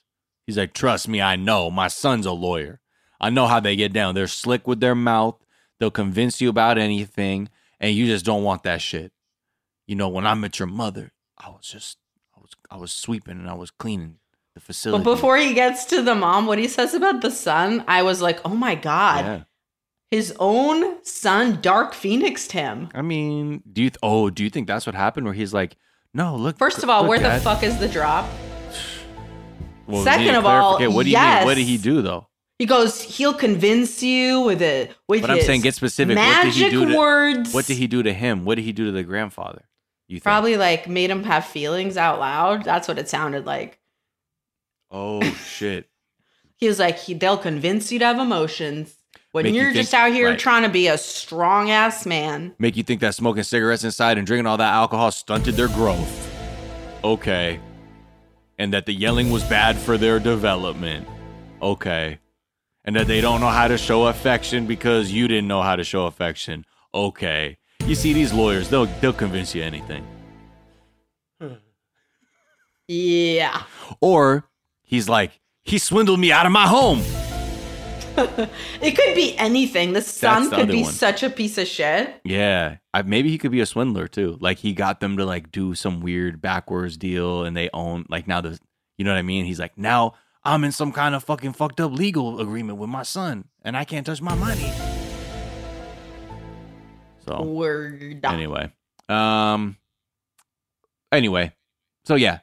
He's 0.47 0.57
like, 0.59 0.72
trust 0.72 1.09
me, 1.09 1.20
I 1.20 1.37
know. 1.37 1.70
My 1.70 1.89
son's 1.89 2.26
a 2.26 2.32
lawyer. 2.32 2.80
I 3.20 3.30
know 3.30 3.47
how 3.47 3.61
they 3.61 3.76
get 3.76 3.93
down. 3.93 4.14
They're 4.14 4.26
slick 4.26 4.66
with 4.66 4.80
their 4.80 4.95
mouth. 4.95 5.37
They'll 5.78 5.91
convince 5.91 6.41
you 6.41 6.49
about 6.49 6.78
anything, 6.78 7.49
and 7.80 7.95
you 7.95 8.07
just 8.07 8.24
don't 8.24 8.45
want 8.45 8.62
that 8.62 8.80
shit. 8.80 9.12
You 9.87 9.97
know, 9.97 10.09
when 10.09 10.26
I 10.26 10.35
met 10.35 10.59
your 10.59 10.68
mother, 10.68 11.12
I 11.37 11.51
was 11.51 11.66
just, 11.66 11.99
I 12.37 12.41
was, 12.41 12.51
I 12.70 12.76
was 12.76 12.93
sweeping 12.93 13.39
and 13.39 13.49
I 13.51 13.55
was 13.55 13.70
cleaning 13.70 14.16
the 14.55 14.61
facility. 14.61 15.05
But 15.05 15.14
before 15.14 15.37
he 15.37 15.53
gets 15.53 15.85
to 15.87 16.01
the 16.03 16.14
mom, 16.14 16.47
what 16.47 16.59
he 16.59 16.68
says 16.68 16.95
about 16.95 17.20
the 17.20 17.30
son, 17.30 17.85
I 17.87 18.03
was 18.03 18.22
like, 18.22 18.41
"Oh 18.45 18.55
my 18.55 18.74
god." 18.74 19.24
yeah. 19.24 19.43
His 20.15 20.33
own 20.39 21.05
son, 21.05 21.61
Dark 21.61 21.93
Phoenixed 21.93 22.53
him. 22.53 22.89
I 22.95 23.03
mean, 23.03 23.65
do 23.73 23.83
you? 23.83 23.91
Th- 23.91 23.99
oh, 24.01 24.31
do 24.31 24.45
you 24.45 24.49
think 24.49 24.69
that's 24.69 24.87
what 24.87 24.95
happened? 24.95 25.27
Where 25.27 25.35
he's 25.35 25.53
like, 25.53 25.77
no, 26.12 26.37
look. 26.37 26.57
First 26.57 26.85
of 26.85 26.89
all, 26.89 27.01
look, 27.01 27.09
where 27.09 27.19
Dad." 27.19 27.41
the 27.41 27.43
fuck 27.43 27.65
is 27.65 27.77
the 27.79 27.89
drop? 27.89 28.29
Well, 29.89 30.05
Second 30.05 30.37
of 30.37 30.47
all, 30.47 30.79
what 30.79 31.03
do 31.03 31.11
you 31.11 31.19
mean? 31.19 31.45
What 31.45 31.57
did 31.57 31.67
he 31.67 31.77
do 31.77 32.01
though? 32.01 32.29
He 32.61 32.65
goes, 32.65 33.03
he'll 33.03 33.35
convince 33.35 34.03
you 34.05 34.41
with 34.41 34.62
it 34.62 34.95
with 35.09 35.21
But 35.21 35.31
I'm 35.31 35.41
saying, 35.43 35.61
get 35.61 35.75
specific. 35.75 36.17
What 36.17 36.45
did 36.45 36.55
he 36.55 36.62
Magic 36.62 36.71
do 36.71 36.87
to? 36.93 36.97
words. 36.97 37.53
What 37.53 37.67
did 37.67 37.77
he 37.77 37.87
do 37.89 38.03
to 38.05 38.15
him? 38.15 38.45
What 38.47 38.55
did 38.55 38.62
he 38.62 38.73
do 38.73 38.87
to 38.87 38.93
the 38.93 39.03
grandfather? 39.03 39.69
You 40.07 40.17
think? 40.19 40.23
Probably 40.23 40.57
like 40.57 40.89
made 40.89 41.11
him 41.11 41.25
have 41.25 41.45
feelings 41.45 41.99
out 41.99 42.19
loud. 42.21 42.62
That's 42.65 42.89
what 42.89 42.99
it 42.99 43.11
sounded 43.11 43.45
like. 43.45 43.79
Oh 44.93 45.21
shit! 45.45 45.91
He 46.57 46.69
was 46.69 46.79
like, 46.79 46.99
he, 46.99 47.12
they'll 47.12 47.37
convince 47.37 47.93
you 47.93 47.99
to 47.99 48.07
have 48.07 48.19
emotions 48.19 48.95
when 49.35 49.43
Make 49.43 49.55
you 49.55 49.62
you're 49.62 49.72
think- 49.72 49.82
just 49.82 49.95
out 49.95 50.12
here 50.12 50.28
right. 50.30 50.39
trying 50.39 50.62
to 50.62 50.68
be 50.68 50.87
a 50.87 50.97
strong 50.97 51.68
ass 51.68 52.07
man. 52.07 52.55
Make 52.61 52.76
you 52.76 52.85
think 52.85 53.01
that 53.01 53.16
smoking 53.16 53.43
cigarettes 53.43 53.82
inside 53.82 54.16
and 54.16 54.24
drinking 54.24 54.47
all 54.47 54.57
that 54.59 54.72
alcohol 54.72 55.11
stunted 55.11 55.57
their 55.57 55.66
growth. 55.66 56.30
Okay. 57.03 57.59
And 58.61 58.72
that 58.72 58.87
the 58.87 58.93
yelling 58.95 59.32
was 59.32 59.43
bad 59.43 59.76
for 59.76 59.99
their 59.99 60.20
development. 60.20 61.09
Okay. 61.61 62.20
And 62.85 62.95
that 62.95 63.09
they 63.09 63.20
don't 63.20 63.41
know 63.41 63.49
how 63.49 63.66
to 63.66 63.76
show 63.76 64.07
affection 64.07 64.66
because 64.68 65.11
you 65.11 65.26
didn't 65.26 65.49
know 65.49 65.62
how 65.62 65.74
to 65.74 65.82
show 65.82 66.07
affection. 66.07 66.64
Okay. 66.95 67.59
You 67.85 67.97
see 67.97 68.12
these 68.12 68.32
lawyers, 68.32 68.68
they'll 68.68 68.87
they'll 69.01 69.12
convince 69.12 69.53
you 69.53 69.64
anything. 69.64 70.07
Yeah. 72.87 73.62
Or 74.01 74.45
he's 74.82 75.09
like, 75.09 75.41
he 75.62 75.78
swindled 75.78 76.20
me 76.20 76.30
out 76.30 76.47
of 76.47 76.53
my 76.53 76.66
home. 76.68 77.03
It 78.81 78.93
could 78.97 79.15
be 79.15 79.37
anything. 79.39 79.93
The 79.93 80.03
son 80.03 80.51
the 80.51 80.57
could 80.57 80.69
be 80.69 80.83
one. 80.83 80.93
such 80.93 81.23
a 81.23 81.31
piece 81.31 81.59
of 81.59 81.67
shit. 81.67 82.21
Yeah, 82.25 82.77
I, 82.93 83.03
maybe 83.03 83.31
he 83.31 83.39
could 83.39 83.51
be 83.51 83.61
a 83.61 83.67
swindler 83.67 84.07
too. 84.07 84.37
Like 84.41 84.59
he 84.59 84.73
got 84.73 85.01
them 85.01 85.17
to 85.17 85.25
like 85.25 85.51
do 85.51 85.75
some 85.75 86.01
weird 86.01 86.41
backwards 86.41 86.97
deal, 86.97 87.45
and 87.45 87.57
they 87.57 87.71
own 87.73 88.07
like 88.09 88.29
now 88.29 88.41
the, 88.41 88.59
you 88.99 89.05
know 89.05 89.12
what 89.12 89.19
I 89.19 89.23
mean? 89.23 89.45
He's 89.47 89.59
like, 89.59 89.77
now 89.77 90.15
I'm 90.45 90.62
in 90.65 90.73
some 90.73 90.93
kind 90.93 91.15
of 91.15 91.25
fucking 91.25 91.55
fucked 91.55 91.81
up 91.81 91.93
legal 91.93 92.41
agreement 92.41 92.79
with 92.79 92.91
my 92.91 93.03
son, 93.03 93.49
and 93.62 93.77
I 93.77 93.85
can't 93.85 94.07
touch 94.07 94.21
my 94.21 94.35
money. 94.35 94.73
So 97.27 97.43
Word. 97.43 98.21
anyway, 98.25 98.71
um, 99.09 99.77
anyway, 101.11 101.53
so 102.05 102.15
yeah, 102.17 102.41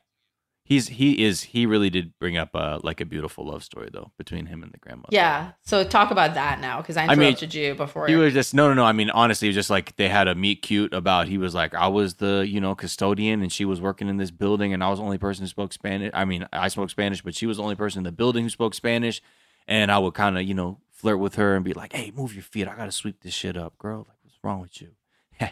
He's 0.71 0.87
he 0.87 1.25
is 1.25 1.41
he 1.41 1.65
really 1.65 1.89
did 1.89 2.17
bring 2.17 2.37
up 2.37 2.51
uh 2.55 2.79
like 2.81 3.01
a 3.01 3.05
beautiful 3.05 3.45
love 3.45 3.61
story 3.61 3.89
though 3.91 4.13
between 4.17 4.45
him 4.45 4.63
and 4.63 4.71
the 4.71 4.77
grandmother. 4.77 5.09
Yeah. 5.09 5.51
So 5.63 5.83
talk 5.83 6.11
about 6.11 6.35
that 6.35 6.61
now 6.61 6.77
because 6.77 6.95
I 6.95 7.07
I 7.07 7.15
mean, 7.15 7.27
interrupted 7.27 7.53
you 7.53 7.75
before. 7.75 8.07
He 8.07 8.15
was 8.15 8.31
just 8.31 8.53
no 8.53 8.69
no 8.69 8.75
no. 8.75 8.85
I 8.85 8.93
mean 8.93 9.09
honestly, 9.09 9.49
it 9.49 9.49
was 9.49 9.55
just 9.55 9.69
like 9.69 9.97
they 9.97 10.07
had 10.07 10.29
a 10.29 10.33
meet 10.33 10.61
cute 10.61 10.93
about. 10.93 11.27
He 11.27 11.37
was 11.37 11.53
like 11.53 11.75
I 11.75 11.89
was 11.89 12.13
the 12.13 12.47
you 12.47 12.61
know 12.61 12.73
custodian 12.73 13.41
and 13.41 13.51
she 13.51 13.65
was 13.65 13.81
working 13.81 14.07
in 14.07 14.15
this 14.15 14.31
building 14.31 14.73
and 14.73 14.81
I 14.81 14.87
was 14.89 14.99
the 14.99 15.03
only 15.03 15.17
person 15.17 15.43
who 15.43 15.49
spoke 15.49 15.73
Spanish. 15.73 16.09
I 16.13 16.23
mean 16.23 16.47
I 16.53 16.69
spoke 16.69 16.89
Spanish, 16.89 17.21
but 17.21 17.35
she 17.35 17.47
was 17.47 17.57
the 17.57 17.63
only 17.63 17.75
person 17.75 17.99
in 17.99 18.03
the 18.05 18.13
building 18.13 18.45
who 18.45 18.49
spoke 18.49 18.73
Spanish. 18.73 19.21
And 19.67 19.91
I 19.91 19.99
would 19.99 20.13
kind 20.13 20.37
of 20.37 20.43
you 20.43 20.53
know 20.53 20.79
flirt 20.89 21.19
with 21.19 21.35
her 21.35 21.53
and 21.53 21.65
be 21.65 21.73
like, 21.73 21.91
hey, 21.91 22.13
move 22.15 22.33
your 22.33 22.43
feet. 22.43 22.69
I 22.69 22.77
gotta 22.77 22.93
sweep 22.93 23.23
this 23.23 23.33
shit 23.33 23.57
up, 23.57 23.77
girl. 23.77 24.05
Like 24.07 24.19
what's 24.23 24.37
wrong 24.41 24.61
with 24.61 24.81
you? 24.81 24.91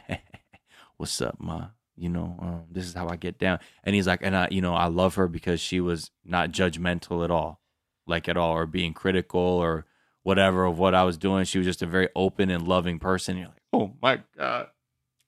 what's 0.95 1.21
up, 1.21 1.35
ma? 1.41 1.71
You 1.99 2.09
know, 2.09 2.37
um, 2.39 2.63
this 2.71 2.85
is 2.85 2.93
how 2.93 3.09
I 3.09 3.15
get 3.17 3.37
down. 3.37 3.59
And 3.83 3.93
he's 3.93 4.07
like, 4.07 4.21
and 4.23 4.35
I, 4.35 4.47
you 4.49 4.61
know, 4.61 4.73
I 4.73 4.87
love 4.87 5.15
her 5.15 5.27
because 5.27 5.59
she 5.59 5.81
was 5.81 6.11
not 6.23 6.51
judgmental 6.51 7.23
at 7.25 7.31
all, 7.31 7.59
like 8.07 8.29
at 8.29 8.37
all, 8.37 8.53
or 8.53 8.65
being 8.65 8.93
critical 8.93 9.39
or 9.41 9.85
whatever 10.23 10.65
of 10.65 10.79
what 10.79 10.95
I 10.95 11.03
was 11.03 11.17
doing. 11.17 11.43
She 11.45 11.57
was 11.57 11.67
just 11.67 11.81
a 11.81 11.85
very 11.85 12.07
open 12.15 12.49
and 12.49 12.67
loving 12.67 12.99
person. 12.99 13.37
You're 13.37 13.47
like, 13.47 13.61
oh 13.73 13.91
my 14.01 14.21
god. 14.37 14.67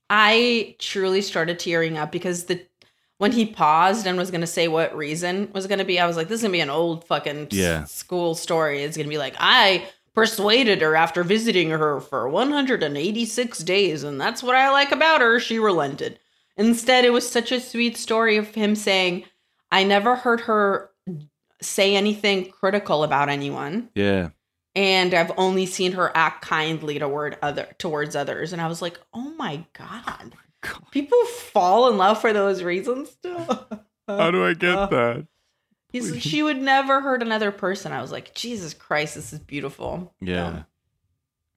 I 0.09 0.75
truly 0.79 1.21
started 1.21 1.59
tearing 1.59 1.97
up 1.97 2.11
because 2.11 2.45
the 2.45 2.65
when 3.17 3.31
he 3.33 3.45
paused 3.45 4.07
and 4.07 4.17
was 4.17 4.31
going 4.31 4.41
to 4.41 4.47
say 4.47 4.67
what 4.67 4.95
reason 4.97 5.49
was 5.53 5.67
going 5.67 5.77
to 5.79 5.85
be, 5.85 5.99
I 5.99 6.07
was 6.07 6.17
like, 6.17 6.27
this 6.27 6.37
is 6.39 6.41
going 6.41 6.53
to 6.53 6.57
be 6.57 6.61
an 6.61 6.71
old 6.71 7.05
fucking 7.05 7.49
Yeah. 7.51 7.83
school 7.83 8.33
story. 8.33 8.81
It's 8.81 8.97
going 8.97 9.05
to 9.05 9.11
be 9.11 9.19
like, 9.19 9.35
I 9.37 9.87
persuaded 10.15 10.81
her 10.81 10.95
after 10.95 11.23
visiting 11.23 11.69
her 11.69 11.99
for 12.01 12.27
186 12.27 13.59
days, 13.59 14.03
and 14.03 14.19
that's 14.19 14.41
what 14.41 14.55
I 14.55 14.71
like 14.71 14.91
about 14.91 15.21
her. 15.21 15.39
She 15.39 15.59
relented. 15.59 16.19
Instead, 16.57 17.05
it 17.05 17.13
was 17.13 17.29
such 17.29 17.51
a 17.51 17.59
sweet 17.59 17.97
story 17.97 18.37
of 18.37 18.53
him 18.53 18.75
saying, 18.75 19.23
I 19.71 19.83
never 19.83 20.15
heard 20.15 20.41
her 20.41 20.89
say 21.61 21.95
anything 21.95 22.51
critical 22.51 23.03
about 23.03 23.29
anyone 23.29 23.89
Yeah. 23.95 24.29
and 24.75 25.13
I've 25.13 25.31
only 25.37 25.65
seen 25.65 25.91
her 25.93 26.11
act 26.15 26.43
kindly 26.43 26.97
toward 26.99 27.37
other 27.41 27.67
towards 27.77 28.15
others. 28.15 28.51
And 28.51 28.61
I 28.61 28.67
was 28.67 28.81
like, 28.81 28.99
oh 29.13 29.33
my 29.37 29.63
god, 29.73 30.35
people 30.91 31.23
fall 31.25 31.89
in 31.89 31.97
love 31.97 32.19
for 32.19 32.33
those 32.33 32.63
reasons 32.63 33.11
still. 33.11 33.67
How 34.07 34.31
do 34.31 34.43
I 34.45 34.53
get 34.55 34.75
Uh, 34.75 34.85
that? 34.87 35.27
He's, 35.89 36.21
she 36.21 36.41
would 36.41 36.61
never 36.61 37.01
hurt 37.01 37.21
another 37.21 37.51
person. 37.51 37.91
I 37.91 38.01
was 38.01 38.11
like, 38.11 38.33
Jesus 38.33 38.73
Christ, 38.73 39.15
this 39.15 39.33
is 39.33 39.39
beautiful. 39.39 40.13
Yeah. 40.21 40.63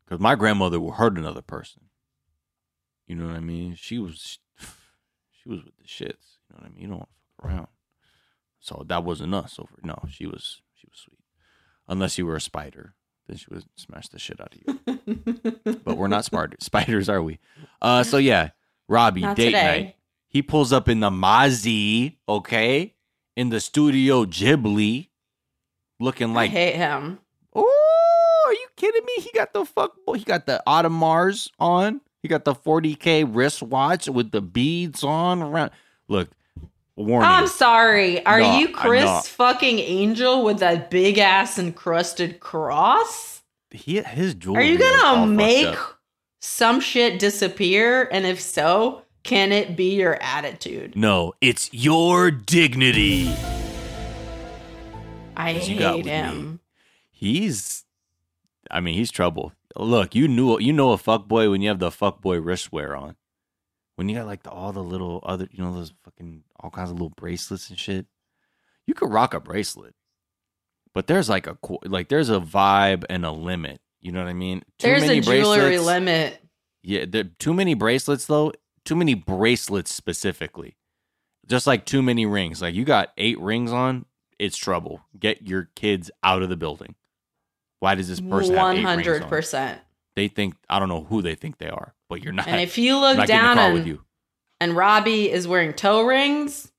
Because 0.04 0.20
my 0.20 0.34
grandmother 0.34 0.78
would 0.80 0.94
hurt 0.94 1.16
another 1.16 1.40
person. 1.42 1.82
You 3.06 3.14
know 3.16 3.26
what 3.28 3.36
I 3.36 3.40
mean? 3.40 3.74
She 3.76 3.98
was, 3.98 4.38
she 5.44 5.50
was 5.50 5.64
with 5.64 5.76
the 5.76 5.84
shits. 5.84 6.38
You 6.48 6.56
know 6.56 6.60
what 6.60 6.66
I 6.66 6.68
mean? 6.70 6.80
You 6.80 6.88
don't 6.88 6.96
want 6.98 7.08
to 7.10 7.42
fuck 7.42 7.50
around. 7.50 7.68
So 8.60 8.84
that 8.88 9.04
wasn't 9.04 9.34
us 9.34 9.58
over. 9.58 9.74
No, 9.82 9.98
she 10.10 10.26
was, 10.26 10.62
she 10.74 10.86
was 10.90 10.98
sweet. 10.98 11.18
Unless 11.86 12.16
you 12.16 12.24
were 12.24 12.36
a 12.36 12.40
spider, 12.40 12.94
then 13.26 13.36
she 13.36 13.46
would 13.50 13.64
smash 13.76 14.08
the 14.08 14.18
shit 14.18 14.40
out 14.40 14.54
of 14.54 14.60
you. 15.66 15.76
but 15.84 15.98
we're 15.98 16.08
not 16.08 16.24
spider 16.24 16.56
spiders, 16.60 17.10
are 17.10 17.22
we? 17.22 17.38
Uh, 17.82 18.02
so 18.02 18.16
yeah, 18.16 18.50
Robbie 18.88 19.20
Not 19.20 19.36
date 19.36 19.46
today. 19.46 19.62
night. 19.82 19.96
He 20.28 20.40
pulls 20.42 20.72
up 20.72 20.88
in 20.88 21.00
the 21.00 21.10
Mazzy, 21.10 22.16
okay, 22.28 22.94
in 23.36 23.50
the 23.50 23.60
studio 23.60 24.24
Ghibli, 24.24 25.10
looking 26.00 26.30
I 26.30 26.34
like 26.34 26.50
hate 26.50 26.76
him. 26.76 27.18
Oh, 27.54 28.42
are 28.46 28.52
you 28.52 28.66
kidding 28.76 29.04
me? 29.04 29.22
He 29.22 29.30
got 29.34 29.52
the 29.52 29.64
fuck 29.64 29.92
boy. 30.06 30.14
He 30.14 30.24
got 30.24 30.46
the 30.46 30.62
Audemars 30.66 31.50
on. 31.60 32.00
He 32.24 32.28
got 32.28 32.46
the 32.46 32.54
40k 32.54 33.28
wristwatch 33.30 34.08
with 34.08 34.30
the 34.30 34.40
beads 34.40 35.04
on 35.04 35.42
around. 35.42 35.72
Look, 36.08 36.30
warning. 36.96 37.28
I'm 37.28 37.48
sorry. 37.48 38.24
Are 38.24 38.40
you 38.40 38.72
Criss 38.72 39.28
fucking 39.28 39.78
Angel 39.78 40.42
with 40.42 40.60
that 40.60 40.90
big 40.90 41.18
ass 41.18 41.58
encrusted 41.58 42.40
cross? 42.40 43.42
he, 43.70 44.00
his 44.00 44.32
jewelry. 44.32 44.62
Are 44.62 44.66
you 44.66 44.78
gonna 44.78 45.26
make 45.26 45.76
some 46.40 46.80
shit 46.80 47.18
disappear? 47.18 48.08
And 48.10 48.24
if 48.24 48.40
so, 48.40 49.02
can 49.22 49.52
it 49.52 49.76
be 49.76 49.94
your 49.94 50.16
attitude? 50.22 50.96
No, 50.96 51.34
it's 51.42 51.68
your 51.74 52.30
dignity. 52.30 53.34
I 55.36 55.50
you 55.50 55.76
hate 55.76 56.06
him. 56.06 56.52
me? 56.52 56.58
He's, 57.10 57.84
I 58.70 58.80
mean, 58.80 58.94
he's 58.94 59.10
trouble. 59.10 59.52
Look, 59.76 60.14
you 60.14 60.28
knew 60.28 60.58
you 60.60 60.72
know 60.72 60.92
a 60.92 60.98
fuck 60.98 61.26
boy 61.26 61.50
when 61.50 61.60
you 61.60 61.68
have 61.68 61.80
the 61.80 61.90
fuck 61.90 62.20
boy 62.20 62.38
wristwear 62.38 62.98
on. 62.98 63.16
When 63.96 64.08
you 64.08 64.16
got 64.16 64.26
like 64.26 64.42
the, 64.42 64.50
all 64.50 64.72
the 64.72 64.82
little 64.82 65.20
other, 65.24 65.48
you 65.50 65.62
know, 65.62 65.74
those 65.74 65.92
fucking 66.04 66.44
all 66.60 66.70
kinds 66.70 66.90
of 66.90 66.96
little 66.96 67.14
bracelets 67.16 67.70
and 67.70 67.78
shit. 67.78 68.06
You 68.86 68.94
could 68.94 69.10
rock 69.10 69.34
a 69.34 69.40
bracelet, 69.40 69.94
but 70.92 71.06
there's 71.06 71.28
like 71.28 71.46
a 71.46 71.56
like 71.84 72.08
there's 72.08 72.30
a 72.30 72.40
vibe 72.40 73.04
and 73.08 73.24
a 73.24 73.30
limit. 73.30 73.80
You 74.00 74.12
know 74.12 74.22
what 74.22 74.28
I 74.28 74.34
mean? 74.34 74.60
Too 74.78 74.88
There's 74.88 75.02
many 75.02 75.18
a 75.18 75.22
jewelry 75.22 75.78
limit. 75.78 76.38
Yeah, 76.82 77.06
there, 77.08 77.24
too 77.24 77.54
many 77.54 77.74
bracelets 77.74 78.26
though. 78.26 78.52
Too 78.84 78.94
many 78.94 79.14
bracelets 79.14 79.92
specifically. 79.92 80.76
Just 81.46 81.66
like 81.66 81.86
too 81.86 82.02
many 82.02 82.26
rings. 82.26 82.60
Like 82.60 82.74
you 82.74 82.84
got 82.84 83.12
eight 83.16 83.40
rings 83.40 83.72
on, 83.72 84.04
it's 84.38 84.56
trouble. 84.56 85.00
Get 85.18 85.48
your 85.48 85.70
kids 85.74 86.10
out 86.22 86.42
of 86.42 86.48
the 86.50 86.56
building. 86.56 86.94
Why 87.84 87.94
does 87.94 88.08
this 88.08 88.20
person 88.20 88.54
have 88.54 88.62
One 88.64 88.76
eight 88.78 88.82
hundred 88.82 89.10
rings 89.12 89.22
on? 89.24 89.28
percent. 89.28 89.80
They 90.16 90.28
think 90.28 90.54
I 90.68 90.78
don't 90.78 90.88
know 90.88 91.04
who 91.04 91.22
they 91.22 91.34
think 91.34 91.58
they 91.58 91.68
are, 91.68 91.94
but 92.08 92.22
you're 92.22 92.32
not. 92.32 92.48
And 92.48 92.60
if 92.60 92.78
you 92.78 92.96
I'm 92.96 93.00
look 93.02 93.16
not 93.18 93.26
getting 93.26 93.36
in 93.36 93.42
the 93.42 93.46
down 93.48 93.56
car 93.56 93.64
and, 93.66 93.74
with 93.74 93.86
you. 93.86 94.04
and 94.60 94.76
Robbie 94.76 95.30
is 95.30 95.46
wearing 95.46 95.72
toe 95.74 96.02
rings, 96.02 96.70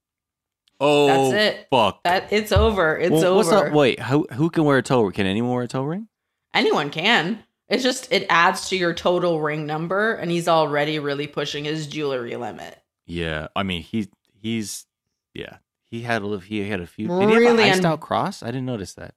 Oh, 0.79 1.07
that's 1.31 1.33
it. 1.57 1.67
Fuck. 1.69 2.03
that 2.03 2.33
it's 2.33 2.51
over. 2.51 2.97
It's 2.97 3.11
Well, 3.11 3.23
over. 3.25 3.35
What's 3.35 3.51
up? 3.51 3.71
Wait, 3.73 3.99
who 4.01 4.27
who 4.33 4.49
can 4.49 4.65
wear 4.65 4.77
a 4.77 4.81
toe 4.83 5.01
ring? 5.03 5.11
Can 5.13 5.25
anyone 5.25 5.51
wear 5.53 5.63
a 5.63 5.67
toe 5.67 5.83
ring? 5.83 6.07
Anyone 6.53 6.89
can. 6.89 7.43
It's 7.69 7.83
just 7.83 8.11
it 8.11 8.25
adds 8.29 8.69
to 8.69 8.77
your 8.77 8.93
total 8.93 9.41
ring 9.41 9.65
number, 9.65 10.13
and 10.13 10.29
he's 10.29 10.47
already 10.47 10.99
really 10.99 11.27
pushing 11.27 11.63
his 11.65 11.87
jewelry 11.87 12.35
limit. 12.35 12.77
Yeah, 13.05 13.47
I 13.55 13.63
mean 13.63 13.81
he 13.83 14.07
he's 14.41 14.85
yeah 15.33 15.57
he 15.83 16.01
had 16.01 16.23
a 16.23 16.39
he 16.39 16.67
had 16.67 16.79
a 16.81 16.87
few. 16.87 17.07
Did 17.07 17.15
he 17.29 17.33
have 17.33 17.41
Really 17.41 17.63
an 17.63 17.69
iced 17.71 17.79
un- 17.85 17.91
out 17.93 18.01
cross? 18.01 18.43
I 18.43 18.47
didn't 18.47 18.65
notice 18.65 18.93
that. 18.95 19.13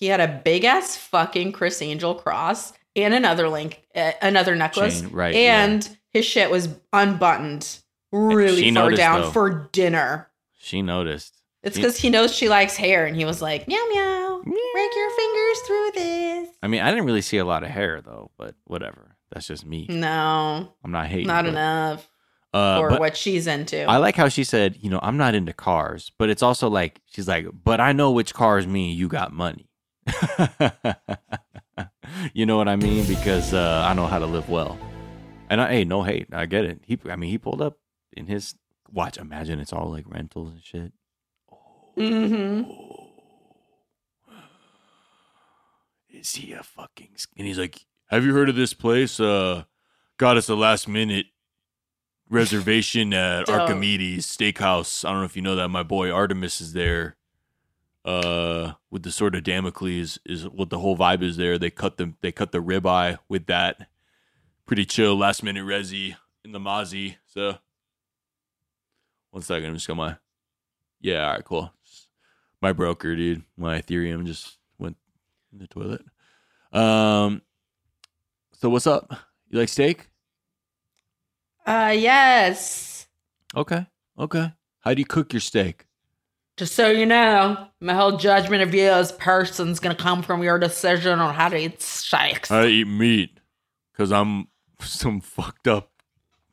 He 0.00 0.06
had 0.06 0.20
a 0.20 0.40
big 0.44 0.64
ass 0.64 0.96
fucking 0.96 1.52
Criss 1.52 1.80
Angel 1.82 2.14
cross 2.14 2.72
and 2.96 3.12
another 3.14 3.48
link, 3.48 3.82
uh, 3.94 4.12
another 4.22 4.56
necklace, 4.56 5.02
Chain, 5.02 5.10
right, 5.12 5.34
yeah. 5.34 5.62
And 5.64 5.96
his 6.10 6.24
shit 6.24 6.50
was 6.50 6.68
unbuttoned 6.92 7.78
really 8.10 8.62
She 8.62 8.74
far 8.74 8.84
noticed, 8.84 8.98
down 8.98 9.20
though. 9.20 9.30
for 9.30 9.68
dinner. 9.72 10.30
She 10.58 10.82
noticed. 10.82 11.36
It's 11.62 11.76
because 11.76 11.98
he 11.98 12.08
knows 12.08 12.34
she 12.34 12.48
likes 12.48 12.74
hair, 12.76 13.04
and 13.04 13.14
he 13.14 13.26
was 13.26 13.42
like, 13.42 13.68
meow 13.68 13.84
meow, 13.92 14.40
break 14.42 14.90
your 14.96 15.10
fingers 15.10 15.58
through 15.66 15.90
this. 15.94 16.48
I 16.62 16.68
mean, 16.68 16.80
I 16.80 16.88
didn't 16.90 17.04
really 17.04 17.20
see 17.20 17.36
a 17.36 17.44
lot 17.44 17.62
of 17.62 17.68
hair 17.68 18.00
though, 18.00 18.30
but 18.38 18.54
whatever. 18.64 19.16
That's 19.30 19.46
just 19.46 19.64
me. 19.66 19.86
No, 19.90 20.72
I'm 20.82 20.90
not 20.90 21.06
hating. 21.06 21.26
not 21.26 21.44
but- 21.44 21.50
enough 21.50 22.10
Uh, 22.52 22.78
for 22.80 22.98
what 22.98 23.16
she's 23.16 23.46
into. 23.46 23.84
I 23.84 23.98
like 23.98 24.16
how 24.16 24.28
she 24.28 24.42
said, 24.42 24.76
you 24.80 24.90
know, 24.90 24.98
I'm 25.02 25.16
not 25.18 25.34
into 25.36 25.52
cars, 25.52 26.10
but 26.18 26.30
it's 26.30 26.42
also 26.42 26.68
like 26.68 27.00
she's 27.06 27.28
like, 27.28 27.46
but 27.62 27.80
I 27.80 27.92
know 27.92 28.10
which 28.10 28.32
cars 28.34 28.66
mean 28.66 28.96
you 28.96 29.06
got 29.06 29.32
money. 29.32 29.69
you 32.34 32.46
know 32.46 32.56
what 32.56 32.68
I 32.68 32.76
mean? 32.76 33.06
Because 33.06 33.54
uh, 33.54 33.84
I 33.86 33.94
know 33.94 34.06
how 34.06 34.18
to 34.18 34.26
live 34.26 34.48
well. 34.48 34.78
And 35.48 35.60
I, 35.60 35.70
hey, 35.70 35.84
no 35.84 36.02
hate, 36.02 36.28
I 36.32 36.46
get 36.46 36.64
it. 36.64 36.80
He, 36.84 36.98
I 37.08 37.16
mean, 37.16 37.30
he 37.30 37.38
pulled 37.38 37.60
up 37.60 37.78
in 38.12 38.26
his 38.26 38.54
watch. 38.92 39.18
Imagine 39.18 39.60
it's 39.60 39.72
all 39.72 39.90
like 39.90 40.04
rentals 40.06 40.52
and 40.52 40.62
shit. 40.62 40.92
hmm 41.96 42.62
Is 46.10 46.34
he 46.34 46.52
a 46.52 46.62
fucking? 46.62 47.10
And 47.36 47.46
he's 47.46 47.58
like, 47.58 47.84
"Have 48.08 48.24
you 48.24 48.32
heard 48.32 48.48
of 48.48 48.56
this 48.56 48.74
place? 48.74 49.20
Uh, 49.20 49.64
got 50.18 50.36
us 50.36 50.48
a 50.48 50.54
last 50.54 50.88
minute 50.88 51.26
reservation 52.28 53.12
at 53.12 53.48
Archimedes 53.48 54.26
Steakhouse. 54.26 55.04
I 55.04 55.10
don't 55.10 55.20
know 55.20 55.26
if 55.26 55.36
you 55.36 55.42
know 55.42 55.56
that. 55.56 55.68
My 55.68 55.82
boy 55.82 56.10
Artemis 56.10 56.60
is 56.60 56.72
there. 56.72 57.16
Uh, 58.04 58.72
with 58.90 59.02
the 59.02 59.12
sword 59.12 59.34
of 59.34 59.44
Damocles 59.44 60.18
is 60.24 60.48
what 60.48 60.70
the 60.70 60.78
whole 60.78 60.96
vibe 60.96 61.22
is 61.22 61.36
there. 61.36 61.58
They 61.58 61.70
cut 61.70 61.98
the 61.98 62.14
they 62.22 62.32
cut 62.32 62.52
the 62.52 62.62
ribeye 62.62 63.18
with 63.28 63.46
that. 63.46 63.88
Pretty 64.66 64.84
chill 64.84 65.16
last 65.16 65.42
minute 65.42 65.64
resi 65.64 66.16
in 66.44 66.52
the 66.52 66.58
Mozzie. 66.58 67.16
So, 67.26 67.58
one 69.30 69.42
second, 69.42 69.68
I'm 69.68 69.74
just 69.74 69.86
got 69.86 69.96
my. 69.96 70.16
Yeah, 71.00 71.26
all 71.26 71.32
right, 71.34 71.44
cool. 71.44 71.72
My 72.62 72.72
broker, 72.72 73.16
dude. 73.16 73.42
My 73.56 73.80
Ethereum 73.80 74.24
just 74.26 74.58
went 74.78 74.96
in 75.52 75.58
the 75.58 75.66
toilet. 75.66 76.02
Um. 76.72 77.42
So 78.52 78.68
what's 78.68 78.86
up? 78.86 79.10
You 79.48 79.58
like 79.58 79.68
steak? 79.68 80.08
Uh, 81.66 81.94
yes. 81.96 83.06
Okay. 83.56 83.86
Okay. 84.18 84.52
How 84.80 84.94
do 84.94 85.00
you 85.00 85.06
cook 85.06 85.32
your 85.32 85.40
steak? 85.40 85.86
Just 86.60 86.74
so 86.74 86.90
you 86.90 87.06
know, 87.06 87.68
my 87.80 87.94
whole 87.94 88.18
judgment 88.18 88.62
of 88.62 88.74
you 88.74 88.90
as 88.90 89.12
a 89.12 89.14
person's 89.14 89.80
gonna 89.80 89.94
come 89.94 90.20
from 90.20 90.42
your 90.42 90.58
decision 90.58 91.18
on 91.18 91.32
how 91.32 91.48
to 91.48 91.56
eat 91.56 91.80
steaks. 91.80 92.50
I 92.50 92.66
eat 92.66 92.86
meat 92.86 93.40
because 93.90 94.12
I'm 94.12 94.46
some 94.78 95.22
fucked 95.22 95.66
up 95.66 95.88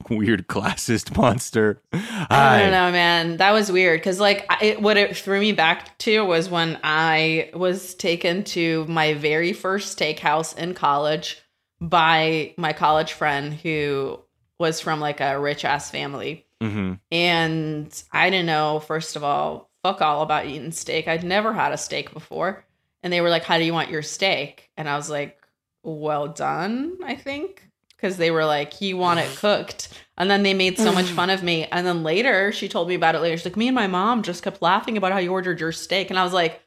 weird 0.10 0.48
classist 0.48 1.18
monster. 1.18 1.82
I 1.92 2.26
Hi. 2.30 2.60
don't 2.62 2.72
know, 2.72 2.90
man. 2.90 3.36
That 3.36 3.52
was 3.52 3.70
weird 3.70 4.00
because, 4.00 4.18
like, 4.18 4.50
it, 4.62 4.82
what 4.82 4.96
it 4.96 5.18
threw 5.18 5.42
me 5.42 5.52
back 5.52 5.98
to 5.98 6.22
was 6.22 6.50
when 6.50 6.80
I 6.86 7.50
was 7.54 7.94
taken 7.94 8.46
to 8.46 8.86
my 8.86 9.14
very 9.14 9.52
first 9.52 10.00
steakhouse 10.00 10.58
in 10.58 10.74
college 10.74 11.42
by 11.82 12.54
my 12.56 12.72
college 12.72 13.12
friend 13.12 13.54
who 13.54 14.22
was 14.58 14.80
from 14.80 15.02
like 15.02 15.20
a 15.20 15.38
rich 15.38 15.66
ass 15.66 15.92
family. 15.92 16.46
hmm 16.62 16.94
And 17.12 18.04
I 18.14 18.30
didn't 18.30 18.46
know, 18.46 18.80
first 18.80 19.18
of 19.18 19.26
all, 19.26 19.67
fuck 19.88 20.02
all 20.02 20.22
about 20.22 20.46
eating 20.48 20.72
steak. 20.72 21.08
I'd 21.08 21.24
never 21.24 21.54
had 21.54 21.72
a 21.72 21.78
steak 21.78 22.14
before. 22.14 22.66
And 23.04 23.14
they 23.14 23.22
were 23.22 23.30
like, 23.30 23.44
How 23.44 23.58
do 23.58 23.64
you 23.64 23.74
want 23.74 23.90
your 23.90 24.02
steak? 24.02 24.70
And 24.78 24.90
I 24.90 24.96
was 24.98 25.10
like, 25.10 25.42
Well 25.84 26.28
done, 26.28 26.98
I 27.04 27.16
think. 27.16 27.64
Because 27.96 28.18
they 28.18 28.32
were 28.32 28.46
like, 28.46 28.82
You 28.82 28.98
want 28.98 29.20
it 29.20 29.30
cooked. 29.38 29.90
And 30.18 30.30
then 30.30 30.44
they 30.44 30.54
made 30.54 30.78
so 30.78 30.92
much 30.92 31.06
fun 31.06 31.30
of 31.30 31.44
me. 31.44 31.66
And 31.72 31.86
then 31.86 32.04
later, 32.04 32.52
she 32.52 32.68
told 32.68 32.88
me 32.90 32.96
about 32.96 33.16
it 33.16 33.20
later. 33.20 33.38
She's 33.38 33.46
like, 33.46 33.56
Me 33.58 33.68
and 33.68 33.76
my 33.76 33.88
mom 33.88 34.24
just 34.24 34.44
kept 34.44 34.62
laughing 34.62 34.98
about 34.98 35.12
how 35.14 35.20
you 35.20 35.32
ordered 35.32 35.60
your 35.60 35.72
steak. 35.72 36.10
And 36.10 36.20
I 36.20 36.24
was 36.24 36.34
like, 36.34 36.62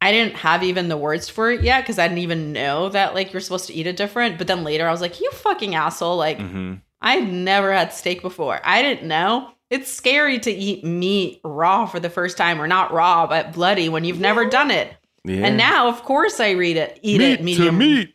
I 0.00 0.12
didn't 0.12 0.36
have 0.36 0.62
even 0.62 0.88
the 0.88 0.96
words 0.96 1.28
for 1.28 1.50
it 1.50 1.62
yet 1.62 1.82
because 1.82 1.98
I 1.98 2.06
didn't 2.06 2.22
even 2.22 2.52
know 2.52 2.88
that 2.90 3.14
like 3.14 3.32
you're 3.32 3.40
supposed 3.40 3.66
to 3.66 3.74
eat 3.74 3.86
it 3.86 3.96
different. 3.96 4.38
But 4.38 4.46
then 4.46 4.62
later 4.64 4.86
I 4.86 4.92
was 4.92 5.00
like, 5.00 5.20
you 5.20 5.30
fucking 5.32 5.74
asshole. 5.74 6.16
Like, 6.16 6.38
hmm 6.38 6.74
I've 7.00 7.28
never 7.28 7.72
had 7.72 7.92
steak 7.92 8.22
before. 8.22 8.58
I 8.64 8.82
didn't 8.82 9.06
know. 9.06 9.52
It's 9.70 9.92
scary 9.92 10.38
to 10.40 10.50
eat 10.50 10.84
meat 10.84 11.40
raw 11.44 11.86
for 11.86 12.00
the 12.00 12.08
first 12.10 12.36
time, 12.38 12.60
or 12.60 12.66
not 12.66 12.92
raw, 12.92 13.26
but 13.26 13.52
bloody 13.52 13.88
when 13.88 14.04
you've 14.04 14.20
never 14.20 14.46
done 14.48 14.70
it. 14.70 14.94
Yeah. 15.24 15.46
And 15.46 15.56
now, 15.58 15.88
of 15.88 16.02
course, 16.04 16.40
I 16.40 16.52
read 16.52 16.76
it, 16.76 16.98
eat 17.02 17.18
meat 17.18 17.32
it 17.32 17.42
medium, 17.42 17.66
to 17.66 17.72
meat. 17.72 18.14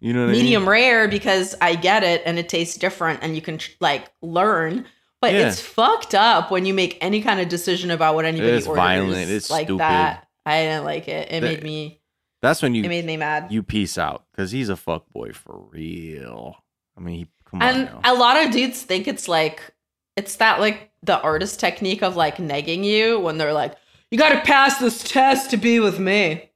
You 0.00 0.12
know 0.12 0.26
what 0.26 0.32
medium 0.32 0.62
I 0.62 0.64
mean? 0.64 0.70
rare 0.70 1.08
because 1.08 1.54
I 1.60 1.76
get 1.76 2.02
it 2.02 2.22
and 2.26 2.38
it 2.38 2.48
tastes 2.48 2.76
different, 2.76 3.20
and 3.22 3.34
you 3.34 3.40
can 3.40 3.58
like 3.80 4.10
learn. 4.20 4.84
But 5.20 5.32
Yeah. 5.32 5.48
it's 5.48 5.60
fucked 5.60 6.14
up 6.14 6.50
when 6.50 6.66
you 6.66 6.74
make 6.74 6.98
any 7.00 7.22
kind 7.22 7.38
of 7.40 7.48
decision 7.48 7.90
about 7.92 8.16
what 8.16 8.24
anybody 8.24 8.50
It's 8.52 8.66
orders 8.66 8.82
violent. 8.82 9.30
It's 9.30 9.48
like 9.50 9.68
stupid. 9.68 9.80
that. 9.80 10.26
I 10.44 10.62
didn't 10.64 10.84
like 10.84 11.06
it. 11.08 11.30
It 11.30 11.42
made 11.42 11.62
me. 11.62 12.00
That's 12.42 12.60
when 12.60 12.74
you. 12.74 12.82
It 12.82 12.88
made 12.88 13.04
me 13.06 13.16
mad. 13.16 13.46
you 13.52 13.62
peace 13.62 13.96
out 13.96 14.24
because 14.32 14.50
he's 14.50 14.68
a 14.68 14.76
fuck 14.76 15.08
boy 15.12 15.32
for 15.32 15.56
real. 15.70 16.56
I 16.98 17.00
mean, 17.00 17.14
he, 17.18 17.26
come 17.44 17.62
on 17.62 17.68
And 17.68 17.90
a 18.04 18.12
lot 18.14 18.44
of 18.44 18.50
dudes 18.52 18.82
think 18.82 19.06
it's 19.06 19.28
like 19.28 19.62
it's 20.16 20.36
that 20.36 20.60
like 20.60 20.90
the 21.02 21.20
artist 21.20 21.60
technique 21.60 22.02
of 22.02 22.16
like 22.16 22.36
negging 22.36 22.84
you 22.84 23.18
when 23.20 23.38
they're 23.38 23.52
like, 23.52 23.74
"You 24.10 24.18
got 24.18 24.30
to 24.30 24.40
pass 24.40 24.78
this 24.78 25.02
test 25.02 25.50
to 25.50 25.56
be 25.56 25.80
with 25.80 25.98
me." 25.98 26.50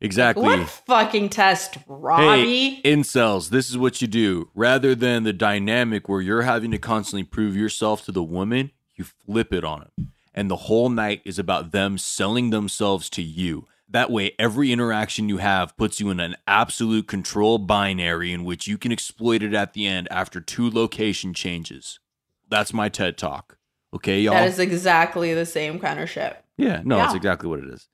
exactly. 0.00 0.44
What 0.44 0.68
fucking 0.68 1.30
test, 1.30 1.78
Robbie? 1.86 2.76
Hey, 2.76 2.82
incels, 2.82 3.50
this 3.50 3.68
is 3.70 3.78
what 3.78 4.00
you 4.00 4.08
do. 4.08 4.50
Rather 4.54 4.94
than 4.94 5.24
the 5.24 5.32
dynamic 5.32 6.08
where 6.08 6.20
you're 6.20 6.42
having 6.42 6.70
to 6.70 6.78
constantly 6.78 7.24
prove 7.24 7.56
yourself 7.56 8.04
to 8.04 8.12
the 8.12 8.22
woman, 8.22 8.70
you 8.94 9.04
flip 9.04 9.52
it 9.52 9.64
on 9.64 9.80
them. 9.80 10.12
And 10.34 10.50
the 10.50 10.56
whole 10.56 10.88
night 10.88 11.22
is 11.24 11.38
about 11.38 11.72
them 11.72 11.98
selling 11.98 12.50
themselves 12.50 13.10
to 13.10 13.22
you. 13.22 13.66
That 13.88 14.10
way, 14.10 14.32
every 14.38 14.70
interaction 14.70 15.28
you 15.28 15.38
have 15.38 15.76
puts 15.76 15.98
you 15.98 16.10
in 16.10 16.20
an 16.20 16.36
absolute 16.46 17.08
control 17.08 17.58
binary 17.58 18.32
in 18.32 18.44
which 18.44 18.66
you 18.66 18.76
can 18.76 18.92
exploit 18.92 19.42
it 19.42 19.54
at 19.54 19.72
the 19.72 19.86
end 19.86 20.08
after 20.10 20.40
two 20.40 20.70
location 20.70 21.32
changes. 21.32 21.98
That's 22.48 22.72
my 22.72 22.88
TED 22.88 23.16
talk. 23.18 23.56
Okay, 23.94 24.20
y'all? 24.20 24.34
that 24.34 24.48
is 24.48 24.58
exactly 24.58 25.32
the 25.34 25.46
same 25.46 25.78
kind 25.78 25.98
of 26.00 26.10
shit. 26.10 26.36
Yeah, 26.56 26.82
no, 26.84 26.96
that's 26.96 27.12
Yeah. 27.12 27.16
exactly 27.16 27.48
what 27.48 27.60
it 27.60 27.68
is. 27.68 27.88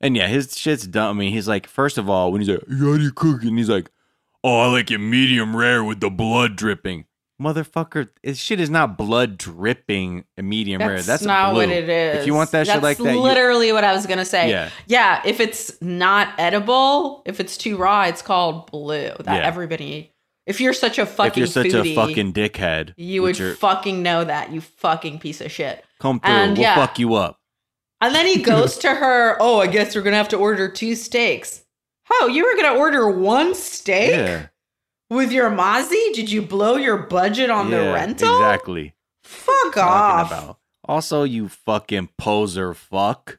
And 0.00 0.16
yeah, 0.16 0.28
his 0.28 0.56
shit's 0.56 0.86
dumb. 0.86 1.16
I 1.16 1.20
mean, 1.20 1.32
he's 1.32 1.48
like, 1.48 1.66
first 1.66 1.98
of 1.98 2.08
all, 2.08 2.30
when 2.32 2.40
he's 2.40 2.48
like, 2.48 2.60
how 2.68 2.96
do 2.96 3.02
you 3.02 3.12
cook 3.12 3.42
it? 3.42 3.48
And 3.48 3.58
he's 3.58 3.68
like, 3.68 3.90
oh, 4.44 4.60
I 4.60 4.66
like 4.72 4.90
it 4.90 4.98
medium 4.98 5.56
rare 5.56 5.82
with 5.84 6.00
the 6.00 6.08
blood 6.10 6.56
dripping. 6.56 7.04
Motherfucker, 7.40 8.08
this 8.22 8.38
shit 8.38 8.60
is 8.60 8.68
not 8.68 8.98
blood 8.98 9.38
dripping 9.38 10.24
and 10.36 10.46
medium 10.48 10.80
rare. 10.80 11.00
That's 11.02 11.22
not 11.24 11.52
blue. 11.52 11.60
what 11.62 11.70
it 11.70 11.88
is. 11.88 12.20
If 12.20 12.26
you 12.26 12.34
want 12.34 12.50
that 12.50 12.66
shit 12.66 12.74
That's 12.74 12.82
like 12.82 12.98
that, 12.98 13.14
you- 13.14 13.20
literally 13.20 13.72
what 13.72 13.82
I 13.82 13.94
was 13.94 14.06
gonna 14.06 14.26
say. 14.26 14.50
Yeah. 14.50 14.68
yeah. 14.86 15.22
If 15.24 15.40
it's 15.40 15.72
not 15.80 16.34
edible, 16.38 17.22
if 17.24 17.40
it's 17.40 17.56
too 17.56 17.76
raw, 17.78 18.04
it's 18.04 18.20
called 18.22 18.70
blue. 18.70 19.10
That 19.20 19.40
Yeah. 19.40 19.46
everybody. 19.46 20.09
If 20.46 20.60
you're 20.60 20.72
such 20.72 20.98
a 20.98 21.06
fucking 21.06 21.30
if 21.30 21.36
you're 21.36 21.46
such 21.46 21.66
foodie, 21.66 21.92
a 21.92 21.94
fucking 21.94 22.32
dickhead, 22.32 22.94
you 22.96 23.22
would 23.22 23.38
your- 23.38 23.54
fucking 23.54 24.02
know 24.02 24.24
that. 24.24 24.50
You 24.52 24.60
fucking 24.60 25.18
piece 25.20 25.40
of 25.40 25.52
shit. 25.52 25.84
come 26.00 26.18
through. 26.20 26.30
and 26.32 26.52
we'll 26.54 26.62
yeah. 26.62 26.74
fuck 26.74 26.98
you 26.98 27.14
up. 27.14 27.38
And 28.00 28.14
then 28.14 28.26
he 28.26 28.42
goes 28.42 28.78
to 28.78 28.94
her, 28.94 29.36
Oh, 29.40 29.60
I 29.60 29.66
guess 29.66 29.94
we're 29.94 30.02
to 30.12 30.16
have 30.16 30.28
to 30.30 30.36
order 30.36 30.68
two 30.70 30.94
steaks. 30.94 31.64
Oh, 32.10 32.26
you 32.26 32.44
were 32.44 32.54
to 32.74 32.80
order 32.80 33.08
one 33.08 33.54
steak 33.54 34.10
Yeah, 34.10 34.46
with 35.10 35.30
your 35.30 35.50
Mozzie? 35.50 36.12
Did 36.14 36.30
you 36.30 36.42
blow 36.42 36.76
your 36.76 36.96
budget 36.96 37.50
on 37.50 37.70
the 37.70 37.76
rental? 37.92 38.34
Exactly. 38.36 38.94
Fuck 39.22 39.76
off. 39.76 40.32
about. 40.32 40.58
Also, 40.84 41.22
you 41.22 41.48
fucking 41.48 42.08
poser 42.18 42.74
fuck. 42.74 43.38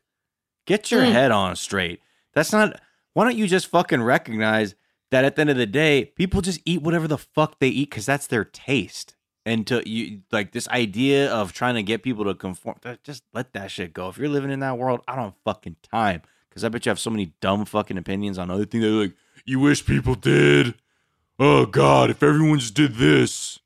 Get 0.68 0.89
your 0.91 1.02
Mm. 1.02 1.12
head 1.12 1.32
on 1.32 1.56
straight. 1.58 1.99
That's 2.34 2.54
not. 2.54 2.80
Why 3.14 3.26
don't 3.26 3.36
you 3.36 3.45
just 3.47 3.68
fucking 3.68 4.02
recognize 4.02 4.74
that 5.12 5.26
at 5.26 5.36
the 5.36 5.41
end 5.41 5.49
of 5.49 5.57
the 5.57 5.66
day, 5.66 6.05
people 6.05 6.41
just 6.41 6.62
eat 6.66 6.82
whatever 6.82 7.07
the 7.07 7.18
fuck 7.18 7.59
they 7.59 7.68
eat 7.70 7.89
because 7.89 8.05
that's 8.05 8.28
their 8.28 8.45
taste. 8.45 9.16
And 9.45 9.66
to 9.68 9.88
you, 9.89 10.22
like 10.32 10.51
this 10.51 10.68
idea 10.70 11.32
of 11.32 11.51
trying 11.51 11.76
to 11.76 11.84
get 11.84 12.03
people 12.03 12.26
to 12.26 12.34
conform, 12.36 12.78
just 13.03 13.24
let 13.34 13.53
that 13.53 13.72
shit 13.72 13.93
go. 13.93 14.07
If 14.09 14.18
you're 14.18 14.30
living 14.30 14.51
in 14.51 14.59
that 14.59 14.78
world, 14.78 15.01
I 15.07 15.16
don't 15.16 15.36
fucking 15.43 15.78
time 15.82 16.22
because 16.49 16.64
I 16.64 16.70
bet 16.70 16.86
you 16.86 16.89
have 16.91 16.99
so 16.99 17.09
many 17.09 17.34
dumb 17.41 17.66
fucking 17.66 17.97
opinions 17.97 18.38
on 18.38 18.51
other 18.51 18.66
things. 18.66 18.84
They're 18.84 18.91
like, 18.91 19.14
you 19.45 19.59
wish 19.59 19.86
people 19.86 20.14
did. 20.16 20.76
Oh 21.39 21.66
God, 21.66 22.12
if 22.12 22.22
everyone 22.22 22.59
just 22.59 22.76
did 22.76 22.95
this, 22.95 23.57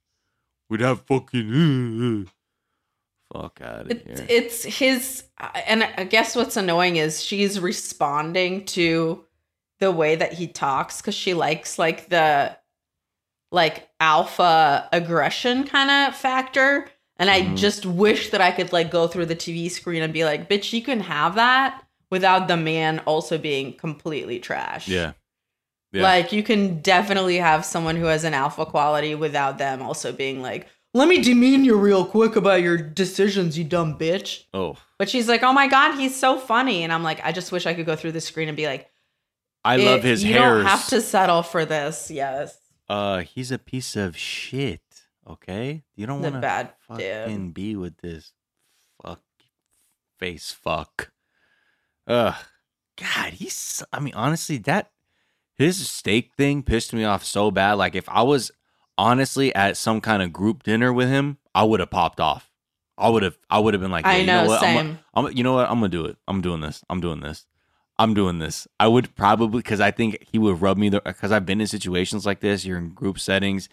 we'd 0.69 0.79
have 0.81 1.01
fucking. 1.01 2.29
Fuck 3.33 3.59
out 3.61 3.81
of 3.81 3.91
It, 3.91 4.07
here. 4.07 4.25
it's 4.29 4.63
his, 4.63 5.23
and 5.67 5.83
I 5.83 6.05
guess 6.05 6.35
what's 6.37 6.55
annoying 6.55 6.95
is 6.95 7.21
she's 7.21 7.59
responding 7.59 8.63
to 8.67 9.24
the 9.85 9.91
way 9.91 10.15
that 10.15 10.33
he 10.33 10.47
talks 10.47 10.99
because 11.01 11.13
she 11.15 11.33
likes 11.35 11.77
like 11.77 12.09
the 12.09 12.57
like 13.51 13.87
alpha 13.99 14.89
aggression 14.91 15.63
kind 15.65 15.89
of 15.91 16.15
factor. 16.15 16.87
And 17.17 17.29
I 17.29 17.41
Mhm. 17.43 17.55
just 17.57 17.85
wish 17.85 18.31
that 18.31 18.41
I 18.41 18.51
could 18.51 18.73
like 18.73 18.89
go 18.91 19.07
through 19.07 19.27
the 19.27 19.35
TV 19.35 19.69
screen 19.69 20.01
and 20.01 20.11
be 20.11 20.25
like, 20.25 20.49
bitch, 20.49 20.73
you 20.73 20.81
can 20.81 20.99
have 21.01 21.35
that 21.35 21.81
without 22.11 22.47
the 22.47 22.57
man 22.57 22.99
also 23.05 23.37
being 23.37 23.73
completely 23.73 24.39
trash. 24.39 24.87
yeah. 24.87 25.13
Yeah. 25.91 26.01
Like 26.03 26.33
you 26.33 26.43
can 26.43 26.81
definitely 26.81 27.37
have 27.37 27.63
someone 27.63 27.95
who 27.95 28.05
has 28.05 28.25
an 28.25 28.33
alpha 28.33 28.65
quality 28.65 29.15
without 29.15 29.57
them 29.57 29.81
also 29.81 30.11
being 30.11 30.41
like, 30.41 30.67
let 30.93 31.07
me 31.07 31.21
demean 31.21 31.63
you 31.63 31.77
real 31.77 32.03
quick 32.05 32.35
about 32.35 32.61
your 32.61 32.75
decisions, 32.77 33.57
you 33.57 33.63
dumb 33.63 33.97
bitch. 33.97 34.43
Oh, 34.53 34.75
But 34.99 35.09
she's 35.09 35.27
like, 35.29 35.43
oh 35.43 35.53
my 35.53 35.67
God, 35.67 35.97
he's 35.97 36.15
so 36.17 36.37
funny. 36.37 36.83
And 36.83 36.91
I'm 36.91 37.03
like, 37.03 37.19
I 37.23 37.31
just 37.31 37.51
wish 37.53 37.65
I 37.65 37.73
could 37.73 37.85
go 37.85 37.95
through 37.95 38.11
the 38.13 38.19
screen 38.21 38.47
and 38.49 38.57
be 38.57 38.65
like, 38.65 38.89
I 39.65 39.75
"It- 39.77 39.85
love 39.85 40.03
his 40.03 40.23
you 40.23 40.33
hairs. 40.33 40.63
don't 40.63 40.65
have 40.65 40.87
to 40.89 41.01
settle 41.01 41.43
for 41.43 41.65
this. 41.65 42.09
Yes. 42.11 42.57
Uh, 42.87 43.19
he's 43.21 43.51
a 43.51 43.57
piece 43.57 43.95
of 43.95 44.15
shit. 44.15 44.81
Okay, 45.27 45.83
you 45.95 46.05
don't 46.05 46.21
want 46.21 46.39
to 46.39 46.69
fucking 46.87 47.51
be 47.51 47.75
with 47.75 47.97
this 47.97 48.31
fuck 49.03 49.21
face 50.19 50.51
fuck. 50.51 51.11
Ugh, 52.07 52.35
God, 52.95 53.33
he's. 53.33 53.81
I 53.91 53.99
mean, 53.99 54.13
honestly, 54.13 54.57
that 54.59 54.91
his 55.55 55.89
steak 55.89 56.33
thing 56.37 56.61
pissed 56.61 56.93
me 56.93 57.03
off 57.03 57.25
so 57.25 57.49
bad. 57.49 57.73
Like, 57.73 57.95
if 57.95 58.07
I 58.07 58.21
was 58.21 58.51
honestly 58.99 59.53
at 59.55 59.77
some 59.77 59.99
kind 59.99 60.21
of 60.21 60.31
group 60.31 60.61
dinner 60.61 60.93
with 60.93 61.09
him, 61.09 61.39
I 61.55 61.63
would 61.63 61.79
have 61.79 61.89
popped 61.89 62.19
off. 62.19 62.51
I 62.95 63.09
would 63.09 63.23
have. 63.23 63.37
I 63.49 63.57
would 63.57 63.73
have 63.73 63.81
been 63.81 63.91
like, 63.91 64.05
I 64.05 64.17
yeah, 64.17 64.19
you 64.21 64.27
know, 64.27 64.43
know 64.43 64.47
what? 64.49 64.63
I'm, 64.63 64.75
same. 64.77 64.99
I'm, 65.15 65.31
you 65.35 65.43
know 65.43 65.53
what? 65.53 65.67
I'm 65.67 65.79
gonna 65.79 65.89
do 65.89 66.05
it. 66.05 66.17
I'm 66.27 66.41
doing 66.41 66.61
this. 66.61 66.83
I'm 66.87 67.01
doing 67.01 67.19
this. 67.21 67.47
I'm 67.97 68.13
doing 68.13 68.39
this. 68.39 68.67
I 68.79 68.87
would 68.87 69.15
probably 69.15 69.59
because 69.59 69.79
I 69.79 69.91
think 69.91 70.27
he 70.31 70.37
would 70.37 70.61
rub 70.61 70.77
me 70.77 70.89
the 70.89 71.01
because 71.01 71.31
I've 71.31 71.45
been 71.45 71.61
in 71.61 71.67
situations 71.67 72.25
like 72.25 72.41
this. 72.41 72.65
You're 72.65 72.77
in 72.77 72.89
group 72.89 73.19
settings. 73.19 73.69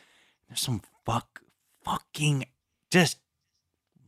There's 0.48 0.60
some 0.60 0.82
fuck 1.04 1.42
fucking 1.84 2.44
just 2.90 3.18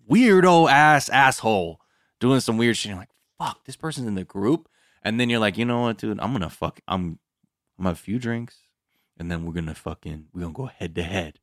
weirdo 0.08 0.70
ass 0.70 1.08
asshole 1.08 1.80
doing 2.20 2.40
some 2.40 2.56
weird 2.56 2.76
shit. 2.76 2.90
You're 2.90 2.98
like, 2.98 3.10
fuck, 3.38 3.64
this 3.64 3.76
person's 3.76 4.06
in 4.06 4.14
the 4.14 4.24
group. 4.24 4.68
And 5.02 5.18
then 5.18 5.28
you're 5.28 5.40
like, 5.40 5.58
you 5.58 5.64
know 5.64 5.80
what, 5.80 5.98
dude? 5.98 6.20
I'm 6.20 6.32
gonna 6.32 6.50
fuck 6.50 6.80
I'm 6.86 7.18
I'm 7.78 7.86
have 7.86 7.94
a 7.94 7.98
few 7.98 8.18
drinks 8.18 8.58
and 9.18 9.30
then 9.30 9.44
we're 9.44 9.52
gonna 9.52 9.74
fucking 9.74 10.26
we're 10.32 10.42
gonna 10.42 10.52
go 10.52 10.66
head 10.66 10.94
to 10.94 11.02
head. 11.02 11.40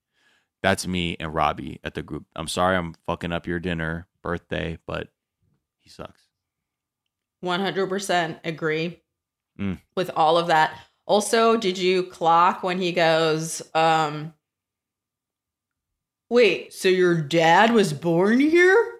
That's 0.63 0.88
me 0.88 1.17
and 1.19 1.34
Robbie 1.34 1.80
at 1.84 1.95
the 1.95 2.03
group. 2.03 2.26
I'm 2.36 2.47
sorry 2.47 2.78
I'm 2.78 2.93
fucking 3.05 3.32
up 3.32 3.47
your 3.47 3.59
dinner, 3.59 4.07
birthday, 4.22 4.78
but 4.86 5.09
he 5.80 5.89
sucks. 5.89 6.20
100% 7.44 8.39
agree 8.44 9.00
Mm. 9.60 9.80
with 9.96 10.10
all 10.16 10.38
of 10.38 10.48
that. 10.48 10.74
Also, 11.06 11.58
did 11.58 11.78
you 11.78 12.04
clock 12.04 12.64
when 12.64 12.80
he 12.80 12.92
goes, 12.94 13.62
um, 13.76 14.34
wait, 16.30 16.74
so 16.74 16.88
your 16.88 17.16
dad 17.22 17.72
was 17.74 17.94
born 17.94 18.39
here? 18.39 19.00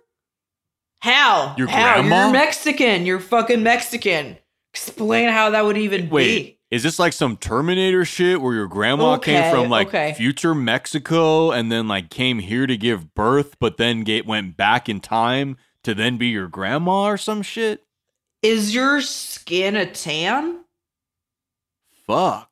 How? 1.02 1.56
Your 1.58 1.68
how? 1.68 1.94
grandma? 2.02 2.24
You're 2.26 2.34
Mexican. 2.34 3.06
You're 3.06 3.20
fucking 3.20 3.64
Mexican. 3.64 4.38
Explain 4.74 5.30
how 5.30 5.50
that 5.52 5.66
would 5.66 5.78
even 5.78 6.10
Wait, 6.10 6.26
be. 6.44 6.60
is 6.70 6.84
this 6.84 7.00
like 7.00 7.14
some 7.14 7.38
Terminator 7.38 8.06
shit 8.06 8.42
where 8.42 8.54
your 8.54 8.68
grandma 8.68 9.14
Okay, 9.16 9.42
came 9.42 9.52
from 9.52 9.70
like 9.70 9.88
okay. 9.88 10.14
future 10.14 10.54
Mexico 10.56 11.52
and 11.52 11.72
then 11.72 11.88
like 11.88 12.10
came 12.10 12.40
here 12.40 12.68
to 12.68 12.78
give 12.78 13.14
birth, 13.16 13.56
but 13.60 13.78
then 13.78 14.04
get, 14.04 14.26
went 14.26 14.56
back 14.58 14.88
in 14.88 15.00
time 15.00 15.58
to 15.84 15.94
then 15.96 16.18
be 16.18 16.28
your 16.28 16.48
grandma 16.48 17.06
or 17.06 17.18
some 17.18 17.42
shit? 17.42 17.84
Is 18.42 18.74
your 18.74 19.02
skin 19.02 19.76
a 19.76 19.86
tan? 19.86 20.64
Fuck. 22.08 22.50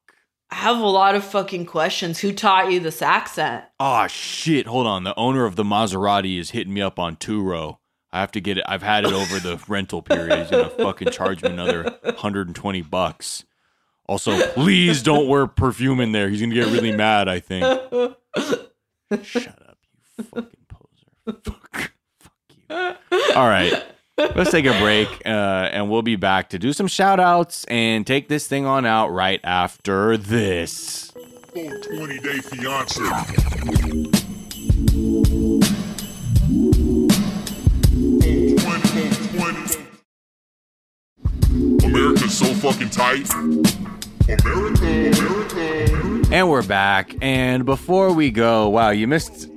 I 0.52 0.56
have 0.56 0.80
a 0.80 0.86
lot 0.88 1.16
of 1.16 1.24
fucking 1.24 1.66
questions. 1.68 2.20
Who 2.20 2.32
taught 2.34 2.72
you 2.72 2.80
this 2.80 3.02
accent? 3.02 3.66
Oh 3.80 4.08
shit! 4.08 4.66
Hold 4.66 4.88
on. 4.88 5.04
The 5.04 5.16
owner 5.18 5.46
of 5.46 5.56
the 5.56 5.64
Maserati 5.64 6.40
is 6.40 6.52
hitting 6.52 6.74
me 6.74 6.82
up 6.82 6.98
on 6.98 7.16
Turo. 7.18 7.78
I 8.12 8.20
have 8.20 8.32
to 8.32 8.42
get 8.42 8.58
it. 8.58 8.64
I've 8.68 8.82
had 8.82 9.06
it 9.06 9.14
over 9.14 9.40
the 9.40 9.64
rental 9.68 10.02
period. 10.02 10.40
He's 10.40 10.50
gonna 10.50 10.70
fucking 10.70 11.12
charge 11.12 11.44
me 11.44 11.50
another 11.50 11.98
hundred 12.18 12.48
and 12.48 12.56
twenty 12.56 12.82
bucks. 12.82 13.46
Also, 14.08 14.40
please 14.54 15.04
don't 15.04 15.28
wear 15.28 15.46
perfume 15.46 16.00
in 16.00 16.14
there. 16.14 16.30
He's 16.30 16.42
gonna 16.42 16.56
get 16.56 16.66
really 16.68 16.96
mad. 16.96 17.28
I 17.28 17.40
think. 17.40 17.64
Shut 19.24 19.48
up, 19.68 19.78
you 20.18 20.24
fucking 20.24 20.66
poser. 20.68 21.40
Fuck, 21.44 21.92
fuck 22.20 22.34
you. 22.50 23.36
All 23.36 23.48
right. 23.48 23.84
Let's 24.36 24.52
take 24.52 24.66
a 24.66 24.78
break 24.80 25.08
uh, 25.26 25.30
and 25.72 25.90
we'll 25.90 26.02
be 26.02 26.18
back 26.18 26.50
to 26.50 26.60
do 26.60 26.74
some 26.74 26.88
shout 26.88 27.22
outs 27.22 27.64
and 27.66 28.06
take 28.06 28.28
this 28.28 28.48
thing 28.48 28.66
on 28.66 28.86
out 28.86 29.10
right 29.10 29.40
after 29.46 30.18
this. 30.18 31.12
Full 31.54 31.80
20 31.80 32.20
day 32.20 32.38
fiance. 32.40 33.02
Full 38.20 38.58
20, 38.58 39.10
full 39.10 39.40
20. 39.40 39.86
America's 41.86 42.38
so 42.38 42.46
fucking 42.56 42.90
tight. 42.90 43.30
America, 44.44 45.12
America. 45.18 46.30
And 46.32 46.50
we're 46.50 46.62
back. 46.62 47.16
And 47.22 47.66
before 47.66 48.14
we 48.14 48.32
go, 48.32 48.70
wow, 48.70 48.90
you 48.90 49.08
missed. 49.08 49.49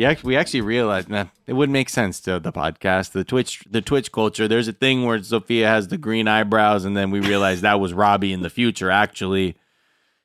Actually, 0.00 0.28
we 0.28 0.36
actually 0.36 0.60
realized 0.62 1.08
nah, 1.08 1.26
it 1.46 1.52
wouldn't 1.52 1.72
make 1.72 1.88
sense 1.88 2.20
to 2.20 2.40
the 2.40 2.52
podcast, 2.52 3.12
the 3.12 3.24
Twitch, 3.24 3.62
the 3.70 3.82
Twitch 3.82 4.10
culture. 4.10 4.48
There's 4.48 4.68
a 4.68 4.72
thing 4.72 5.04
where 5.04 5.22
Sophia 5.22 5.68
has 5.68 5.88
the 5.88 5.98
green 5.98 6.28
eyebrows, 6.28 6.84
and 6.84 6.96
then 6.96 7.10
we 7.10 7.20
realized 7.20 7.62
that 7.62 7.78
was 7.78 7.92
Robbie 7.92 8.32
in 8.32 8.40
the 8.40 8.50
future. 8.50 8.90
Actually, 8.90 9.56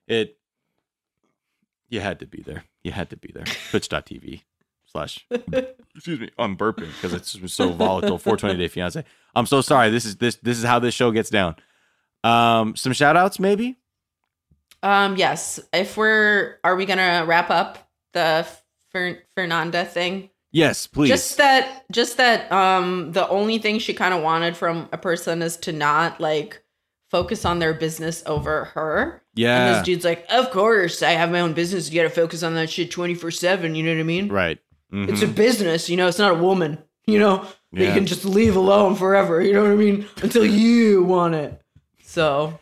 it 0.07 0.37
you 1.89 1.99
had 1.99 2.19
to 2.19 2.25
be 2.25 2.41
there. 2.41 2.63
You 2.83 2.91
had 2.91 3.09
to 3.09 3.17
be 3.17 3.31
there. 3.33 3.45
Twitch.tv 3.69 4.41
slash. 4.85 5.25
Excuse 5.95 6.19
me, 6.19 6.29
I'm 6.37 6.55
burping 6.55 6.87
because 6.95 7.13
it's 7.13 7.53
so 7.53 7.71
volatile. 7.71 8.17
420 8.17 8.57
day 8.57 8.67
fiance. 8.67 9.03
I'm 9.35 9.45
so 9.45 9.61
sorry. 9.61 9.89
This 9.89 10.05
is 10.05 10.15
this 10.15 10.37
this 10.37 10.57
is 10.57 10.63
how 10.63 10.79
this 10.79 10.93
show 10.93 11.11
gets 11.11 11.29
down. 11.29 11.55
Um, 12.23 12.75
some 12.75 12.93
shout 12.93 13.17
outs 13.17 13.39
maybe. 13.39 13.77
Um, 14.83 15.17
yes. 15.17 15.59
If 15.73 15.97
we're, 15.97 16.59
are 16.63 16.75
we 16.75 16.85
gonna 16.85 17.25
wrap 17.25 17.49
up 17.49 17.89
the 18.13 18.47
Fer- 18.91 19.19
Fernanda 19.35 19.85
thing? 19.85 20.29
Yes, 20.51 20.87
please. 20.87 21.09
Just 21.09 21.37
that, 21.37 21.83
just 21.91 22.17
that. 22.17 22.51
Um, 22.51 23.11
the 23.11 23.27
only 23.29 23.57
thing 23.59 23.79
she 23.79 23.93
kind 23.93 24.13
of 24.13 24.23
wanted 24.23 24.55
from 24.55 24.87
a 24.91 24.97
person 24.97 25.41
is 25.41 25.57
to 25.57 25.71
not 25.73 26.19
like 26.21 26.63
focus 27.11 27.45
on 27.45 27.59
their 27.59 27.73
business 27.73 28.23
over 28.25 28.65
her. 28.65 29.21
Yeah. 29.35 29.65
And 29.67 29.75
this 29.75 29.83
dude's 29.83 30.05
like, 30.05 30.25
of 30.29 30.49
course, 30.51 31.03
I 31.03 31.11
have 31.11 31.31
my 31.31 31.41
own 31.41 31.53
business. 31.53 31.89
You 31.91 32.01
got 32.01 32.07
to 32.07 32.13
focus 32.15 32.43
on 32.43 32.55
that 32.55 32.69
shit 32.69 32.91
twenty 32.91 33.13
four 33.13 33.29
seven. 33.31 33.75
You 33.75 33.83
know 33.83 33.93
what 33.93 33.99
I 33.99 34.03
mean? 34.03 34.29
Right. 34.29 34.57
Mhm. 34.91 35.09
It's 35.09 35.21
a 35.21 35.27
business. 35.27 35.89
You 35.89 35.97
know, 35.97 36.07
it's 36.07 36.17
not 36.19 36.31
a 36.31 36.39
woman. 36.41 36.81
You 37.05 37.19
know, 37.19 37.37
that 37.73 37.81
Yeah. 37.81 37.87
you 37.89 37.93
can 37.93 38.05
just 38.05 38.25
leave 38.25 38.55
alone 38.55 38.95
forever. 38.95 39.41
You 39.41 39.53
know 39.53 39.63
what 39.63 39.71
I 39.71 39.75
mean? 39.75 40.07
Until 40.21 40.45
you 40.45 41.03
want 41.03 41.35
it. 41.35 41.61
So 42.03 42.59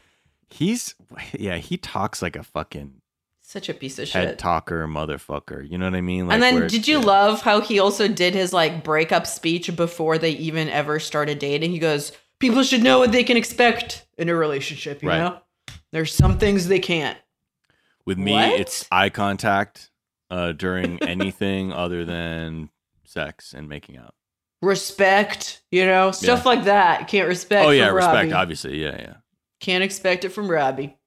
He's 0.49 0.95
yeah, 1.37 1.57
he 1.57 1.77
talks 1.77 2.21
like 2.21 2.35
a 2.35 2.43
fucking 2.43 3.01
such 3.47 3.69
a 3.69 3.73
piece 3.73 3.99
of 3.99 4.09
head 4.09 4.29
shit. 4.29 4.39
talker 4.39 4.87
motherfucker. 4.87 5.69
You 5.69 5.77
know 5.77 5.85
what 5.85 5.95
I 5.95 6.01
mean? 6.01 6.27
Like 6.27 6.35
and 6.35 6.43
then 6.43 6.67
did 6.67 6.87
you 6.87 6.99
yeah. 6.99 7.05
love 7.05 7.41
how 7.41 7.61
he 7.61 7.79
also 7.79 8.07
did 8.07 8.33
his 8.33 8.51
like 8.53 8.83
breakup 8.83 9.27
speech 9.27 9.75
before 9.75 10.17
they 10.17 10.31
even 10.31 10.67
ever 10.69 10.99
started 10.99 11.39
dating? 11.39 11.71
He 11.71 11.79
goes, 11.79 12.11
People 12.39 12.63
should 12.63 12.83
know 12.83 12.99
what 12.99 13.11
they 13.13 13.23
can 13.23 13.37
expect 13.37 14.05
in 14.17 14.27
a 14.29 14.35
relationship, 14.35 15.01
you 15.01 15.09
Right. 15.09 15.19
know? 15.19 15.39
There's 15.91 16.13
some 16.13 16.37
things 16.37 16.67
they 16.67 16.79
can't. 16.79 17.17
with 18.05 18.17
me 18.17 18.33
What? 18.33 18.59
it's 18.59 18.85
eye 18.91 19.09
contact 19.09 19.89
uh 20.29 20.51
during 20.51 21.01
anything 21.07 21.71
other 21.71 22.03
than 22.03 22.69
sex 23.05 23.53
and 23.53 23.69
making 23.69 23.97
out. 23.97 24.13
Respect, 24.61 25.61
you 25.71 25.85
know, 25.85 26.11
stuff 26.11 26.39
Yeah. 26.43 26.49
like 26.49 26.63
that. 26.65 27.07
Can't 27.07 27.27
respect 27.27 27.65
oh 27.67 27.69
yeah, 27.71 27.89
respect 27.89 28.15
Robbie. 28.15 28.33
obviously. 28.33 28.81
Yeah, 28.83 28.95
yeah. 28.99 29.13
Can't 29.59 29.83
expect 29.83 30.25
it 30.25 30.29
from 30.29 30.49
Robbie. 30.49 30.97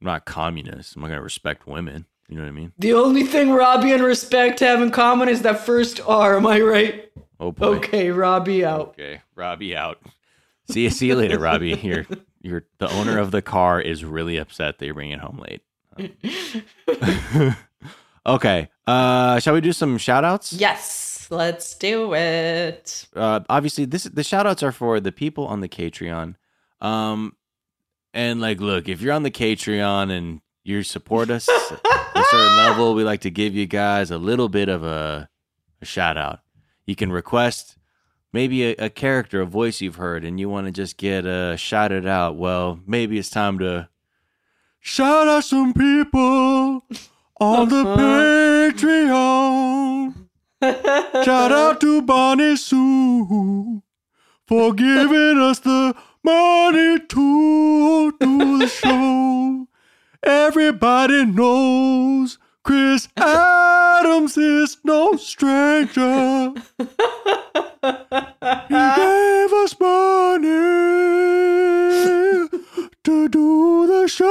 I'm 0.00 0.06
not 0.06 0.24
communist. 0.24 0.96
I'm 0.96 1.02
not 1.02 1.08
gonna 1.08 1.22
respect 1.22 1.66
women. 1.66 2.06
You 2.28 2.36
know 2.36 2.42
what 2.42 2.48
I 2.48 2.52
mean? 2.52 2.72
The 2.78 2.92
only 2.94 3.24
thing 3.24 3.50
Robbie 3.52 3.92
and 3.92 4.02
respect 4.04 4.60
have 4.60 4.80
in 4.80 4.90
common 4.92 5.28
is 5.28 5.42
that 5.42 5.60
first 5.60 6.00
R, 6.06 6.36
am 6.36 6.46
I 6.46 6.60
right? 6.60 7.10
Oh 7.40 7.50
boy. 7.52 7.66
Okay, 7.76 8.10
Robbie 8.10 8.64
out. 8.64 8.88
Okay. 8.90 9.20
Robbie 9.34 9.74
out. 9.76 9.98
See 10.70 10.82
you 10.84 10.90
see 10.90 11.08
you 11.08 11.16
later, 11.16 11.38
Robbie. 11.38 11.70
You're 11.82 12.06
you're 12.42 12.64
the 12.78 12.88
owner 12.92 13.18
of 13.18 13.32
the 13.32 13.42
car 13.42 13.80
is 13.80 14.04
really 14.04 14.36
upset 14.38 14.78
that 14.78 14.84
you're 14.86 14.94
bringing 14.94 15.14
it 15.14 15.20
home 15.20 15.42
late. 15.46 15.62
okay. 18.26 18.68
Uh 18.86 19.38
shall 19.40 19.54
we 19.54 19.60
do 19.60 19.72
some 19.72 19.98
shout 19.98 20.24
outs? 20.24 20.52
Yes, 20.52 21.26
let's 21.30 21.74
do 21.76 22.14
it. 22.14 23.06
uh, 23.14 23.40
obviously 23.48 23.84
this 23.84 24.04
the 24.04 24.22
shout 24.24 24.46
outs 24.46 24.62
are 24.62 24.72
for 24.72 25.00
the 25.00 25.12
people 25.12 25.46
on 25.46 25.60
the 25.60 25.68
Patreon. 25.68 26.36
Um 26.80 27.34
and 28.12 28.40
like 28.40 28.60
look, 28.60 28.88
if 28.88 29.00
you're 29.00 29.12
on 29.12 29.22
the 29.22 29.30
Patreon 29.30 30.10
and 30.10 30.40
you 30.62 30.82
support 30.82 31.30
us 31.30 31.48
at 31.48 31.80
a 32.14 32.24
certain 32.30 32.56
level, 32.56 32.94
we 32.94 33.04
like 33.04 33.20
to 33.22 33.30
give 33.30 33.54
you 33.54 33.66
guys 33.66 34.10
a 34.10 34.18
little 34.18 34.48
bit 34.48 34.68
of 34.68 34.84
a, 34.84 35.28
a 35.80 35.84
shout 35.84 36.16
out. 36.16 36.40
You 36.86 36.96
can 36.96 37.12
request 37.12 37.76
maybe 38.32 38.64
a, 38.64 38.74
a 38.78 38.90
character, 38.90 39.40
a 39.40 39.46
voice 39.46 39.80
you've 39.80 39.96
heard, 39.96 40.24
and 40.24 40.38
you 40.38 40.48
want 40.48 40.66
to 40.66 40.72
just 40.72 40.96
get 40.96 41.26
uh, 41.26 41.56
shouted 41.56 42.06
out. 42.06 42.36
Well, 42.36 42.80
maybe 42.86 43.18
it's 43.18 43.30
time 43.30 43.58
to 43.60 43.88
shout 44.80 45.28
out 45.28 45.44
some 45.44 45.72
people 45.72 46.84
on 47.40 47.68
the 47.68 47.84
Patreon. 48.72 50.14
Shout 51.24 51.52
out 51.52 51.80
to 51.80 52.02
Bonnie 52.02 52.56
Sue 52.56 53.82
for 54.46 54.74
giving 54.74 55.38
us 55.40 55.60
the 55.60 55.94
money 56.22 56.98
to 57.00 58.12
do 58.20 58.58
the 58.58 58.66
show. 58.66 59.66
Everybody 60.22 61.24
knows 61.24 62.38
Chris 62.62 63.08
Adams 63.16 64.36
is 64.36 64.76
no 64.84 65.16
stranger. 65.16 66.52
He 68.68 68.86
gave 68.96 69.52
us 69.52 69.74
money 69.80 70.50
to 73.04 73.28
do 73.28 73.86
the 73.86 74.06
show. 74.08 74.30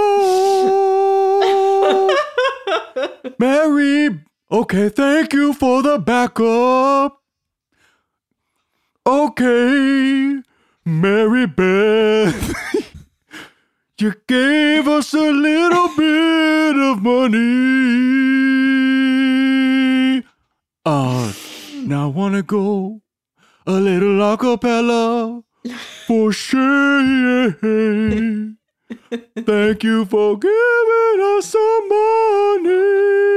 Mary, 3.39 4.19
okay, 4.51 4.89
thank 4.89 5.33
you 5.33 5.53
for 5.53 5.81
the 5.81 5.97
backup. 5.97 7.21
Okay, 9.07 10.41
Mary 10.89 11.45
Beth, 11.45 12.51
you 13.99 14.13
gave 14.25 14.87
us 14.87 15.13
a 15.13 15.31
little 15.31 15.89
bit 15.95 16.75
of 16.75 17.03
money. 17.03 17.37
Uh, 20.83 21.31
now 21.75 22.05
I 22.05 22.07
wanna 22.07 22.41
go 22.41 23.01
a 23.67 23.73
little 23.73 24.17
acapella 24.17 25.43
for 26.07 26.31
sure. 26.31 27.51
Thank 29.45 29.83
you 29.83 30.05
for 30.05 30.39
giving 30.39 31.21
us 31.37 31.45
some 31.45 31.89
money. 32.63 33.29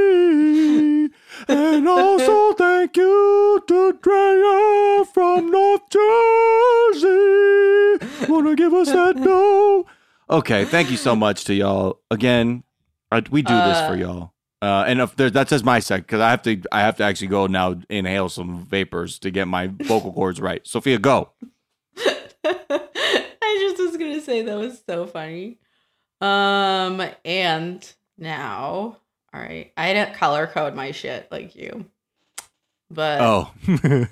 And 1.49 1.89
also 1.89 2.53
thank 2.55 2.97
you 2.97 3.63
to 3.67 3.93
Drea 4.01 5.05
from 5.13 5.51
North 5.51 5.83
Jersey. 5.91 7.07
Wanna 8.29 8.55
give 8.55 8.73
us 8.75 8.93
that 8.93 9.17
dough? 9.25 9.87
Okay, 10.31 10.65
thank 10.65 10.91
you 10.91 10.97
so 10.97 11.17
much 11.17 11.45
to 11.45 11.55
y'all. 11.55 12.01
Again, 12.11 12.63
we 13.31 13.43
do 13.43 13.55
this 13.55 13.79
for 13.87 13.93
Uh, 13.93 13.97
y'all. 13.97 14.33
Uh, 14.63 14.85
and 14.87 15.01
if 15.01 15.17
there, 15.17 15.29
that's 15.29 15.51
just 15.51 15.65
my 15.65 15.81
sec 15.81 16.03
because 16.03 16.21
I 16.21 16.31
have 16.31 16.43
to, 16.43 16.63
I 16.71 16.81
have 16.83 16.97
to 16.99 17.05
actually 17.05 17.27
go 17.27 17.49
now 17.49 17.75
inhale 17.91 18.29
some 18.29 18.65
vapors 18.65 19.19
to 19.21 19.31
get 19.31 19.49
my 19.49 19.67
vocal 19.67 20.13
cords 20.13 20.41
right. 20.41 20.65
Sophia, 20.67 20.99
go. 21.01 21.31
I 22.45 23.59
just 23.61 23.79
was 23.83 23.97
gonna 23.97 24.21
say 24.21 24.43
that 24.43 24.57
was 24.57 24.81
so 24.89 25.07
funny. 25.07 25.59
Um, 26.21 27.03
and 27.25 27.93
now, 28.17 28.99
all 29.35 29.41
right, 29.41 29.73
I 29.77 29.93
didn't 29.93 30.15
color 30.15 30.47
code 30.47 30.75
my 30.75 30.91
shit 30.93 31.29
like 31.31 31.55
you, 31.57 31.87
but 32.91 33.21
Oh, 33.21 33.51
oh 33.69 34.07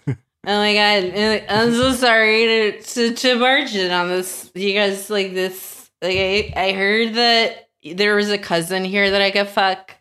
my 0.45 0.75
god, 0.75 1.05
uh, 1.15 1.41
I'm 1.49 1.73
so 1.73 1.93
sorry 1.93 2.47
to 2.47 2.83
to, 2.83 3.15
to 3.15 3.39
barge 3.39 3.75
in 3.75 3.91
on 3.91 4.09
this. 4.09 4.51
You 4.55 4.73
guys 4.75 5.11
like 5.11 5.35
this? 5.35 5.91
Like 6.03 6.17
I, 6.17 6.53
I 6.57 6.73
heard 6.73 7.15
that 7.15 7.69
there 7.83 8.17
was 8.17 8.31
a 8.31 8.39
cousin 8.39 8.85
here 8.85 9.11
that 9.11 9.23
I 9.23 9.31
could 9.31 9.49
fuck. 9.49 9.97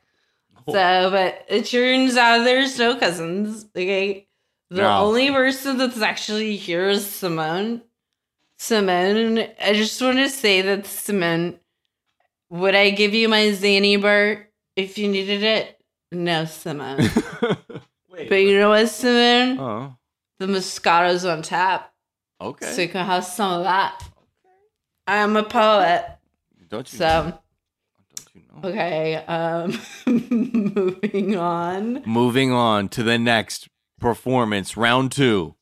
So, 0.67 1.09
but 1.11 1.45
it 1.49 1.65
turns 1.65 2.15
out 2.15 2.43
there's 2.43 2.77
no 2.77 2.95
cousins. 2.97 3.65
Okay. 3.75 4.27
The 4.69 4.81
No. 4.83 4.99
only 5.05 5.31
person 5.31 5.77
that's 5.77 5.99
actually 5.99 6.57
here 6.57 6.89
is 6.89 7.05
Simone. 7.09 7.81
Simone, 8.59 9.39
I 9.59 9.73
just 9.73 9.99
want 10.01 10.17
to 10.17 10.29
say 10.29 10.61
that 10.61 10.85
Simone, 10.85 11.59
would 12.51 12.75
I 12.75 12.91
give 12.91 13.13
you 13.15 13.27
my 13.29 13.45
Xanny 13.47 13.99
bar 13.99 14.48
if 14.83 14.97
you 14.97 15.07
needed 15.07 15.43
it? 15.43 15.79
No, 16.11 16.45
Simone. 16.45 16.97
but 18.09 18.35
you 18.35 18.57
know 18.59 18.69
what, 18.69 18.87
Simone? 18.89 19.59
oh, 19.59 19.95
The 20.39 20.47
Moscato's 20.47 21.25
on 21.25 21.41
tap. 21.41 21.93
okay. 22.41 22.65
So 22.71 22.81
you 22.81 22.89
can 22.89 23.05
have 23.05 23.25
some 23.25 23.59
of 23.59 23.63
that. 23.63 24.01
Okay. 24.01 24.55
I 25.07 25.17
am 25.17 25.35
a 25.35 25.43
poet. 25.43 26.05
Don't 26.69 26.91
you? 26.91 26.97
So, 26.99 27.39
don't 28.15 28.35
you 28.35 28.41
know? 28.61 28.69
okay. 28.69 29.15
Um, 29.15 29.79
moving 30.75 31.35
on. 31.37 32.01
Moving 32.05 32.51
on 32.51 32.89
to 32.89 33.03
the 33.03 33.17
next 33.17 33.67
performance, 33.99 34.77
round 34.77 35.11
two. 35.11 35.55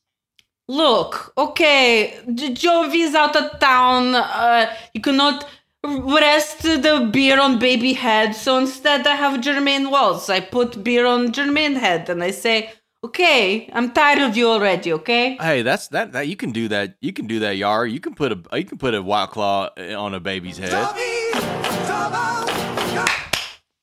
Look, 0.70 1.32
okay, 1.38 2.18
Jovi's 2.28 3.14
out 3.14 3.34
of 3.34 3.58
town. 3.58 4.14
Uh, 4.14 4.70
you 4.92 5.00
cannot 5.00 5.46
rest 5.84 6.62
the 6.62 7.08
beer 7.12 7.40
on 7.40 7.58
baby 7.58 7.92
head. 7.92 8.34
So 8.34 8.58
instead, 8.58 9.06
I 9.06 9.14
have 9.14 9.40
Jermaine 9.40 9.90
Waltz. 9.90 10.28
I 10.28 10.40
put 10.40 10.82
beer 10.82 11.06
on 11.06 11.32
Jermaine 11.32 11.76
head 11.76 12.08
and 12.08 12.22
I 12.22 12.30
say, 12.30 12.72
okay, 13.04 13.70
I'm 13.72 13.92
tired 13.92 14.22
of 14.22 14.36
you 14.36 14.48
already, 14.48 14.92
okay? 14.92 15.36
Hey, 15.36 15.62
that's 15.62 15.88
that. 15.88 16.12
That 16.12 16.28
you 16.28 16.36
can 16.36 16.50
do 16.52 16.68
that. 16.68 16.96
You 17.00 17.12
can 17.12 17.26
do 17.26 17.40
that, 17.40 17.56
Yar. 17.56 17.86
You 17.86 18.00
can 18.00 18.14
put 18.14 18.32
a 18.32 18.58
you 18.58 18.64
can 18.64 18.78
put 18.78 18.94
a 18.94 19.02
white 19.02 19.30
claw 19.30 19.70
eh, 19.76 19.94
on 19.94 20.14
a 20.14 20.20
baby's 20.20 20.58
head. 20.58 20.72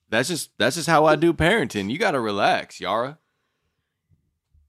That's 0.09 0.30
just 0.30 0.51
that's 0.57 0.76
just 0.76 0.88
how 0.88 1.05
I 1.05 1.15
do 1.15 1.34
parenting. 1.34 1.89
You 1.91 1.97
gotta 1.97 2.19
relax, 2.19 2.80
Yara. 2.80 3.17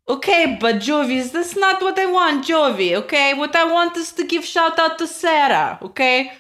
Okay, 0.09 0.57
but 0.61 0.77
Jovi, 0.77 1.31
that's 1.33 1.57
not 1.57 1.83
what 1.83 1.99
I 1.99 2.07
want, 2.07 2.47
Jovi, 2.47 2.95
okay? 2.95 3.35
What 3.35 3.57
I 3.57 3.65
want 3.65 3.97
is 3.97 4.13
to 4.13 4.25
give 4.25 4.45
shout 4.45 4.79
out 4.79 4.99
to 4.99 5.07
Sarah, 5.09 5.81
okay? 5.83 6.31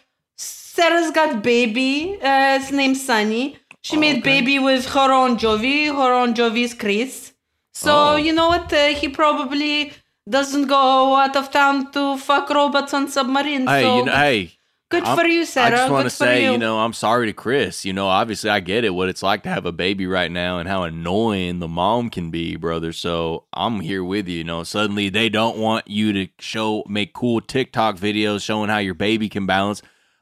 Sarah's 0.77 1.11
got 1.11 1.43
baby, 1.43 2.19
uh, 2.23 2.59
it's 2.61 2.71
named 2.71 2.99
Sunny. 2.99 3.57
She 3.81 3.97
made 3.97 4.19
okay. 4.19 4.41
baby 4.41 4.59
with 4.59 4.85
her 4.97 5.11
own 5.11 5.39
Jovi, 5.39 5.87
her 5.87 6.13
own 6.13 6.35
Jovi's 6.35 6.75
Chris. 6.75 7.33
So, 7.73 7.93
Oh. 7.95 8.17
you 8.17 8.33
know 8.35 8.49
what? 8.49 8.71
Uh, 8.71 8.89
he 8.89 9.09
probably 9.09 9.93
doesn't 10.29 10.67
go 10.67 11.17
out 11.17 11.35
of 11.35 11.51
town 11.51 11.91
to 11.93 12.19
fuck 12.19 12.51
robots 12.51 12.93
on 12.93 13.09
submarines. 13.09 13.71
Hey, 13.71 13.83
so 13.85 13.97
you 13.99 14.05
know, 14.05 14.13
hey. 14.13 14.53
good 14.91 15.05
I'm- 15.05 15.17
for 15.17 15.25
you, 15.25 15.47
Sarah. 15.47 15.67
I 15.69 15.71
just 15.79 15.91
want 15.93 16.05
to 16.05 16.11
say, 16.11 16.45
you. 16.45 16.53
you 16.53 16.59
know, 16.59 16.79
I'm 16.81 16.93
sorry 16.93 17.27
to 17.29 17.33
Chris. 17.33 17.87
You 17.87 17.95
know, 17.95 18.09
obviously, 18.09 18.51
I 18.51 18.61
get 18.61 18.85
it 18.85 18.91
what 18.91 19.09
it's 19.09 19.23
like 19.23 19.45
to 19.45 19.49
have 19.49 19.65
a 19.65 19.73
baby 19.73 20.07
right 20.07 20.31
now 20.31 20.59
and 20.59 20.69
how 20.69 20.83
annoying 20.83 21.61
the 21.61 21.69
mom 21.69 22.11
can 22.11 22.31
be, 22.31 22.57
brother. 22.57 22.93
So 22.93 23.45
I'm 23.55 23.81
here 23.81 24.05
with 24.05 24.29
you. 24.29 24.39
You 24.39 24.45
know, 24.45 24.63
suddenly 24.63 25.09
they 25.09 25.31
don't 25.31 25.57
want 25.57 25.89
you 25.89 26.13
to 26.13 26.29
show, 26.39 26.85
make 26.87 27.15
cool 27.15 27.41
TikTok 27.41 27.97
videos 27.97 28.43
showing 28.43 28.69
how 28.69 28.79
your 28.79 28.95
baby 28.95 29.31
can 29.31 29.47
balance 29.47 29.81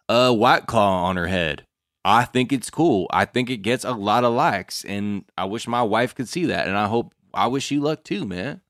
a 0.08 0.32
white 0.32 0.66
claw 0.66 1.04
on 1.04 1.16
her 1.16 1.26
head. 1.26 1.66
I 2.04 2.24
think 2.24 2.52
it's 2.52 2.68
cool. 2.68 3.06
I 3.10 3.24
think 3.24 3.48
it 3.48 3.58
gets 3.58 3.84
a 3.84 3.92
lot 3.92 4.24
of 4.24 4.34
likes, 4.34 4.84
and 4.84 5.24
I 5.38 5.46
wish 5.46 5.66
my 5.66 5.82
wife 5.82 6.14
could 6.14 6.28
see 6.28 6.44
that. 6.46 6.66
And 6.68 6.76
I 6.76 6.86
hope, 6.86 7.14
I 7.32 7.46
wish 7.46 7.70
you 7.70 7.80
luck 7.80 8.04
too, 8.04 8.26
man. 8.26 8.60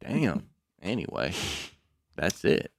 Damn. 0.00 0.46
Anyway, 0.80 1.32
that's 2.14 2.44
it 2.44 2.70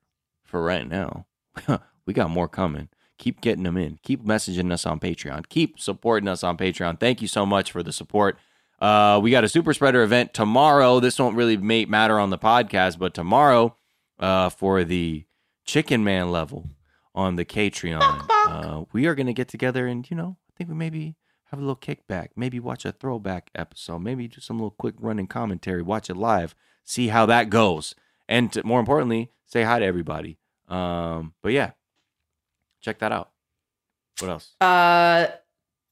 for 0.43 0.63
right 0.63 0.87
now. 0.87 1.25
we 2.05 2.13
got 2.13 2.29
more 2.29 2.47
coming. 2.47 2.87
Keep 3.17 3.41
getting 3.41 3.63
them 3.63 3.77
in. 3.77 3.99
Keep 4.03 4.23
messaging 4.25 4.71
us 4.71 4.85
on 4.85 4.99
Patreon. 4.99 5.47
Keep 5.49 5.79
supporting 5.79 6.29
us 6.29 6.43
on 6.43 6.57
Patreon. 6.57 6.99
Thank 6.99 7.21
you 7.21 7.27
so 7.27 7.45
much 7.45 7.71
for 7.71 7.83
the 7.83 7.93
support. 7.93 8.37
Uh, 8.79 9.19
we 9.21 9.31
got 9.31 9.43
a 9.43 9.49
super 9.49 9.73
spreader 9.73 10.03
event 10.03 10.33
tomorrow. 10.33 10.99
This 10.99 11.17
won't 11.17 11.35
really 11.35 11.57
ma- 11.57 11.89
matter 11.89 12.19
on 12.19 12.29
the 12.29 12.37
podcast, 12.37 12.99
but 12.99 13.13
tomorrow 13.13 13.75
uh, 14.19 14.49
for 14.49 14.83
the 14.83 15.24
Chicken 15.65 16.03
Man 16.03 16.31
level 16.31 16.69
on 17.13 17.35
the 17.35 17.45
Patreon, 17.45 18.25
uh, 18.47 18.85
we 18.93 19.05
are 19.07 19.15
going 19.15 19.27
to 19.27 19.33
get 19.33 19.47
together 19.47 19.87
and, 19.87 20.09
you 20.09 20.15
know, 20.15 20.37
I 20.49 20.51
think 20.57 20.69
we 20.69 20.75
maybe 20.75 21.15
have 21.45 21.59
a 21.59 21.61
little 21.63 21.75
kickback, 21.75 22.29
maybe 22.35 22.59
watch 22.59 22.85
a 22.85 22.91
throwback 22.91 23.49
episode, 23.55 23.99
maybe 23.99 24.27
do 24.27 24.41
some 24.41 24.57
little 24.57 24.71
quick 24.71 24.95
running 24.99 25.27
commentary, 25.27 25.81
watch 25.81 26.09
it 26.09 26.17
live, 26.17 26.55
see 26.83 27.07
how 27.09 27.25
that 27.27 27.49
goes. 27.49 27.95
And 28.27 28.51
t- 28.51 28.61
more 28.63 28.79
importantly, 28.79 29.31
say 29.45 29.63
hi 29.63 29.79
to 29.79 29.85
everybody. 29.85 30.37
Um, 30.67 31.33
but 31.41 31.51
yeah, 31.51 31.71
check 32.81 32.99
that 32.99 33.11
out. 33.11 33.31
What 34.19 34.29
else? 34.31 34.55
uh, 34.61 35.27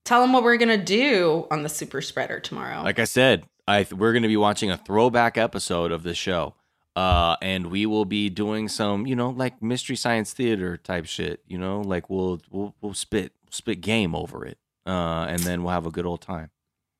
tell 0.05 0.21
them 0.21 0.33
what 0.33 0.43
we're 0.43 0.57
going 0.57 0.77
to 0.79 0.83
do 0.83 1.47
on 1.51 1.63
the 1.63 1.69
super 1.69 2.01
spreader 2.01 2.39
tomorrow. 2.39 2.81
Like 2.83 2.99
I 2.99 3.03
said, 3.05 3.45
I 3.67 3.83
th- 3.83 3.93
we're 3.93 4.13
going 4.13 4.23
to 4.23 4.27
be 4.29 4.37
watching 4.37 4.71
a 4.71 4.77
throwback 4.77 5.37
episode 5.37 5.91
of 5.91 6.03
the 6.03 6.13
show. 6.13 6.55
Uh, 6.95 7.35
and 7.41 7.67
we 7.71 7.85
will 7.87 8.05
be 8.05 8.29
doing 8.29 8.67
some, 8.69 9.07
you 9.07 9.15
know, 9.15 9.29
like 9.31 9.61
mystery 9.63 9.95
science 9.95 10.31
theater 10.33 10.77
type 10.77 11.05
shit. 11.05 11.41
You 11.47 11.57
know, 11.57 11.81
like 11.81 12.09
we'll 12.09 12.39
we'll 12.51 12.75
we'll 12.81 12.93
spit 12.93 13.33
spit 13.49 13.81
game 13.81 14.13
over 14.15 14.45
it, 14.45 14.57
uh, 14.85 15.25
and 15.27 15.39
then 15.39 15.63
we'll 15.63 15.73
have 15.73 15.85
a 15.87 15.91
good 15.91 16.05
old 16.05 16.21
time. 16.21 16.51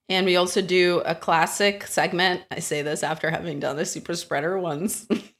And 0.09 0.25
we 0.25 0.35
also 0.35 0.61
do 0.61 1.01
a 1.05 1.15
classic 1.15 1.87
segment. 1.87 2.41
I 2.51 2.59
say 2.59 2.81
this 2.81 3.03
after 3.03 3.29
having 3.29 3.59
done 3.59 3.77
the 3.77 3.85
super 3.85 4.15
spreader 4.15 4.57
once. 4.59 5.07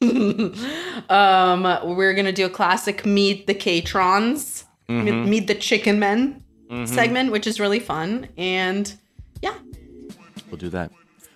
um, 1.08 1.62
we're 1.96 2.14
gonna 2.14 2.32
do 2.32 2.46
a 2.46 2.50
classic 2.50 3.04
meet 3.04 3.46
the 3.46 3.54
K-trons, 3.54 4.64
meet, 4.88 5.12
Mhm. 5.12 5.28
meet 5.28 5.46
the 5.46 5.54
chicken 5.54 5.98
men 5.98 6.42
Mhm. 6.70 6.88
segment, 6.88 7.30
which 7.32 7.46
is 7.46 7.60
really 7.60 7.80
fun. 7.80 8.28
And 8.36 8.92
yeah, 9.42 9.54
We'll 10.50 10.58
do 10.58 10.68
that. 10.70 10.92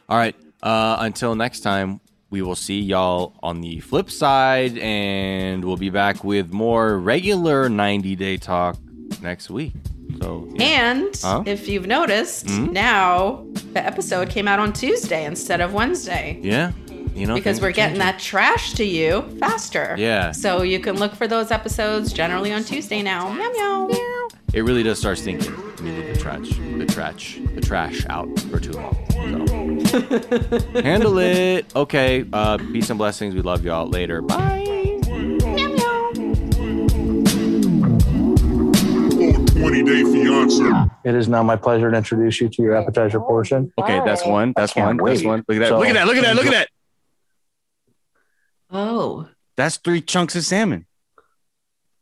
All 0.09 0.17
right. 0.17 0.37
Uh, 0.63 0.97
until 1.01 1.35
next 1.35 1.61
time, 1.61 2.01
we 2.31 2.43
will 2.43 2.55
see 2.57 2.81
y'all 2.81 3.35
on 3.43 3.61
the 3.61 3.81
flip 3.81 4.11
side, 4.11 4.77
and 4.79 5.65
we'll 5.65 5.77
be 5.79 5.91
back 5.91 6.23
with 6.25 6.53
more 6.53 6.99
regular 6.99 7.69
90 7.69 8.17
day 8.17 8.37
talk 8.37 8.77
next 9.23 9.51
week. 9.51 9.73
So, 10.21 10.49
yeah. 10.55 10.91
and 10.93 11.17
Huh? 11.23 11.43
if 11.47 11.69
you've 11.69 11.87
noticed, 11.87 12.47
Mhm. 12.47 12.73
now 12.73 13.45
the 13.73 13.85
episode 13.85 14.31
came 14.31 14.49
out 14.49 14.59
on 14.59 14.73
Tuesday 14.73 15.25
instead 15.25 15.61
of 15.61 15.73
Wednesday. 15.75 16.39
yeah, 16.43 16.73
you 17.15 17.27
know, 17.27 17.35
Because 17.35 17.61
we're 17.61 17.69
are 17.69 17.73
getting 17.73 17.97
changing. 18.01 18.13
that 18.13 18.19
trash 18.19 18.73
to 18.75 18.85
you 18.85 19.23
faster. 19.39 19.95
Yeah. 19.99 20.33
So 20.33 20.63
you 20.63 20.81
can 20.81 20.97
look 20.97 21.15
for 21.15 21.27
those 21.29 21.51
episodes 21.51 22.13
generally 22.13 22.53
on 22.53 22.65
Tuesday 22.65 23.03
now. 23.03 23.29
Meow 23.33 23.51
meow 23.53 23.87
meow. 23.87 24.29
It 24.55 24.63
really 24.63 24.83
does 24.83 24.99
start 24.99 25.19
stinking 25.19 25.53
when 25.53 25.87
you 25.87 25.93
leave 26.03 26.15
the 26.15 26.21
trash, 26.21 26.49
the 26.57 26.87
trash, 26.87 27.39
the 27.55 27.61
trash 27.61 28.07
out 28.09 28.27
for 28.51 28.59
too 28.59 28.73
long. 28.73 28.95
So. 29.87 30.81
Handle 30.83 31.19
it. 31.19 31.67
Okay. 31.77 32.25
Uh, 32.33 32.57
peace 32.57 32.89
and 32.89 32.99
blessings. 32.99 33.35
We 33.35 33.43
love 33.43 33.63
y'all. 33.65 33.87
Later. 33.87 34.23
Bye. 34.23 34.65
Meow 35.07 35.69
meow. 35.69 36.13
20 39.53 39.83
Day 39.83 40.03
Fiance. 40.03 40.89
It 41.05 41.15
is 41.15 41.29
now 41.29 41.43
my 41.43 41.57
pleasure 41.57 41.91
to 41.91 41.97
introduce 41.97 42.41
you 42.41 42.49
to 42.49 42.63
your 42.63 42.75
appetizer 42.77 43.21
portion. 43.21 43.71
Okay, 43.79 44.01
that's 44.05 44.25
one. 44.25 44.55
That's 44.57 44.73
can't 44.73 45.01
one. 45.01 45.11
That's 45.13 45.25
one. 45.25 45.45
Look 45.47 45.57
at 45.57 45.61
that. 45.61 45.69
So- 45.69 45.79
look 45.79 45.89
at 45.89 45.95
that. 45.95 46.07
Look 46.07 46.17
at 46.17 46.23
that. 46.25 46.37
Look 46.37 46.47
at 46.47 46.53
that. 46.53 46.69
Oh, 48.71 49.29
That's 49.57 49.77
three 49.77 50.01
chunks 50.01 50.37
of 50.37 50.45
salmon. 50.45 50.87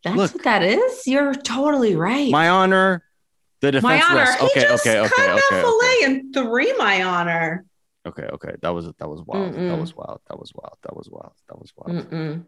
That's 0.07 0.17
Look. 0.17 0.35
what 0.35 0.45
that 0.45 0.63
is. 0.63 1.07
You're 1.07 1.35
totally 1.35 1.97
right. 1.97 2.31
My 2.31 2.49
honor. 2.49 3.03
The 3.61 3.73
defense 3.73 3.83
My 3.83 4.03
honor. 4.03 4.33
He 4.39 4.47
Okay, 4.47 4.61
just 4.63 4.87
okay, 4.87 5.01
okay, 5.01 5.09
cut 5.09 5.31
okay, 5.31 5.41
the 5.51 5.57
okay, 5.57 5.61
fillet 5.63 5.99
in 6.05 6.33
three. 6.33 6.77
My 6.77 7.03
honor. 7.03 7.65
okay, 8.07 8.25
okay. 8.35 8.53
That 8.63 8.71
was 8.75 8.87
that 8.87 9.09
was 9.09 9.23
wild. 9.27 9.55
That 9.55 9.59
Mm-mm. 9.61 9.81
was 9.81 9.95
wild. 9.97 10.21
That 10.29 10.39
was 10.39 10.53
wild. 10.55 10.77
That 10.83 10.95
was 10.97 11.09
wild. 11.11 11.33
That 11.49 11.59
was 11.59 11.73
wild. 11.77 12.11
Mm-mm. 12.11 12.45